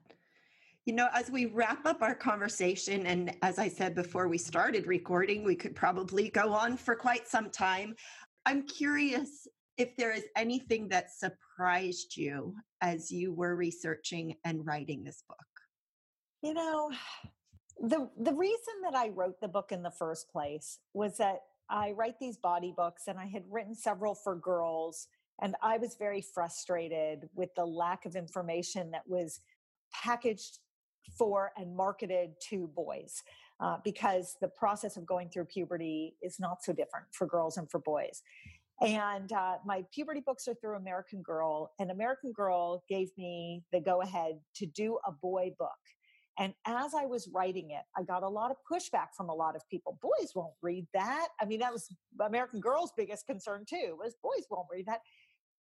You 0.84 0.94
know, 0.94 1.08
as 1.14 1.30
we 1.30 1.46
wrap 1.46 1.86
up 1.86 2.02
our 2.02 2.14
conversation, 2.14 3.06
and 3.06 3.34
as 3.42 3.58
I 3.58 3.68
said 3.68 3.94
before 3.94 4.26
we 4.26 4.38
started 4.38 4.86
recording, 4.86 5.44
we 5.44 5.54
could 5.54 5.76
probably 5.76 6.30
go 6.30 6.52
on 6.52 6.76
for 6.76 6.94
quite 6.94 7.28
some 7.28 7.50
time. 7.50 7.94
I'm 8.46 8.66
curious 8.66 9.46
if 9.78 9.96
there 9.96 10.12
is 10.12 10.24
anything 10.36 10.88
that 10.88 11.10
surprised 11.10 12.16
you 12.16 12.54
as 12.82 13.10
you 13.10 13.32
were 13.32 13.54
researching 13.54 14.34
and 14.44 14.66
writing 14.66 15.04
this 15.04 15.22
book. 15.28 15.38
You 16.42 16.54
know, 16.54 16.90
the 17.80 18.10
the 18.20 18.34
reason 18.34 18.74
that 18.82 18.94
I 18.94 19.08
wrote 19.08 19.40
the 19.40 19.48
book 19.48 19.72
in 19.72 19.82
the 19.82 19.90
first 19.90 20.30
place 20.30 20.78
was 20.92 21.16
that 21.18 21.42
I 21.70 21.92
write 21.92 22.18
these 22.18 22.36
body 22.36 22.74
books 22.76 23.04
and 23.06 23.18
I 23.18 23.26
had 23.26 23.44
written 23.48 23.74
several 23.74 24.14
for 24.14 24.34
girls 24.34 25.06
and 25.40 25.54
I 25.62 25.78
was 25.78 25.94
very 25.96 26.20
frustrated 26.20 27.28
with 27.34 27.50
the 27.56 27.64
lack 27.64 28.04
of 28.04 28.16
information 28.16 28.90
that 28.90 29.02
was 29.06 29.40
packaged 29.92 30.58
for 31.16 31.52
and 31.56 31.76
marketed 31.76 32.30
to 32.50 32.68
boys 32.74 33.22
uh, 33.60 33.76
because 33.84 34.36
the 34.40 34.48
process 34.48 34.96
of 34.96 35.06
going 35.06 35.28
through 35.28 35.44
puberty 35.44 36.16
is 36.22 36.38
not 36.38 36.62
so 36.62 36.72
different 36.72 37.06
for 37.12 37.26
girls 37.26 37.56
and 37.56 37.70
for 37.70 37.80
boys. 37.80 38.22
And 38.80 39.32
uh, 39.32 39.56
my 39.66 39.84
puberty 39.92 40.22
books 40.24 40.46
are 40.46 40.54
through 40.54 40.76
American 40.76 41.22
Girl, 41.22 41.72
and 41.80 41.90
American 41.90 42.32
Girl 42.32 42.84
gave 42.88 43.08
me 43.18 43.64
the 43.72 43.80
go 43.80 44.02
ahead 44.02 44.38
to 44.56 44.66
do 44.66 44.98
a 45.06 45.10
boy 45.10 45.52
book. 45.58 45.70
And 46.38 46.54
as 46.64 46.94
I 46.94 47.04
was 47.04 47.28
writing 47.34 47.72
it, 47.72 47.82
I 47.96 48.04
got 48.04 48.22
a 48.22 48.28
lot 48.28 48.52
of 48.52 48.56
pushback 48.70 49.08
from 49.16 49.28
a 49.28 49.34
lot 49.34 49.56
of 49.56 49.62
people. 49.68 49.98
Boys 50.00 50.30
won't 50.36 50.54
read 50.62 50.86
that. 50.94 51.28
I 51.40 51.44
mean, 51.44 51.58
that 51.58 51.72
was 51.72 51.88
American 52.24 52.60
Girl's 52.60 52.92
biggest 52.96 53.26
concern 53.26 53.64
too, 53.68 53.96
was 53.98 54.14
boys 54.22 54.46
won't 54.48 54.68
read 54.72 54.86
that. 54.86 55.00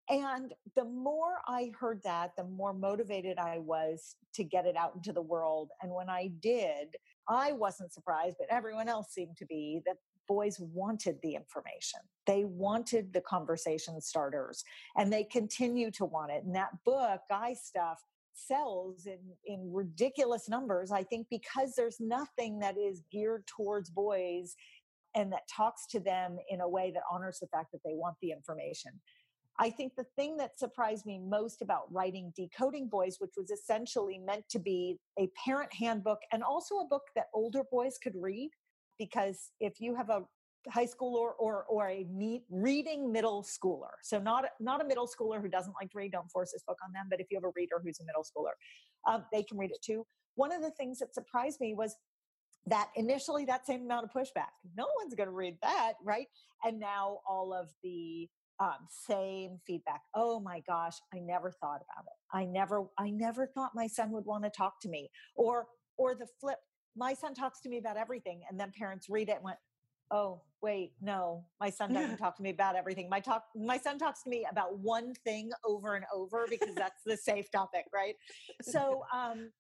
And 0.09 0.53
the 0.76 0.84
more 0.84 1.36
I 1.47 1.72
heard 1.80 2.01
that, 2.03 2.32
the 2.36 2.43
more 2.43 2.74
motivated 2.74 3.38
I 3.38 3.59
was 3.59 4.16
to 4.34 4.43
get 4.43 4.66
it 4.66 4.76
out 4.76 4.95
into 4.95 5.14
the 5.14 5.22
world. 5.22 5.70
And 5.82 5.91
when 5.93 6.09
I 6.09 6.32
did, 6.41 6.95
I 7.30 7.53
wasn't 7.53 7.93
surprised, 7.93 8.36
but 8.39 8.47
everyone 8.49 8.89
else 8.89 9.14
seemed 9.14 9.38
to 9.38 9.45
be 9.45 9.82
that 9.86 9.95
boys 10.28 10.59
wanted 10.59 11.17
the 11.21 11.36
information. 11.36 11.99
They 12.26 12.45
wanted 12.45 13.13
the 13.13 13.21
conversation 13.21 13.99
starters 14.01 14.63
and 14.97 15.11
they 15.11 15.24
continue 15.24 15.91
to 15.91 16.05
want 16.05 16.32
it. 16.32 16.43
And 16.43 16.55
that 16.55 16.71
book, 16.86 17.21
Guy 17.30 17.53
Stuff, 17.53 17.99
sells 18.36 19.05
in, 19.05 19.19
in 19.45 19.71
ridiculous 19.71 20.49
numbers, 20.49 20.91
I 20.91 21.03
think, 21.03 21.28
because 21.30 21.76
there's 21.76 21.99
nothing 21.99 22.59
that 22.59 22.78
is 22.78 23.03
geared 23.11 23.45
towards 23.47 23.89
boys 23.89 24.55
and 25.15 25.32
that 25.32 25.47
talks 25.47 25.86
to 25.88 25.99
them 25.99 26.38
in 26.49 26.61
a 26.61 26.67
way 26.67 26.91
that 26.91 27.03
honors 27.11 27.39
the 27.39 27.47
fact 27.47 27.71
that 27.71 27.82
they 27.86 27.93
want 27.93 28.15
the 28.21 28.32
information. 28.32 28.91
I 29.59 29.69
think 29.69 29.93
the 29.95 30.05
thing 30.15 30.38
that 30.38 30.57
surprised 30.57 31.05
me 31.05 31.19
most 31.19 31.61
about 31.61 31.91
writing 31.93 32.34
Decoding 32.36 32.88
Boys, 32.88 33.17
which 33.19 33.34
was 33.38 33.51
essentially 33.51 34.17
meant 34.17 34.49
to 34.49 34.59
be 34.59 34.97
a 35.19 35.30
parent 35.45 35.71
handbook 35.71 36.19
and 36.32 36.41
also 36.41 36.78
a 36.78 36.88
book 36.88 37.03
that 37.15 37.28
older 37.36 37.61
boys 37.71 37.99
could 38.01 38.15
read, 38.15 38.49
because 38.98 39.52
if 39.60 39.80
you 39.80 39.96
have 39.96 40.10
a 40.10 40.24
high 40.70 40.86
schooler 40.86 41.32
or 41.39 41.66
or 41.70 41.89
a 41.89 42.06
meet, 42.12 42.44
reading 42.50 43.12
middle 43.12 43.44
schooler, 43.44 43.94
so 44.02 44.20
not 44.20 44.46
not 44.60 44.84
a 44.84 44.88
middle 44.88 45.08
schooler 45.08 45.41
who 45.41 45.50
doesn't 45.50 45.74
like 45.82 45.91
to 45.91 45.98
read, 45.98 46.12
don't 46.12 46.32
force 46.32 46.52
this 46.54 46.64
book 46.68 46.78
on 46.86 46.91
them. 46.94 47.08
But 47.10 47.20
if 47.20 47.28
you 47.30 47.38
have 47.38 47.44
a 47.44 47.54
reader 47.56 47.82
who's 47.84 48.00
a 48.00 48.06
middle 48.06 48.24
schooler, 48.24 48.54
um, 49.12 49.26
they 49.32 49.44
can 49.44 49.58
read 49.58 49.72
it 49.72 49.82
too. 49.84 50.06
One 50.36 50.52
of 50.52 50.62
the 50.62 50.72
things 50.72 51.00
that 51.00 51.14
surprised 51.14 51.60
me 51.60 51.74
was 51.74 51.96
that 52.68 52.89
initially 52.96 53.46
that 53.46 53.66
same 53.66 53.82
amount 53.82 54.06
of 54.06 54.12
pushback. 54.12 54.52
No 54.78 54.88
one's 54.98 55.14
going 55.16 55.28
to 55.28 55.34
read 55.36 55.58
that, 55.62 55.94
right? 56.04 56.28
And 56.64 56.80
now 56.80 57.20
all 57.28 57.54
of 57.54 57.70
the 57.84 58.30
um, 58.60 58.88
same 58.89 59.60
feedback. 59.68 60.02
Oh 60.16 60.39
my 60.39 60.62
gosh, 60.68 60.94
I 61.14 61.20
never 61.20 61.52
thought 61.52 61.82
about 61.82 62.06
it. 62.06 62.38
I 62.38 62.46
never, 62.46 62.86
I 62.98 63.10
never 63.10 63.48
thought 63.48 63.72
my 63.76 63.88
son 63.88 64.12
would 64.12 64.26
want 64.26 64.44
to 64.46 64.50
talk 64.50 64.80
to 64.84 64.89
me. 64.89 65.10
Or, 65.36 65.66
or 65.98 66.16
the 66.16 66.28
flip. 66.39 66.58
My 66.96 67.14
son 67.14 67.34
talks 67.34 67.62
to 67.62 67.70
me 67.70 67.78
about 67.78 67.98
everything, 67.98 68.41
and 68.50 68.60
then 68.60 68.72
parents 68.78 69.10
read 69.10 69.30
it 69.30 69.36
and 69.36 69.44
went, 69.44 69.58
"Oh, 70.12 70.41
wait, 70.62 70.94
no, 71.02 71.46
my 71.60 71.70
son 71.70 71.94
doesn't 71.94 72.18
talk 72.18 72.36
to 72.38 72.44
me 72.44 72.52
about 72.52 72.76
everything. 72.76 73.10
My 73.10 73.20
talk, 73.20 73.46
my 73.56 73.78
son 73.78 73.98
talks 73.98 74.24
to 74.24 74.30
me 74.30 74.46
about 74.50 74.78
one 74.80 75.14
thing 75.24 75.52
over 75.66 75.96
and 75.96 76.06
over 76.14 76.46
because 76.50 76.76
that's 76.76 77.02
the 77.06 77.18
safe 77.18 77.50
topic, 77.52 77.86
right?" 77.94 78.16
So, 78.62 79.04
um, 79.14 79.52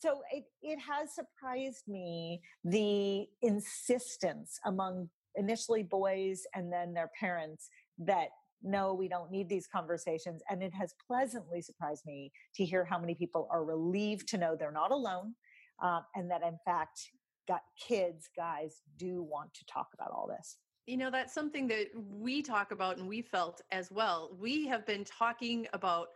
so 0.00 0.22
it, 0.32 0.44
it 0.62 0.78
has 0.80 1.14
surprised 1.14 1.86
me 1.86 2.40
the 2.64 3.26
insistence 3.42 4.58
among 4.64 5.10
initially 5.36 5.82
boys 5.82 6.42
and 6.54 6.72
then 6.72 6.92
their 6.92 7.10
parents 7.18 7.68
that 7.98 8.30
no, 8.62 8.92
we 8.94 9.08
don't 9.08 9.30
need 9.30 9.48
these 9.48 9.66
conversations. 9.66 10.42
And 10.50 10.62
it 10.62 10.74
has 10.74 10.94
pleasantly 11.06 11.62
surprised 11.62 12.04
me 12.04 12.32
to 12.56 12.64
hear 12.64 12.84
how 12.84 12.98
many 12.98 13.14
people 13.14 13.48
are 13.50 13.64
relieved 13.64 14.28
to 14.28 14.38
know 14.38 14.56
they're 14.56 14.72
not 14.72 14.90
alone 14.90 15.34
um, 15.82 16.04
and 16.14 16.30
that, 16.30 16.42
in 16.42 16.58
fact, 16.64 17.10
got 17.48 17.62
kids, 17.78 18.28
guys, 18.36 18.82
do 18.98 19.22
want 19.22 19.52
to 19.54 19.64
talk 19.66 19.88
about 19.94 20.10
all 20.12 20.28
this. 20.28 20.56
You 20.86 20.96
know, 20.96 21.10
that's 21.10 21.34
something 21.34 21.68
that 21.68 21.86
we 21.94 22.42
talk 22.42 22.72
about 22.72 22.98
and 22.98 23.08
we 23.08 23.22
felt 23.22 23.60
as 23.70 23.90
well. 23.90 24.36
We 24.40 24.66
have 24.66 24.86
been 24.86 25.04
talking 25.04 25.66
about 25.72 26.08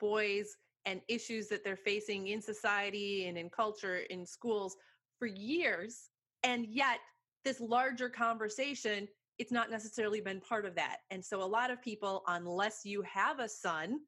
boys 0.00 0.56
and 0.86 1.00
issues 1.08 1.48
that 1.48 1.64
they're 1.64 1.76
facing 1.76 2.28
in 2.28 2.40
society 2.40 3.26
and 3.26 3.36
in 3.36 3.50
culture 3.50 3.98
in 4.10 4.24
schools 4.24 4.76
for 5.18 5.26
years. 5.26 6.10
And 6.44 6.66
yet, 6.66 6.98
this 7.44 7.60
larger 7.60 8.08
conversation 8.08 9.08
it's 9.38 9.52
not 9.52 9.70
necessarily 9.70 10.20
been 10.20 10.40
part 10.40 10.64
of 10.64 10.74
that. 10.76 10.98
And 11.10 11.24
so 11.24 11.42
a 11.42 11.44
lot 11.44 11.70
of 11.70 11.82
people, 11.82 12.22
unless 12.26 12.84
you 12.84 13.02
have 13.02 13.38
a 13.38 13.48
son 13.48 14.00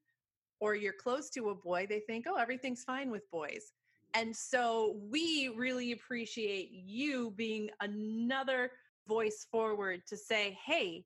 or 0.60 0.74
you're 0.74 0.94
close 0.94 1.30
to 1.30 1.50
a 1.50 1.54
boy, 1.54 1.86
they 1.88 2.00
think, 2.00 2.26
oh, 2.28 2.36
everything's 2.36 2.84
fine 2.84 3.10
with 3.10 3.30
boys. 3.30 3.72
And 4.14 4.34
so 4.34 4.96
we 5.10 5.48
really 5.56 5.92
appreciate 5.92 6.70
you 6.72 7.32
being 7.36 7.70
another 7.80 8.70
voice 9.06 9.46
forward 9.50 10.02
to 10.08 10.16
say, 10.16 10.58
hey, 10.64 11.04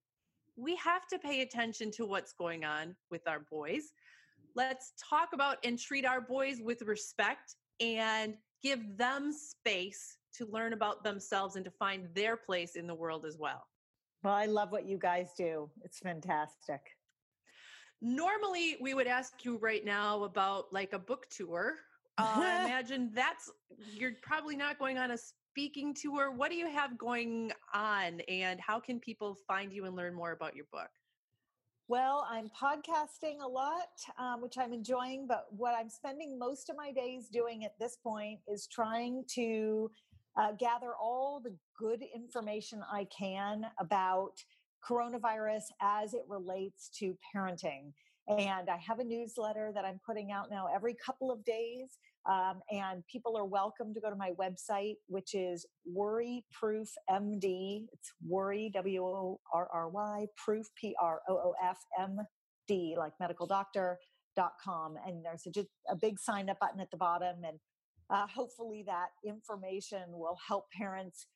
we 0.56 0.76
have 0.76 1.06
to 1.08 1.18
pay 1.18 1.42
attention 1.42 1.90
to 1.92 2.06
what's 2.06 2.32
going 2.32 2.64
on 2.64 2.94
with 3.10 3.26
our 3.26 3.40
boys. 3.50 3.92
Let's 4.54 4.92
talk 4.98 5.30
about 5.32 5.58
and 5.64 5.78
treat 5.78 6.04
our 6.04 6.20
boys 6.20 6.60
with 6.62 6.82
respect 6.82 7.56
and 7.80 8.34
give 8.62 8.96
them 8.96 9.32
space 9.32 10.18
to 10.36 10.46
learn 10.46 10.72
about 10.72 11.04
themselves 11.04 11.56
and 11.56 11.64
to 11.64 11.70
find 11.70 12.08
their 12.14 12.36
place 12.36 12.76
in 12.76 12.86
the 12.86 12.94
world 12.94 13.24
as 13.24 13.36
well. 13.38 13.66
Well, 14.22 14.34
I 14.34 14.46
love 14.46 14.70
what 14.70 14.86
you 14.86 14.98
guys 14.98 15.30
do. 15.36 15.68
It's 15.82 15.98
fantastic. 15.98 16.80
Normally, 18.00 18.76
we 18.80 18.94
would 18.94 19.06
ask 19.06 19.44
you 19.44 19.58
right 19.58 19.84
now 19.84 20.24
about 20.24 20.72
like 20.72 20.92
a 20.92 20.98
book 20.98 21.26
tour. 21.30 21.74
Uh, 22.18 22.32
I 22.36 22.64
imagine 22.64 23.10
that's 23.14 23.50
you're 23.92 24.12
probably 24.22 24.56
not 24.56 24.78
going 24.78 24.98
on 24.98 25.12
a 25.12 25.18
speaking 25.18 25.94
tour. 25.94 26.32
What 26.32 26.50
do 26.50 26.56
you 26.56 26.68
have 26.68 26.96
going 26.98 27.52
on, 27.74 28.20
and 28.28 28.60
how 28.60 28.80
can 28.80 29.00
people 29.00 29.36
find 29.46 29.72
you 29.72 29.84
and 29.86 29.96
learn 29.96 30.14
more 30.14 30.32
about 30.32 30.54
your 30.56 30.66
book? 30.72 30.90
Well, 31.88 32.26
I'm 32.30 32.48
podcasting 32.48 33.42
a 33.42 33.48
lot, 33.48 33.88
um, 34.18 34.40
which 34.40 34.56
I'm 34.56 34.72
enjoying, 34.72 35.26
but 35.26 35.46
what 35.50 35.74
I'm 35.74 35.90
spending 35.90 36.38
most 36.38 36.70
of 36.70 36.76
my 36.76 36.92
days 36.92 37.28
doing 37.28 37.64
at 37.64 37.78
this 37.78 37.98
point 38.02 38.38
is 38.48 38.66
trying 38.66 39.24
to 39.34 39.90
uh, 40.36 40.52
gather 40.58 40.94
all 40.94 41.40
the 41.42 41.54
good 41.78 42.02
information 42.14 42.82
I 42.90 43.06
can 43.16 43.66
about 43.78 44.32
coronavirus 44.88 45.64
as 45.80 46.14
it 46.14 46.22
relates 46.28 46.88
to 46.98 47.16
parenting. 47.34 47.92
And 48.38 48.70
I 48.70 48.76
have 48.78 48.98
a 48.98 49.04
newsletter 49.04 49.72
that 49.74 49.84
I'm 49.84 50.00
putting 50.06 50.32
out 50.32 50.50
now 50.50 50.68
every 50.74 50.94
couple 50.94 51.30
of 51.30 51.44
days. 51.44 51.98
Um, 52.28 52.60
and 52.70 53.02
people 53.10 53.36
are 53.36 53.44
welcome 53.44 53.92
to 53.94 54.00
go 54.00 54.10
to 54.10 54.16
my 54.16 54.30
website, 54.40 54.96
which 55.08 55.34
is 55.34 55.66
Worry 55.84 56.44
Proof 56.52 56.88
MD. 57.10 57.86
It's 57.92 58.12
Worry, 58.26 58.70
W 58.74 59.02
O 59.02 59.40
R 59.52 59.68
R 59.72 59.88
Y, 59.88 60.26
Proof, 60.36 60.66
P 60.80 60.94
R 61.00 61.20
O 61.28 61.34
O 61.34 61.54
F 61.62 61.78
M 62.00 62.18
D, 62.68 62.94
like 62.98 63.12
medical 63.20 63.46
doctor. 63.46 63.98
Dot 64.34 64.52
com 64.64 64.94
and 65.06 65.22
there's 65.22 65.44
a, 65.46 65.50
just 65.50 65.68
a 65.90 65.94
big 65.94 66.18
sign 66.18 66.48
up 66.48 66.58
button 66.58 66.80
at 66.80 66.90
the 66.90 66.96
bottom 66.96 67.44
and 67.46 67.58
uh, 68.12 68.26
hopefully, 68.26 68.84
that 68.86 69.08
information 69.26 70.02
will 70.10 70.36
help 70.46 70.70
parents 70.70 71.26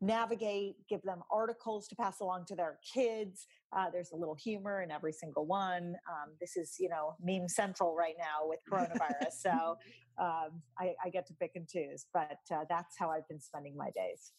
navigate, 0.00 0.76
give 0.88 1.02
them 1.02 1.20
articles 1.30 1.86
to 1.88 1.96
pass 1.96 2.20
along 2.20 2.44
to 2.46 2.54
their 2.54 2.78
kids. 2.92 3.46
Uh, 3.76 3.86
there's 3.90 4.12
a 4.12 4.16
little 4.16 4.34
humor 4.34 4.82
in 4.82 4.90
every 4.90 5.12
single 5.12 5.46
one. 5.46 5.94
Um, 6.08 6.32
this 6.40 6.56
is, 6.56 6.76
you 6.78 6.88
know, 6.88 7.14
meme 7.22 7.48
central 7.48 7.94
right 7.94 8.14
now 8.18 8.46
with 8.48 8.60
coronavirus. 8.70 9.32
so 9.38 9.50
um, 10.20 10.62
I, 10.78 10.94
I, 11.04 11.10
get 11.10 11.26
to 11.28 11.34
pick 11.34 11.52
and 11.54 11.68
choose, 11.68 12.06
but 12.12 12.38
uh, 12.52 12.64
that's 12.68 12.96
how 12.98 13.10
I've 13.10 13.26
been 13.28 13.40
spending 13.40 13.76
my 13.76 13.90
days. 13.94 14.32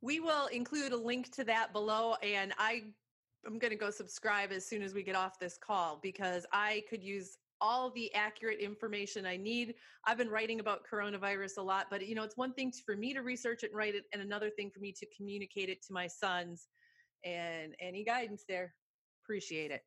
We 0.00 0.20
will 0.20 0.46
include 0.46 0.92
a 0.92 0.96
link 0.96 1.32
to 1.36 1.44
that 1.44 1.72
below, 1.72 2.16
and 2.22 2.52
I 2.58 2.84
I'm 3.46 3.58
going 3.58 3.72
to 3.72 3.76
go 3.76 3.90
subscribe 3.90 4.52
as 4.52 4.66
soon 4.66 4.82
as 4.82 4.94
we 4.94 5.02
get 5.02 5.16
off 5.16 5.38
this 5.38 5.58
call 5.58 5.98
because 6.02 6.46
I 6.52 6.82
could 6.88 7.02
use 7.02 7.36
all 7.64 7.90
the 7.90 8.14
accurate 8.14 8.60
information 8.60 9.24
I 9.24 9.38
need. 9.38 9.74
I've 10.06 10.18
been 10.18 10.28
writing 10.28 10.60
about 10.60 10.82
coronavirus 10.84 11.56
a 11.56 11.62
lot, 11.62 11.86
but 11.90 12.06
you 12.06 12.14
know, 12.14 12.22
it's 12.22 12.36
one 12.36 12.52
thing 12.52 12.70
for 12.84 12.94
me 12.94 13.14
to 13.14 13.20
research 13.20 13.62
it 13.62 13.70
and 13.70 13.76
write 13.76 13.94
it, 13.94 14.04
and 14.12 14.20
another 14.20 14.50
thing 14.50 14.70
for 14.70 14.80
me 14.80 14.92
to 14.92 15.06
communicate 15.16 15.70
it 15.70 15.82
to 15.86 15.94
my 15.94 16.06
sons. 16.06 16.68
And 17.24 17.74
any 17.80 18.04
guidance 18.04 18.44
there, 18.46 18.74
appreciate 19.24 19.70
it. 19.70 19.80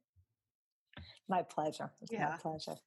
My 1.30 1.44
pleasure. 1.44 1.92
It's 2.02 2.12
yeah. 2.12 2.30
my 2.32 2.38
pleasure. 2.38 2.80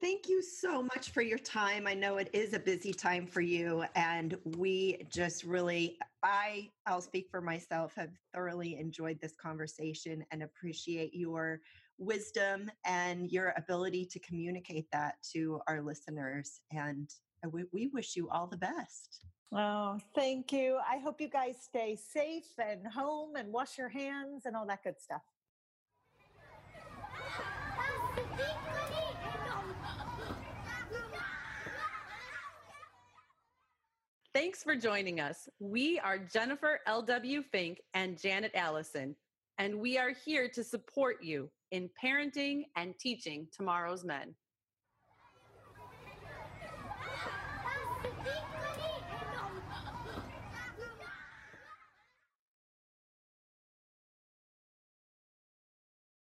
Thank 0.00 0.28
you 0.28 0.40
so 0.40 0.82
much 0.82 1.10
for 1.10 1.22
your 1.22 1.38
time. 1.38 1.88
I 1.88 1.94
know 1.94 2.18
it 2.18 2.30
is 2.32 2.54
a 2.54 2.60
busy 2.60 2.92
time 2.92 3.26
for 3.26 3.40
you, 3.40 3.84
and 3.96 4.36
we 4.56 5.04
just 5.10 5.42
really, 5.42 5.98
I, 6.22 6.70
I'll 6.86 7.00
speak 7.00 7.26
for 7.28 7.40
myself, 7.40 7.94
have 7.96 8.10
thoroughly 8.32 8.78
enjoyed 8.78 9.20
this 9.20 9.34
conversation 9.40 10.24
and 10.30 10.44
appreciate 10.44 11.12
your 11.12 11.60
wisdom 11.98 12.70
and 12.84 13.30
your 13.30 13.54
ability 13.56 14.06
to 14.06 14.18
communicate 14.20 14.86
that 14.92 15.16
to 15.32 15.60
our 15.68 15.80
listeners. 15.82 16.60
And 16.70 17.08
uh, 17.44 17.48
we, 17.48 17.64
we 17.72 17.88
wish 17.88 18.16
you 18.16 18.28
all 18.30 18.46
the 18.46 18.56
best. 18.56 19.24
Oh, 19.54 19.98
thank 20.14 20.52
you. 20.52 20.78
I 20.88 20.98
hope 20.98 21.20
you 21.20 21.28
guys 21.28 21.56
stay 21.62 21.96
safe 21.96 22.58
and 22.58 22.86
home 22.86 23.36
and 23.36 23.52
wash 23.52 23.76
your 23.76 23.90
hands 23.90 24.46
and 24.46 24.56
all 24.56 24.66
that 24.66 24.82
good 24.82 24.98
stuff. 24.98 25.22
Thanks 34.34 34.62
for 34.62 34.74
joining 34.74 35.20
us. 35.20 35.46
We 35.60 35.98
are 36.00 36.16
Jennifer 36.16 36.80
L.W. 36.86 37.42
Fink 37.52 37.82
and 37.92 38.18
Janet 38.18 38.52
Allison, 38.54 39.14
and 39.58 39.78
we 39.78 39.98
are 39.98 40.12
here 40.24 40.48
to 40.48 40.64
support 40.64 41.22
you 41.22 41.50
in 41.72 41.90
parenting 42.02 42.62
and 42.76 42.96
teaching 42.98 43.48
tomorrow's 43.52 44.04
men. 44.04 44.34